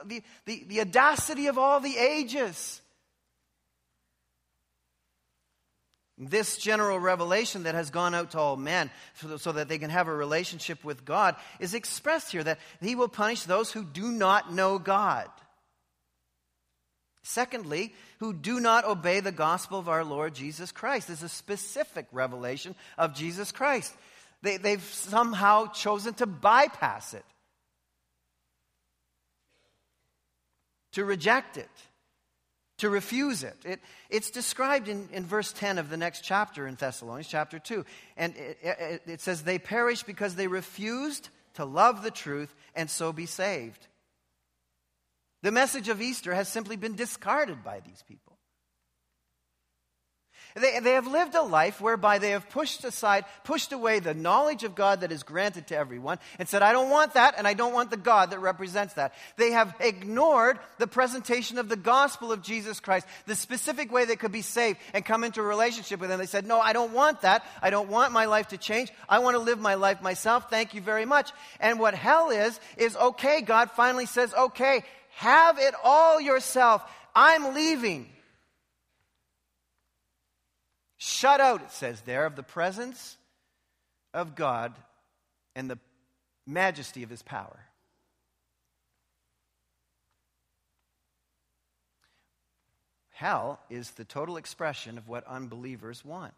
the, 0.05 0.21
the, 0.45 0.65
the 0.67 0.81
audacity 0.81 1.47
of 1.47 1.57
all 1.57 1.79
the 1.79 1.97
ages. 1.97 2.81
This 6.17 6.57
general 6.57 6.99
revelation 6.99 7.63
that 7.63 7.75
has 7.75 7.91
gone 7.91 8.13
out 8.13 8.31
to 8.31 8.39
all 8.39 8.57
men 8.57 8.91
so, 9.15 9.37
so, 9.37 9.51
that 9.53 9.69
they 9.69 9.77
can 9.77 9.89
have 9.89 10.09
a 10.09 10.13
relationship 10.13 10.83
with 10.83 11.05
God 11.05 11.35
is 11.61 11.73
expressed 11.73 12.33
here 12.33 12.43
that 12.43 12.59
He 12.81 12.95
will 12.95 13.07
punish 13.07 13.43
those 13.43 13.71
who 13.71 13.85
do 13.85 14.11
not 14.11 14.53
know 14.53 14.79
God. 14.79 15.29
Secondly, 17.23 17.93
who 18.19 18.33
do 18.33 18.59
not 18.59 18.85
obey 18.85 19.21
the 19.21 19.31
gospel 19.31 19.79
of 19.79 19.87
our 19.87 20.03
Lord 20.03 20.33
Jesus 20.33 20.73
Christ. 20.73 21.07
This 21.07 21.19
is 21.19 21.23
a 21.23 21.29
specific 21.29 22.07
revelation 22.11 22.75
of 22.97 23.15
Jesus 23.15 23.53
Christ. 23.53 23.93
They, 24.41 24.57
they've 24.57 24.83
somehow 24.83 25.71
chosen 25.71 26.13
to 26.15 26.25
bypass 26.25 27.13
it, 27.13 27.25
to 30.93 31.03
reject 31.03 31.57
it, 31.57 31.69
to 32.77 32.89
refuse 32.89 33.43
it. 33.43 33.57
it 33.65 33.79
it's 34.09 34.31
described 34.31 34.87
in, 34.87 35.09
in 35.11 35.25
verse 35.25 35.51
10 35.51 35.77
of 35.77 35.89
the 35.89 35.97
next 35.97 36.21
chapter 36.21 36.67
in 36.67 36.75
Thessalonians, 36.75 37.27
chapter 37.27 37.59
2. 37.59 37.85
And 38.15 38.35
it, 38.35 38.57
it, 38.63 39.01
it 39.05 39.21
says, 39.21 39.43
They 39.43 39.59
perish 39.59 40.03
because 40.03 40.35
they 40.35 40.47
refused 40.47 41.29
to 41.55 41.65
love 41.65 42.03
the 42.03 42.11
truth 42.11 42.53
and 42.75 42.89
so 42.89 43.11
be 43.11 43.25
saved. 43.25 43.87
The 45.41 45.51
message 45.51 45.89
of 45.89 46.01
Easter 46.01 46.33
has 46.33 46.47
simply 46.47 46.75
been 46.75 46.95
discarded 46.95 47.63
by 47.63 47.81
these 47.81 48.03
people. 48.07 48.28
They, 50.55 50.79
they 50.79 50.93
have 50.93 51.05
lived 51.05 51.35
a 51.35 51.43
life 51.43 51.79
whereby 51.79 52.17
they 52.17 52.31
have 52.31 52.49
pushed 52.49 52.83
aside, 52.83 53.25
pushed 53.43 53.71
away 53.71 53.99
the 53.99 54.15
knowledge 54.15 54.63
of 54.63 54.73
God 54.73 55.01
that 55.01 55.11
is 55.11 55.21
granted 55.21 55.67
to 55.67 55.77
everyone 55.77 56.17
and 56.39 56.49
said, 56.49 56.63
I 56.63 56.71
don't 56.71 56.89
want 56.89 57.13
that 57.13 57.35
and 57.37 57.47
I 57.47 57.53
don't 57.53 57.73
want 57.73 57.91
the 57.91 57.97
God 57.97 58.31
that 58.31 58.39
represents 58.39 58.95
that. 58.95 59.13
They 59.37 59.51
have 59.51 59.75
ignored 59.79 60.57
the 60.79 60.87
presentation 60.87 61.59
of 61.59 61.69
the 61.69 61.75
gospel 61.75 62.31
of 62.31 62.41
Jesus 62.41 62.79
Christ, 62.79 63.05
the 63.27 63.35
specific 63.35 63.91
way 63.91 64.05
they 64.05 64.15
could 64.15 64.31
be 64.31 64.41
saved 64.41 64.79
and 64.93 65.05
come 65.05 65.23
into 65.23 65.39
a 65.41 65.43
relationship 65.43 65.99
with 65.99 66.09
Him. 66.09 66.19
They 66.19 66.25
said, 66.25 66.47
No, 66.47 66.59
I 66.59 66.73
don't 66.73 66.93
want 66.93 67.21
that. 67.21 67.45
I 67.61 67.69
don't 67.69 67.89
want 67.89 68.11
my 68.11 68.25
life 68.25 68.47
to 68.49 68.57
change. 68.57 68.91
I 69.07 69.19
want 69.19 69.35
to 69.35 69.39
live 69.39 69.59
my 69.59 69.75
life 69.75 70.01
myself. 70.01 70.49
Thank 70.49 70.73
you 70.73 70.81
very 70.81 71.05
much. 71.05 71.31
And 71.59 71.79
what 71.79 71.93
hell 71.93 72.31
is, 72.31 72.59
is 72.75 72.97
okay, 72.97 73.41
God 73.41 73.69
finally 73.71 74.07
says, 74.07 74.33
Okay, 74.33 74.83
have 75.15 75.59
it 75.59 75.75
all 75.83 76.19
yourself. 76.19 76.81
I'm 77.15 77.53
leaving 77.53 78.07
shut 80.99 81.41
out, 81.41 81.63
it 81.63 81.71
says 81.71 82.01
there, 82.01 82.27
of 82.27 82.35
the 82.35 82.43
presence 82.43 83.17
of 84.13 84.35
God 84.35 84.75
and 85.55 85.67
the 85.67 85.79
majesty 86.45 87.01
of 87.01 87.09
his 87.09 87.23
power. 87.23 87.59
Hell 93.09 93.59
is 93.71 93.89
the 93.91 94.05
total 94.05 94.37
expression 94.37 94.99
of 94.99 95.07
what 95.07 95.25
unbelievers 95.25 96.05
want 96.05 96.35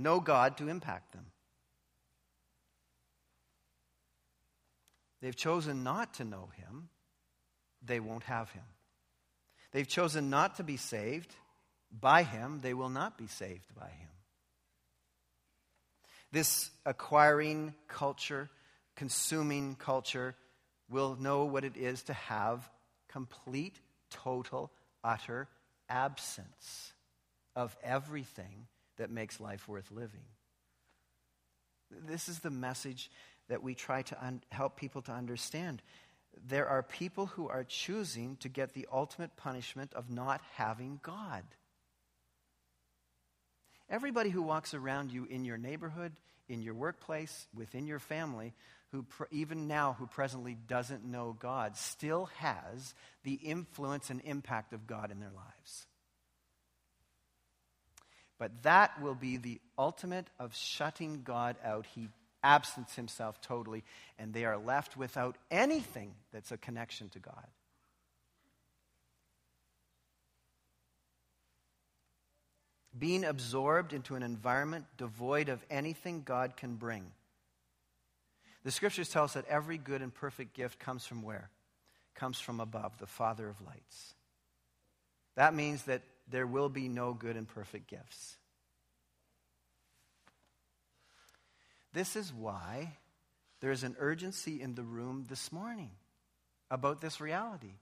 no 0.00 0.18
God 0.18 0.56
to 0.58 0.68
impact 0.68 1.12
them. 1.12 1.26
They've 5.20 5.36
chosen 5.36 5.82
not 5.82 6.14
to 6.14 6.24
know 6.24 6.48
him, 6.56 6.88
they 7.84 8.00
won't 8.00 8.24
have 8.24 8.50
him. 8.50 8.64
They've 9.72 9.86
chosen 9.86 10.30
not 10.30 10.56
to 10.56 10.64
be 10.64 10.76
saved, 10.76 11.34
by 11.92 12.22
him, 12.22 12.60
they 12.62 12.74
will 12.74 12.88
not 12.88 13.18
be 13.18 13.26
saved 13.26 13.74
by 13.74 13.88
him. 13.88 14.08
This 16.32 16.70
acquiring 16.86 17.74
culture, 17.88 18.48
consuming 18.94 19.74
culture, 19.74 20.36
will 20.88 21.16
know 21.18 21.44
what 21.44 21.64
it 21.64 21.76
is 21.76 22.02
to 22.04 22.12
have 22.12 22.68
complete, 23.08 23.80
total, 24.10 24.70
utter 25.02 25.48
absence 25.88 26.92
of 27.56 27.76
everything 27.82 28.66
that 28.96 29.10
makes 29.10 29.40
life 29.40 29.68
worth 29.68 29.90
living. 29.90 30.24
This 31.90 32.28
is 32.28 32.38
the 32.38 32.50
message 32.50 33.10
that 33.48 33.62
we 33.62 33.74
try 33.74 34.02
to 34.02 34.24
un- 34.24 34.42
help 34.52 34.76
people 34.76 35.02
to 35.02 35.12
understand. 35.12 35.82
There 36.46 36.68
are 36.68 36.84
people 36.84 37.26
who 37.26 37.48
are 37.48 37.64
choosing 37.64 38.36
to 38.36 38.48
get 38.48 38.74
the 38.74 38.86
ultimate 38.92 39.36
punishment 39.36 39.92
of 39.94 40.08
not 40.08 40.40
having 40.54 41.00
God. 41.02 41.42
Everybody 43.90 44.30
who 44.30 44.42
walks 44.42 44.72
around 44.72 45.12
you 45.12 45.24
in 45.24 45.44
your 45.44 45.58
neighborhood, 45.58 46.12
in 46.48 46.62
your 46.62 46.74
workplace, 46.74 47.48
within 47.54 47.86
your 47.88 47.98
family, 47.98 48.54
who 48.92 49.04
even 49.30 49.66
now 49.66 49.96
who 49.98 50.06
presently 50.06 50.56
doesn't 50.68 51.04
know 51.04 51.36
God, 51.38 51.76
still 51.76 52.26
has 52.36 52.94
the 53.24 53.34
influence 53.34 54.10
and 54.10 54.20
impact 54.24 54.72
of 54.72 54.86
God 54.86 55.10
in 55.10 55.18
their 55.20 55.32
lives. 55.34 55.86
But 58.38 58.62
that 58.62 59.02
will 59.02 59.14
be 59.14 59.36
the 59.36 59.60
ultimate 59.76 60.26
of 60.38 60.56
shutting 60.56 61.22
God 61.24 61.56
out. 61.64 61.86
He 61.86 62.08
absents 62.42 62.96
himself 62.96 63.40
totally, 63.40 63.84
and 64.18 64.32
they 64.32 64.44
are 64.44 64.56
left 64.56 64.96
without 64.96 65.36
anything 65.50 66.14
that's 66.32 66.52
a 66.52 66.56
connection 66.56 67.10
to 67.10 67.18
God. 67.18 67.46
Being 72.98 73.24
absorbed 73.24 73.92
into 73.92 74.16
an 74.16 74.22
environment 74.22 74.86
devoid 74.96 75.48
of 75.48 75.64
anything 75.70 76.22
God 76.22 76.56
can 76.56 76.74
bring. 76.74 77.04
The 78.64 78.70
scriptures 78.70 79.08
tell 79.08 79.24
us 79.24 79.34
that 79.34 79.46
every 79.46 79.78
good 79.78 80.02
and 80.02 80.12
perfect 80.12 80.54
gift 80.54 80.78
comes 80.78 81.06
from 81.06 81.22
where? 81.22 81.50
Comes 82.14 82.40
from 82.40 82.60
above, 82.60 82.98
the 82.98 83.06
Father 83.06 83.48
of 83.48 83.60
lights. 83.62 84.14
That 85.36 85.54
means 85.54 85.84
that 85.84 86.02
there 86.28 86.46
will 86.46 86.68
be 86.68 86.88
no 86.88 87.14
good 87.14 87.36
and 87.36 87.48
perfect 87.48 87.88
gifts. 87.88 88.36
This 91.92 92.16
is 92.16 92.32
why 92.32 92.96
there 93.60 93.70
is 93.72 93.82
an 93.82 93.96
urgency 93.98 94.60
in 94.60 94.74
the 94.74 94.82
room 94.82 95.26
this 95.28 95.52
morning 95.52 95.90
about 96.70 97.00
this 97.00 97.20
reality. 97.20 97.74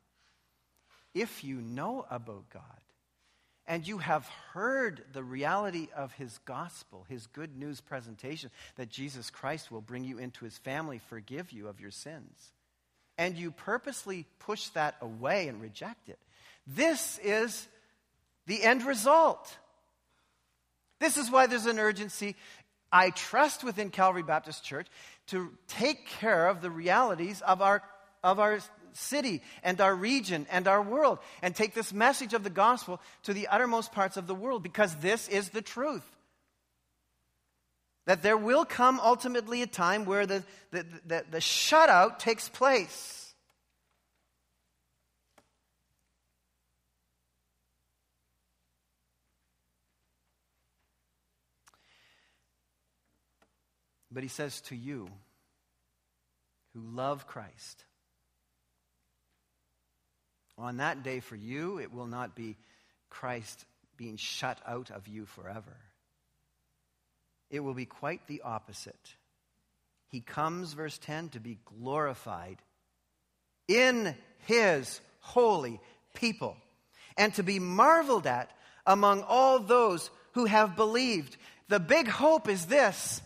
If 1.14 1.44
you 1.44 1.56
know 1.60 2.06
about 2.10 2.48
God 2.50 2.62
and 3.68 3.86
you 3.86 3.98
have 3.98 4.26
heard 4.54 5.04
the 5.12 5.22
reality 5.22 5.88
of 5.94 6.12
his 6.14 6.38
gospel, 6.46 7.04
his 7.08 7.26
good 7.26 7.54
news 7.54 7.82
presentation, 7.82 8.50
that 8.76 8.88
Jesus 8.88 9.28
Christ 9.28 9.70
will 9.70 9.82
bring 9.82 10.04
you 10.04 10.18
into 10.18 10.46
his 10.46 10.56
family, 10.56 11.00
forgive 11.10 11.52
you 11.52 11.68
of 11.68 11.78
your 11.78 11.90
sins, 11.90 12.50
and 13.18 13.36
you 13.36 13.50
purposely 13.50 14.24
push 14.38 14.68
that 14.70 14.96
away 15.02 15.48
and 15.48 15.60
reject 15.60 16.08
it, 16.08 16.18
this 16.66 17.20
is 17.22 17.68
the 18.46 18.62
end 18.62 18.84
result. 18.84 19.56
This 20.98 21.18
is 21.18 21.30
why 21.30 21.46
there's 21.46 21.66
an 21.66 21.78
urgency, 21.78 22.36
I 22.90 23.10
trust 23.10 23.62
within 23.64 23.90
Calvary 23.90 24.22
Baptist 24.22 24.64
Church 24.64 24.86
to 25.28 25.50
take 25.68 26.06
care 26.06 26.48
of 26.48 26.62
the 26.62 26.70
realities 26.70 27.42
of 27.42 27.60
our, 27.60 27.82
of 28.24 28.40
our 28.40 28.60
city 28.92 29.42
and 29.62 29.80
our 29.80 29.94
region 29.94 30.46
and 30.50 30.68
our 30.68 30.82
world 30.82 31.18
and 31.42 31.54
take 31.54 31.74
this 31.74 31.92
message 31.92 32.34
of 32.34 32.44
the 32.44 32.50
gospel 32.50 33.00
to 33.24 33.32
the 33.32 33.48
uttermost 33.48 33.92
parts 33.92 34.16
of 34.16 34.26
the 34.26 34.34
world 34.34 34.62
because 34.62 34.94
this 34.96 35.28
is 35.28 35.50
the 35.50 35.62
truth. 35.62 36.04
That 38.06 38.22
there 38.22 38.38
will 38.38 38.64
come 38.64 39.00
ultimately 39.00 39.60
a 39.62 39.66
time 39.66 40.06
where 40.06 40.26
the, 40.26 40.42
the, 40.70 40.86
the, 41.06 41.24
the 41.30 41.38
shutout 41.38 42.18
takes 42.18 42.48
place. 42.48 43.18
But 54.10 54.22
he 54.22 54.28
says 54.28 54.60
to 54.62 54.74
you 54.74 55.08
who 56.74 56.80
love 56.80 57.26
Christ, 57.26 57.84
on 60.58 60.78
that 60.78 61.02
day 61.02 61.20
for 61.20 61.36
you, 61.36 61.78
it 61.78 61.92
will 61.92 62.06
not 62.06 62.34
be 62.34 62.56
Christ 63.08 63.64
being 63.96 64.16
shut 64.16 64.58
out 64.66 64.90
of 64.90 65.08
you 65.08 65.24
forever. 65.24 65.76
It 67.50 67.60
will 67.60 67.74
be 67.74 67.86
quite 67.86 68.26
the 68.26 68.42
opposite. 68.42 69.14
He 70.08 70.20
comes, 70.20 70.72
verse 70.72 70.98
10, 70.98 71.30
to 71.30 71.40
be 71.40 71.58
glorified 71.64 72.58
in 73.66 74.14
his 74.46 75.00
holy 75.20 75.80
people 76.14 76.56
and 77.16 77.34
to 77.34 77.42
be 77.42 77.58
marveled 77.58 78.26
at 78.26 78.50
among 78.86 79.22
all 79.22 79.58
those 79.58 80.10
who 80.32 80.46
have 80.46 80.76
believed. 80.76 81.36
The 81.68 81.80
big 81.80 82.08
hope 82.08 82.48
is 82.48 82.66
this 82.66 83.20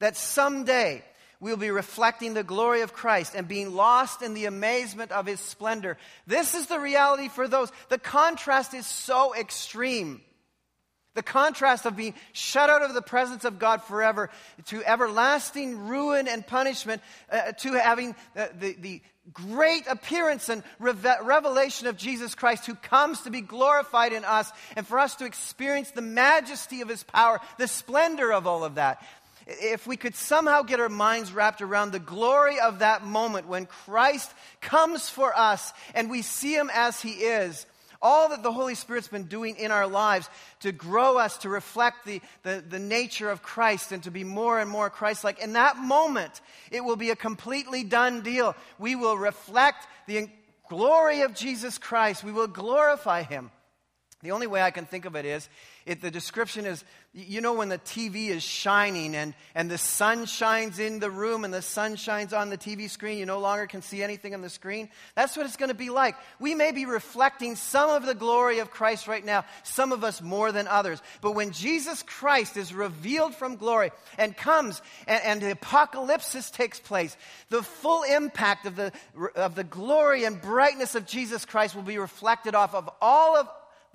that 0.00 0.16
someday 0.16 1.02
we'll 1.40 1.56
be 1.56 1.70
reflecting 1.70 2.34
the 2.34 2.42
glory 2.42 2.80
of 2.80 2.92
Christ 2.92 3.34
and 3.34 3.46
being 3.46 3.74
lost 3.74 4.22
in 4.22 4.34
the 4.34 4.46
amazement 4.46 5.12
of 5.12 5.26
his 5.26 5.40
splendor. 5.40 5.96
This 6.26 6.54
is 6.54 6.66
the 6.66 6.80
reality 6.80 7.28
for 7.28 7.48
those. 7.48 7.70
The 7.88 7.98
contrast 7.98 8.74
is 8.74 8.86
so 8.86 9.34
extreme. 9.34 10.20
The 11.14 11.22
contrast 11.22 11.84
of 11.86 11.96
being 11.96 12.14
shut 12.32 12.70
out 12.70 12.82
of 12.82 12.94
the 12.94 13.02
presence 13.02 13.44
of 13.44 13.58
God 13.58 13.82
forever 13.82 14.30
to 14.66 14.84
everlasting 14.84 15.88
ruin 15.88 16.28
and 16.28 16.46
punishment 16.46 17.02
uh, 17.30 17.52
to 17.52 17.72
having 17.72 18.14
the, 18.34 18.50
the, 18.58 18.72
the, 18.74 19.02
great 19.30 19.86
appearance 19.86 20.48
and 20.48 20.62
revelation 20.78 21.86
of 21.86 21.98
Jesus 21.98 22.34
Christ 22.34 22.64
who 22.64 22.74
comes 22.74 23.20
to 23.22 23.30
be 23.30 23.42
glorified 23.42 24.14
in 24.14 24.24
us 24.24 24.50
and 24.74 24.86
for 24.86 24.98
us 24.98 25.16
to 25.16 25.26
experience 25.26 25.90
the 25.90 26.00
majesty 26.00 26.80
of 26.80 26.88
his 26.88 27.02
power, 27.02 27.38
the 27.58 27.68
splendor 27.68 28.32
of 28.32 28.46
all 28.46 28.64
of 28.64 28.76
that 28.76 29.02
if 29.48 29.86
we 29.86 29.96
could 29.96 30.14
somehow 30.14 30.62
get 30.62 30.78
our 30.78 30.90
minds 30.90 31.32
wrapped 31.32 31.62
around 31.62 31.90
the 31.90 31.98
glory 31.98 32.60
of 32.60 32.80
that 32.80 33.02
moment 33.02 33.48
when 33.48 33.64
Christ 33.64 34.30
comes 34.60 35.08
for 35.08 35.36
us 35.36 35.72
and 35.94 36.10
we 36.10 36.20
see 36.20 36.54
him 36.54 36.70
as 36.72 37.00
he 37.00 37.12
is, 37.12 37.66
all 38.00 38.28
that 38.28 38.42
the 38.42 38.52
Holy 38.52 38.74
Spirit's 38.74 39.08
been 39.08 39.24
doing 39.24 39.56
in 39.56 39.70
our 39.70 39.86
lives 39.86 40.28
to 40.60 40.70
grow 40.70 41.16
us 41.16 41.38
to 41.38 41.48
reflect 41.48 42.04
the, 42.04 42.20
the, 42.42 42.62
the 42.68 42.78
nature 42.78 43.30
of 43.30 43.42
Christ 43.42 43.90
and 43.90 44.02
to 44.04 44.10
be 44.10 44.22
more 44.22 44.60
and 44.60 44.70
more 44.70 44.90
Christ 44.90 45.24
like. 45.24 45.42
In 45.42 45.54
that 45.54 45.78
moment, 45.78 46.40
it 46.70 46.84
will 46.84 46.96
be 46.96 47.10
a 47.10 47.16
completely 47.16 47.82
done 47.82 48.20
deal. 48.20 48.54
We 48.78 48.94
will 48.94 49.16
reflect 49.16 49.86
the 50.06 50.28
glory 50.68 51.22
of 51.22 51.34
Jesus 51.34 51.78
Christ, 51.78 52.22
we 52.22 52.32
will 52.32 52.46
glorify 52.46 53.22
him. 53.22 53.50
The 54.22 54.32
only 54.32 54.48
way 54.48 54.60
I 54.60 54.72
can 54.72 54.84
think 54.84 55.04
of 55.04 55.14
it 55.14 55.24
is 55.24 55.48
it, 55.86 56.02
the 56.02 56.10
description 56.10 56.66
is 56.66 56.84
you 57.14 57.40
know, 57.40 57.54
when 57.54 57.68
the 57.68 57.78
TV 57.78 58.28
is 58.28 58.42
shining 58.42 59.14
and, 59.16 59.34
and 59.54 59.70
the 59.70 59.78
sun 59.78 60.26
shines 60.26 60.78
in 60.78 61.00
the 61.00 61.10
room 61.10 61.44
and 61.44 61.52
the 61.52 61.62
sun 61.62 61.96
shines 61.96 62.32
on 62.32 62.50
the 62.50 62.58
TV 62.58 62.88
screen, 62.88 63.18
you 63.18 63.26
no 63.26 63.40
longer 63.40 63.66
can 63.66 63.80
see 63.80 64.02
anything 64.02 64.34
on 64.34 64.42
the 64.42 64.50
screen. 64.50 64.90
That's 65.14 65.36
what 65.36 65.46
it's 65.46 65.56
going 65.56 65.70
to 65.70 65.74
be 65.74 65.88
like. 65.88 66.16
We 66.38 66.54
may 66.54 66.70
be 66.70 66.84
reflecting 66.84 67.56
some 67.56 67.90
of 67.90 68.04
the 68.04 68.14
glory 68.14 68.58
of 68.58 68.70
Christ 68.70 69.08
right 69.08 69.24
now, 69.24 69.44
some 69.64 69.90
of 69.90 70.04
us 70.04 70.20
more 70.20 70.52
than 70.52 70.68
others. 70.68 71.00
But 71.22 71.32
when 71.32 71.50
Jesus 71.52 72.02
Christ 72.02 72.56
is 72.56 72.74
revealed 72.74 73.34
from 73.34 73.56
glory 73.56 73.90
and 74.18 74.36
comes 74.36 74.80
and, 75.06 75.22
and 75.24 75.40
the 75.40 75.52
apocalypse 75.52 76.50
takes 76.50 76.78
place, 76.78 77.16
the 77.48 77.62
full 77.62 78.02
impact 78.02 78.66
of 78.66 78.76
the, 78.76 78.92
of 79.34 79.54
the 79.54 79.64
glory 79.64 80.24
and 80.24 80.40
brightness 80.40 80.94
of 80.94 81.06
Jesus 81.06 81.46
Christ 81.46 81.74
will 81.74 81.82
be 81.82 81.98
reflected 81.98 82.54
off 82.54 82.74
of 82.74 82.88
all 83.00 83.36
of 83.36 83.48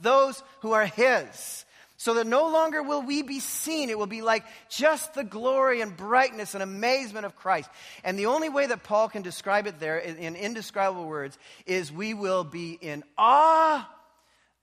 those 0.04 0.43
who 0.62 0.74
are 0.74 0.86
His. 0.86 1.66
So 1.97 2.16
that 2.16 2.28
no 2.28 2.49
longer 2.49 2.84
will 2.84 3.01
we 3.01 3.22
be 3.22 3.39
seen. 3.39 3.89
It 3.89 3.97
will 3.97 4.08
be 4.08 4.22
like 4.22 4.43
just 4.70 5.14
the 5.14 5.24
glory 5.24 5.80
and 5.80 5.95
brightness 5.95 6.54
and 6.54 6.62
amazement 6.62 7.26
of 7.26 7.38
Christ. 7.38 7.70
And 8.04 8.20
the 8.20 8.26
only 8.26 8.49
way 8.49 8.66
that 8.66 8.84
Paul 8.84 9.08
can 9.08 9.22
describe 9.22 9.68
it 9.68 9.80
there 9.80 9.99
in, 9.99 10.18
in 10.18 10.36
indescribable 10.36 11.08
words 11.08 11.38
is 11.66 11.93
we 11.93 12.14
will 12.14 12.43
be 12.43 12.74
in 12.74 13.04
awe 13.18 13.89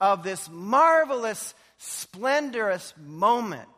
of 0.01 0.23
this 0.23 0.51
marvelous, 0.51 1.55
splendorous 1.79 2.93
moment. 3.03 3.69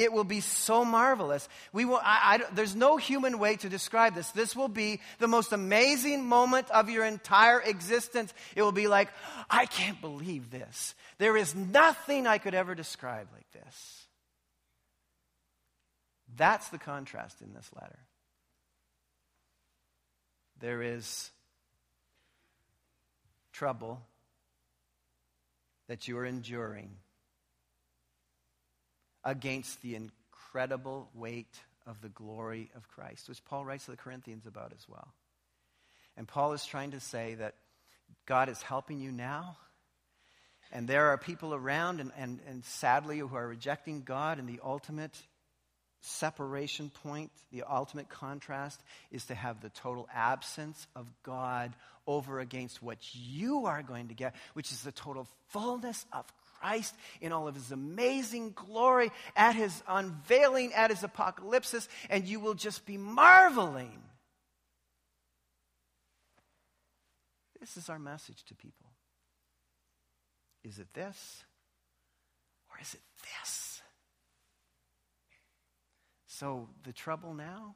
It 0.00 0.14
will 0.14 0.24
be 0.24 0.40
so 0.40 0.82
marvelous. 0.82 1.46
We 1.74 1.84
will, 1.84 2.00
I, 2.02 2.40
I, 2.40 2.54
there's 2.54 2.74
no 2.74 2.96
human 2.96 3.38
way 3.38 3.56
to 3.56 3.68
describe 3.68 4.14
this. 4.14 4.30
This 4.30 4.56
will 4.56 4.68
be 4.68 5.02
the 5.18 5.28
most 5.28 5.52
amazing 5.52 6.24
moment 6.24 6.70
of 6.70 6.88
your 6.88 7.04
entire 7.04 7.60
existence. 7.60 8.32
It 8.56 8.62
will 8.62 8.72
be 8.72 8.88
like, 8.88 9.10
I 9.50 9.66
can't 9.66 10.00
believe 10.00 10.50
this. 10.50 10.94
There 11.18 11.36
is 11.36 11.54
nothing 11.54 12.26
I 12.26 12.38
could 12.38 12.54
ever 12.54 12.74
describe 12.74 13.28
like 13.34 13.50
this. 13.52 14.06
That's 16.34 16.70
the 16.70 16.78
contrast 16.78 17.42
in 17.42 17.52
this 17.52 17.68
letter. 17.78 17.98
There 20.60 20.80
is 20.80 21.30
trouble 23.52 24.00
that 25.88 26.08
you 26.08 26.16
are 26.16 26.24
enduring 26.24 26.92
against 29.24 29.82
the 29.82 29.94
incredible 29.94 31.08
weight 31.14 31.60
of 31.86 32.00
the 32.00 32.08
glory 32.08 32.70
of 32.76 32.88
Christ, 32.88 33.28
which 33.28 33.44
Paul 33.44 33.64
writes 33.64 33.86
to 33.86 33.92
the 33.92 33.96
Corinthians 33.96 34.46
about 34.46 34.72
as 34.76 34.88
well. 34.88 35.08
And 36.16 36.26
Paul 36.26 36.52
is 36.52 36.64
trying 36.64 36.92
to 36.92 37.00
say 37.00 37.34
that 37.34 37.54
God 38.26 38.48
is 38.48 38.60
helping 38.62 39.00
you 39.00 39.12
now 39.12 39.56
and 40.72 40.86
there 40.86 41.08
are 41.08 41.18
people 41.18 41.54
around, 41.54 42.00
and, 42.00 42.12
and, 42.16 42.40
and 42.46 42.64
sadly, 42.64 43.18
who 43.18 43.34
are 43.34 43.48
rejecting 43.48 44.02
God 44.02 44.38
and 44.38 44.48
the 44.48 44.60
ultimate 44.62 45.16
separation 46.00 46.90
point, 47.02 47.30
the 47.52 47.64
ultimate 47.68 48.08
contrast, 48.08 48.80
is 49.10 49.26
to 49.26 49.34
have 49.34 49.60
the 49.60 49.68
total 49.70 50.08
absence 50.14 50.86
of 50.94 51.06
God 51.24 51.74
over 52.06 52.40
against 52.40 52.82
what 52.82 52.98
you 53.12 53.66
are 53.66 53.82
going 53.82 54.08
to 54.08 54.14
get, 54.14 54.34
which 54.54 54.70
is 54.70 54.82
the 54.82 54.92
total 54.92 55.26
fullness 55.48 56.06
of 56.12 56.24
Christ 56.60 56.94
in 57.20 57.32
all 57.32 57.48
of 57.48 57.54
his 57.54 57.72
amazing 57.72 58.52
glory 58.52 59.10
at 59.36 59.54
his 59.54 59.82
unveiling, 59.88 60.72
at 60.74 60.90
his 60.90 61.02
apocalypse, 61.02 61.88
and 62.08 62.26
you 62.26 62.40
will 62.40 62.54
just 62.54 62.86
be 62.86 62.96
marveling. 62.96 64.02
This 67.60 67.76
is 67.76 67.88
our 67.88 67.98
message 67.98 68.44
to 68.44 68.54
people. 68.54 68.86
Is 70.64 70.78
it 70.78 70.92
this 70.94 71.44
or 72.70 72.78
is 72.80 72.94
it 72.94 73.00
this? 73.22 73.82
So, 76.26 76.68
the 76.84 76.92
trouble 76.92 77.34
now, 77.34 77.74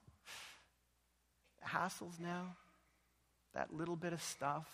the 1.61 1.68
hassles 1.68 2.18
now, 2.18 2.57
that 3.55 3.74
little 3.74 3.97
bit 3.97 4.14
of 4.14 4.22
stuff 4.22 4.66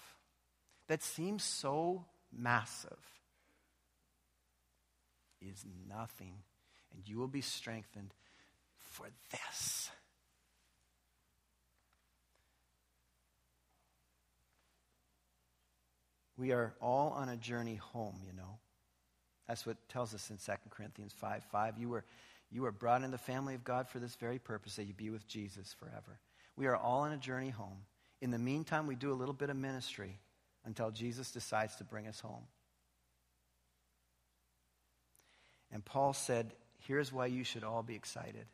that 0.86 1.02
seems 1.02 1.42
so 1.42 2.04
massive 2.32 3.19
is 5.41 5.64
nothing, 5.88 6.34
and 6.95 7.09
you 7.09 7.18
will 7.18 7.28
be 7.28 7.41
strengthened 7.41 8.12
for 8.78 9.07
this. 9.30 9.91
We 16.36 16.53
are 16.53 16.72
all 16.80 17.11
on 17.11 17.28
a 17.28 17.36
journey 17.36 17.74
home, 17.74 18.16
you 18.26 18.32
know. 18.32 18.59
That's 19.47 19.66
what 19.66 19.76
tells 19.88 20.14
us 20.14 20.30
in 20.30 20.38
2 20.38 20.53
Corinthians 20.70 21.12
5 21.12 21.45
5. 21.51 21.78
You 21.78 21.88
were, 21.91 22.05
you 22.51 22.62
were 22.62 22.72
brought 22.72 23.03
in 23.03 23.11
the 23.11 23.18
family 23.18 23.55
of 23.55 23.62
God 23.62 23.88
for 23.88 23.99
this 23.99 24.14
very 24.14 24.38
purpose, 24.38 24.76
that 24.76 24.84
you 24.84 24.95
be 24.95 25.11
with 25.11 25.26
Jesus 25.26 25.74
forever. 25.78 26.18
We 26.57 26.66
are 26.66 26.76
all 26.76 27.01
on 27.01 27.12
a 27.12 27.18
journey 27.18 27.51
home. 27.51 27.78
In 28.22 28.30
the 28.30 28.38
meantime, 28.38 28.86
we 28.86 28.95
do 28.95 29.12
a 29.12 29.14
little 29.14 29.34
bit 29.34 29.51
of 29.51 29.57
ministry 29.57 30.18
until 30.64 30.91
Jesus 30.91 31.30
decides 31.30 31.76
to 31.76 31.84
bring 31.84 32.07
us 32.07 32.20
home. 32.20 32.45
And 35.81 35.85
Paul 35.87 36.12
said, 36.12 36.53
Here's 36.87 37.11
why 37.11 37.24
you 37.24 37.43
should 37.43 37.64
all 37.64 37.83
be 37.83 37.95
excited. 37.95 38.45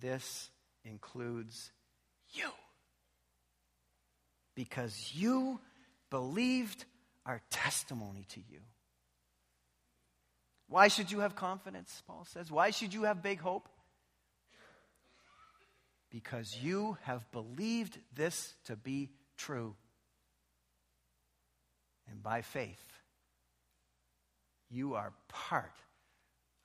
This 0.00 0.50
includes 0.84 1.70
you. 2.30 2.48
Because 4.56 5.12
you 5.14 5.60
believed 6.10 6.84
our 7.24 7.40
testimony 7.50 8.26
to 8.30 8.40
you. 8.50 8.58
Why 10.68 10.88
should 10.88 11.12
you 11.12 11.20
have 11.20 11.36
confidence? 11.36 12.02
Paul 12.04 12.26
says. 12.28 12.50
Why 12.50 12.70
should 12.70 12.92
you 12.92 13.04
have 13.04 13.22
big 13.22 13.38
hope? 13.38 13.68
Because 16.10 16.58
you 16.60 16.98
have 17.02 17.30
believed 17.30 17.96
this 18.12 18.56
to 18.64 18.74
be 18.74 19.10
true. 19.36 19.76
And 22.10 22.20
by 22.24 22.42
faith, 22.42 22.82
you 24.70 24.94
are 24.94 25.12
part 25.28 25.76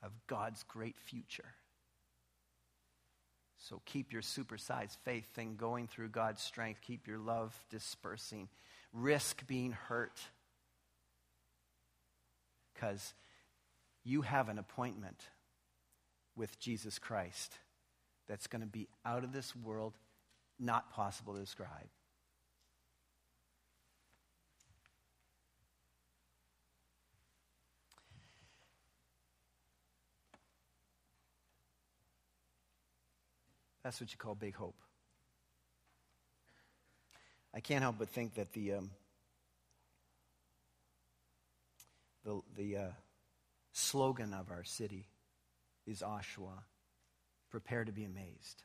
of 0.02 0.10
God's 0.26 0.62
great 0.64 0.98
future. 0.98 1.54
So 3.58 3.80
keep 3.86 4.12
your 4.12 4.22
supersized 4.22 4.96
faith 5.04 5.26
thing 5.34 5.54
going 5.56 5.86
through 5.86 6.08
God's 6.08 6.42
strength. 6.42 6.80
Keep 6.82 7.06
your 7.06 7.18
love 7.18 7.54
dispersing. 7.70 8.48
Risk 8.92 9.46
being 9.46 9.72
hurt. 9.72 10.20
Because 12.74 13.14
you 14.04 14.22
have 14.22 14.48
an 14.48 14.58
appointment 14.58 15.28
with 16.34 16.58
Jesus 16.58 16.98
Christ 16.98 17.56
that's 18.28 18.48
going 18.48 18.62
to 18.62 18.68
be 18.68 18.88
out 19.04 19.22
of 19.22 19.32
this 19.32 19.54
world, 19.54 19.94
not 20.58 20.90
possible 20.90 21.34
to 21.34 21.40
describe. 21.40 21.88
That's 33.82 34.00
what 34.00 34.12
you 34.12 34.18
call 34.18 34.34
big 34.34 34.54
hope. 34.54 34.76
I 37.54 37.60
can't 37.60 37.82
help 37.82 37.96
but 37.98 38.08
think 38.08 38.34
that 38.34 38.52
the 38.52 38.74
um, 38.74 38.90
the, 42.24 42.40
the 42.56 42.76
uh, 42.76 42.90
slogan 43.72 44.32
of 44.32 44.50
our 44.50 44.64
city 44.64 45.06
is 45.86 46.02
Oshawa, 46.02 46.62
prepare 47.50 47.84
to 47.84 47.92
be 47.92 48.04
amazed. 48.04 48.62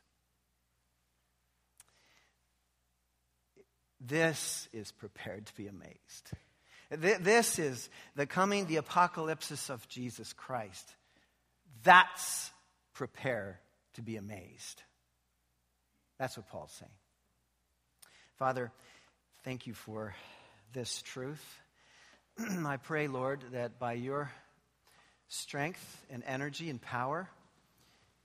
This 4.00 4.68
is 4.72 4.92
prepared 4.92 5.46
to 5.46 5.56
be 5.56 5.66
amazed. 5.66 6.30
This 6.90 7.58
is 7.58 7.90
the 8.14 8.26
coming, 8.26 8.66
the 8.66 8.76
apocalypse 8.76 9.68
of 9.68 9.86
Jesus 9.88 10.32
Christ. 10.32 10.94
That's 11.82 12.50
prepare 12.94 13.60
to 13.94 14.02
be 14.02 14.16
amazed. 14.16 14.82
That's 16.18 16.36
what 16.36 16.48
Paul's 16.48 16.72
saying. 16.72 16.90
Father, 18.38 18.70
thank 19.44 19.66
you 19.66 19.74
for 19.74 20.14
this 20.72 21.02
truth. 21.02 21.60
I 22.38 22.76
pray, 22.76 23.08
Lord, 23.08 23.42
that 23.52 23.78
by 23.78 23.94
your 23.94 24.30
strength 25.28 26.06
and 26.10 26.22
energy 26.26 26.70
and 26.70 26.80
power, 26.80 27.28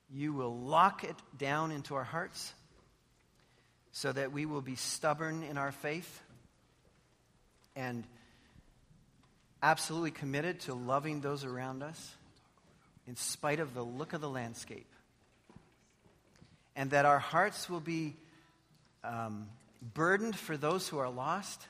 you 0.10 0.34
will 0.34 0.58
lock 0.58 1.04
it 1.04 1.16
down 1.38 1.72
into 1.72 1.96
our 1.96 2.04
hearts 2.04 2.54
so 3.91 4.12
that 4.12 4.32
we 4.32 4.46
will 4.46 4.62
be 4.62 4.76
stubborn 4.76 5.44
in 5.44 5.58
our 5.58 5.72
faith 5.72 6.22
and 7.76 8.04
absolutely 9.62 10.12
committed 10.12 10.60
to 10.62 10.74
loving 10.74 11.22
those 11.22 11.46
around 11.46 11.84
us 11.84 12.16
in 13.08 13.16
spite 13.16 13.60
of 13.60 13.74
the 13.74 13.84
look 13.84 14.14
of 14.14 14.22
the 14.22 14.30
landscape 14.30 14.93
and 16.76 16.91
that 16.91 17.05
our 17.05 17.19
hearts 17.19 17.69
will 17.69 17.80
be 17.80 18.15
um, 19.03 19.47
burdened 19.93 20.36
for 20.36 20.57
those 20.57 20.88
who 20.88 20.97
are 20.97 21.09
lost, 21.09 21.67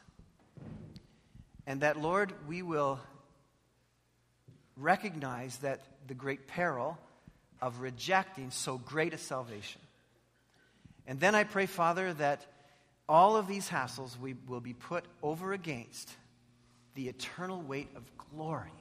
and 1.65 1.81
that, 1.81 1.99
Lord, 1.99 2.33
we 2.47 2.61
will 2.61 2.99
recognize 4.77 5.57
that 5.57 5.81
the 6.07 6.13
great 6.13 6.47
peril 6.47 6.97
of 7.61 7.79
rejecting 7.79 8.51
so 8.51 8.77
great 8.77 9.13
a 9.13 9.17
salvation. 9.17 9.81
And 11.07 11.19
then 11.19 11.35
I 11.35 11.43
pray, 11.43 11.65
Father, 11.65 12.13
that 12.13 12.45
all 13.07 13.35
of 13.35 13.47
these 13.47 13.69
hassles 13.69 14.19
we 14.19 14.35
will 14.47 14.61
be 14.61 14.73
put 14.73 15.05
over 15.21 15.53
against 15.53 16.09
the 16.95 17.07
eternal 17.09 17.61
weight 17.61 17.89
of 17.95 18.03
glory 18.31 18.71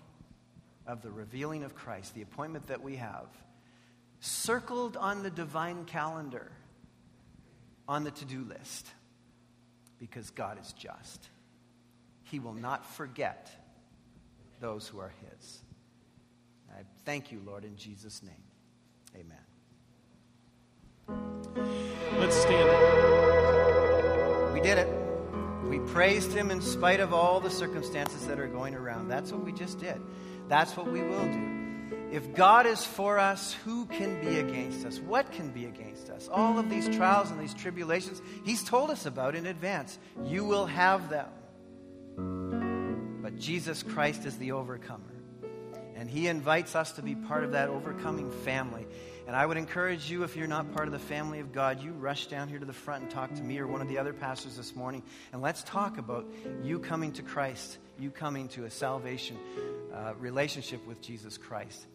of 0.86 1.02
the 1.02 1.10
revealing 1.10 1.64
of 1.64 1.74
Christ, 1.74 2.14
the 2.14 2.22
appointment 2.22 2.66
that 2.68 2.82
we 2.82 2.96
have 2.96 3.26
circled 4.22 4.96
on 4.96 5.24
the 5.24 5.30
divine 5.30 5.84
calendar 5.84 6.50
on 7.88 8.04
the 8.04 8.10
to 8.12 8.24
do 8.24 8.44
list 8.44 8.88
because 9.98 10.30
God 10.30 10.58
is 10.60 10.72
just. 10.72 11.28
He 12.22 12.38
will 12.38 12.54
not 12.54 12.86
forget 12.86 13.50
those 14.60 14.86
who 14.86 15.00
are 15.00 15.12
His. 15.20 15.60
I 16.70 16.82
thank 17.04 17.32
you, 17.32 17.42
Lord, 17.44 17.64
in 17.64 17.76
Jesus' 17.76 18.22
name. 18.22 18.32
Amen. 19.16 19.36
Let's 22.18 22.36
stand. 22.36 22.70
Up. 22.70 24.52
We 24.54 24.60
did 24.60 24.78
it. 24.78 24.88
We 25.64 25.80
praised 25.80 26.32
Him 26.32 26.52
in 26.52 26.62
spite 26.62 27.00
of 27.00 27.12
all 27.12 27.40
the 27.40 27.50
circumstances 27.50 28.26
that 28.28 28.38
are 28.38 28.46
going 28.46 28.76
around. 28.76 29.08
That's 29.08 29.32
what 29.32 29.44
we 29.44 29.52
just 29.52 29.80
did. 29.80 30.00
That's 30.48 30.76
what 30.76 30.90
we 30.90 31.02
will 31.02 31.26
do. 31.26 31.51
If 32.12 32.34
God 32.34 32.66
is 32.66 32.84
for 32.84 33.18
us, 33.18 33.54
who 33.64 33.86
can 33.86 34.20
be 34.20 34.38
against 34.38 34.84
us? 34.84 35.00
What 35.00 35.32
can 35.32 35.50
be 35.50 35.64
against 35.64 36.10
us? 36.10 36.28
All 36.30 36.58
of 36.58 36.68
these 36.68 36.94
trials 36.94 37.30
and 37.30 37.40
these 37.40 37.54
tribulations, 37.54 38.20
He's 38.44 38.62
told 38.62 38.90
us 38.90 39.06
about 39.06 39.34
in 39.34 39.46
advance. 39.46 39.98
You 40.26 40.44
will 40.44 40.66
have 40.66 41.08
them. 41.08 41.28
But 43.22 43.38
Jesus 43.38 43.82
Christ 43.82 44.26
is 44.26 44.36
the 44.36 44.52
overcomer. 44.52 45.14
And 45.96 46.10
He 46.10 46.28
invites 46.28 46.76
us 46.76 46.92
to 46.92 47.02
be 47.02 47.14
part 47.14 47.44
of 47.44 47.52
that 47.52 47.70
overcoming 47.70 48.30
family. 48.30 48.86
And 49.26 49.34
I 49.34 49.46
would 49.46 49.56
encourage 49.56 50.10
you, 50.10 50.22
if 50.24 50.36
you're 50.36 50.46
not 50.46 50.74
part 50.74 50.88
of 50.88 50.92
the 50.92 50.98
family 50.98 51.40
of 51.40 51.50
God, 51.50 51.82
you 51.82 51.92
rush 51.92 52.26
down 52.26 52.46
here 52.46 52.58
to 52.58 52.66
the 52.66 52.74
front 52.74 53.04
and 53.04 53.10
talk 53.10 53.32
to 53.36 53.42
me 53.42 53.58
or 53.58 53.66
one 53.66 53.80
of 53.80 53.88
the 53.88 53.96
other 53.96 54.12
pastors 54.12 54.54
this 54.54 54.76
morning. 54.76 55.02
And 55.32 55.40
let's 55.40 55.62
talk 55.62 55.96
about 55.96 56.26
you 56.62 56.78
coming 56.78 57.12
to 57.12 57.22
Christ, 57.22 57.78
you 57.98 58.10
coming 58.10 58.48
to 58.48 58.64
a 58.64 58.70
salvation 58.70 59.38
uh, 59.94 60.12
relationship 60.18 60.86
with 60.86 61.00
Jesus 61.00 61.38
Christ. 61.38 61.86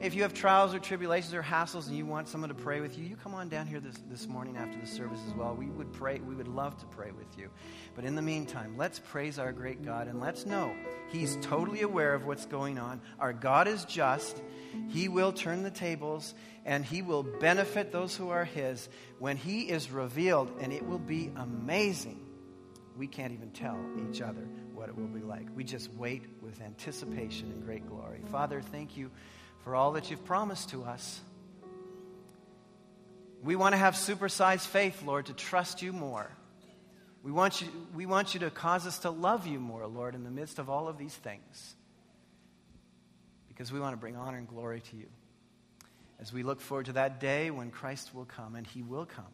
If 0.00 0.14
you 0.14 0.22
have 0.22 0.32
trials 0.32 0.74
or 0.74 0.78
tribulations 0.78 1.34
or 1.34 1.42
hassles 1.42 1.86
and 1.86 1.96
you 1.96 2.06
want 2.06 2.26
someone 2.26 2.48
to 2.48 2.54
pray 2.54 2.80
with 2.80 2.98
you, 2.98 3.04
you 3.04 3.14
come 3.14 3.34
on 3.34 3.48
down 3.48 3.66
here 3.66 3.78
this, 3.78 4.00
this 4.08 4.26
morning 4.26 4.56
after 4.56 4.78
the 4.80 4.86
service 4.86 5.20
as 5.28 5.34
well. 5.34 5.54
We 5.54 5.66
would 5.66 5.92
pray, 5.92 6.18
we 6.18 6.34
would 6.34 6.48
love 6.48 6.78
to 6.78 6.86
pray 6.86 7.10
with 7.10 7.38
you. 7.38 7.50
But 7.94 8.04
in 8.04 8.14
the 8.14 8.22
meantime, 8.22 8.76
let's 8.78 8.98
praise 8.98 9.38
our 9.38 9.52
great 9.52 9.84
God 9.84 10.08
and 10.08 10.18
let's 10.18 10.46
know 10.46 10.74
He's 11.10 11.36
totally 11.42 11.82
aware 11.82 12.14
of 12.14 12.24
what's 12.24 12.46
going 12.46 12.78
on. 12.78 13.02
Our 13.20 13.34
God 13.34 13.68
is 13.68 13.84
just. 13.84 14.42
He 14.88 15.08
will 15.08 15.30
turn 15.30 15.62
the 15.62 15.70
tables 15.70 16.34
and 16.64 16.84
He 16.84 17.02
will 17.02 17.22
benefit 17.22 17.92
those 17.92 18.16
who 18.16 18.30
are 18.30 18.46
His 18.46 18.88
when 19.18 19.36
He 19.36 19.68
is 19.68 19.90
revealed, 19.90 20.50
and 20.60 20.72
it 20.72 20.86
will 20.86 20.98
be 20.98 21.30
amazing. 21.36 22.18
We 22.96 23.06
can't 23.06 23.32
even 23.32 23.50
tell 23.50 23.78
each 24.08 24.22
other 24.22 24.48
what 24.74 24.88
it 24.88 24.96
will 24.96 25.06
be 25.06 25.20
like. 25.20 25.46
We 25.54 25.64
just 25.64 25.92
wait 25.92 26.24
with 26.40 26.60
anticipation 26.62 27.50
and 27.50 27.64
great 27.64 27.86
glory. 27.88 28.20
Father, 28.30 28.62
thank 28.62 28.96
you 28.96 29.10
for 29.64 29.76
all 29.76 29.92
that 29.92 30.10
you've 30.10 30.24
promised 30.24 30.70
to 30.70 30.84
us. 30.84 31.20
We 33.42 33.56
want 33.56 33.72
to 33.72 33.76
have 33.76 33.94
supersized 33.94 34.66
faith, 34.66 35.02
Lord, 35.04 35.26
to 35.26 35.32
trust 35.32 35.82
you 35.82 35.92
more. 35.92 36.30
We 37.22 37.32
want, 37.32 37.60
you, 37.60 37.68
we 37.94 38.06
want 38.06 38.34
you 38.34 38.40
to 38.40 38.50
cause 38.50 38.86
us 38.86 39.00
to 39.00 39.10
love 39.10 39.46
you 39.46 39.60
more, 39.60 39.86
Lord, 39.86 40.14
in 40.14 40.24
the 40.24 40.30
midst 40.30 40.58
of 40.58 40.68
all 40.68 40.88
of 40.88 40.98
these 40.98 41.14
things. 41.14 41.74
Because 43.48 43.72
we 43.72 43.78
want 43.78 43.92
to 43.94 43.96
bring 43.96 44.16
honor 44.16 44.38
and 44.38 44.48
glory 44.48 44.80
to 44.80 44.96
you. 44.96 45.06
As 46.20 46.32
we 46.32 46.42
look 46.42 46.60
forward 46.60 46.86
to 46.86 46.92
that 46.94 47.20
day 47.20 47.50
when 47.50 47.70
Christ 47.70 48.14
will 48.14 48.24
come, 48.24 48.54
and 48.54 48.66
he 48.66 48.82
will 48.82 49.06
come. 49.06 49.24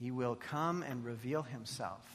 He 0.00 0.10
will 0.10 0.34
come 0.34 0.82
and 0.82 1.04
reveal 1.04 1.42
himself, 1.42 2.06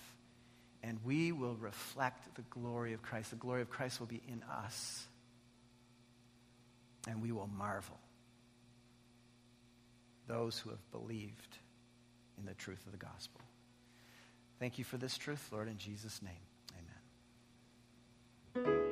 and 0.81 0.99
we 1.03 1.31
will 1.31 1.55
reflect 1.55 2.35
the 2.35 2.43
glory 2.43 2.93
of 2.93 3.01
Christ. 3.01 3.31
The 3.31 3.35
glory 3.35 3.61
of 3.61 3.69
Christ 3.69 3.99
will 3.99 4.07
be 4.07 4.21
in 4.27 4.41
us 4.43 5.07
and 7.07 7.21
we 7.21 7.31
will 7.31 7.49
marvel. 7.57 7.99
Those 10.27 10.57
who 10.57 10.69
have 10.69 10.91
believed 10.91 11.57
in 12.37 12.45
the 12.45 12.53
truth 12.53 12.85
of 12.85 12.91
the 12.91 12.97
gospel. 12.97 13.41
Thank 14.59 14.77
you 14.77 14.83
for 14.83 14.97
this 14.97 15.17
truth, 15.17 15.49
Lord, 15.51 15.67
in 15.67 15.77
Jesus' 15.77 16.21
name. 16.21 16.31
Amen. 18.55 18.82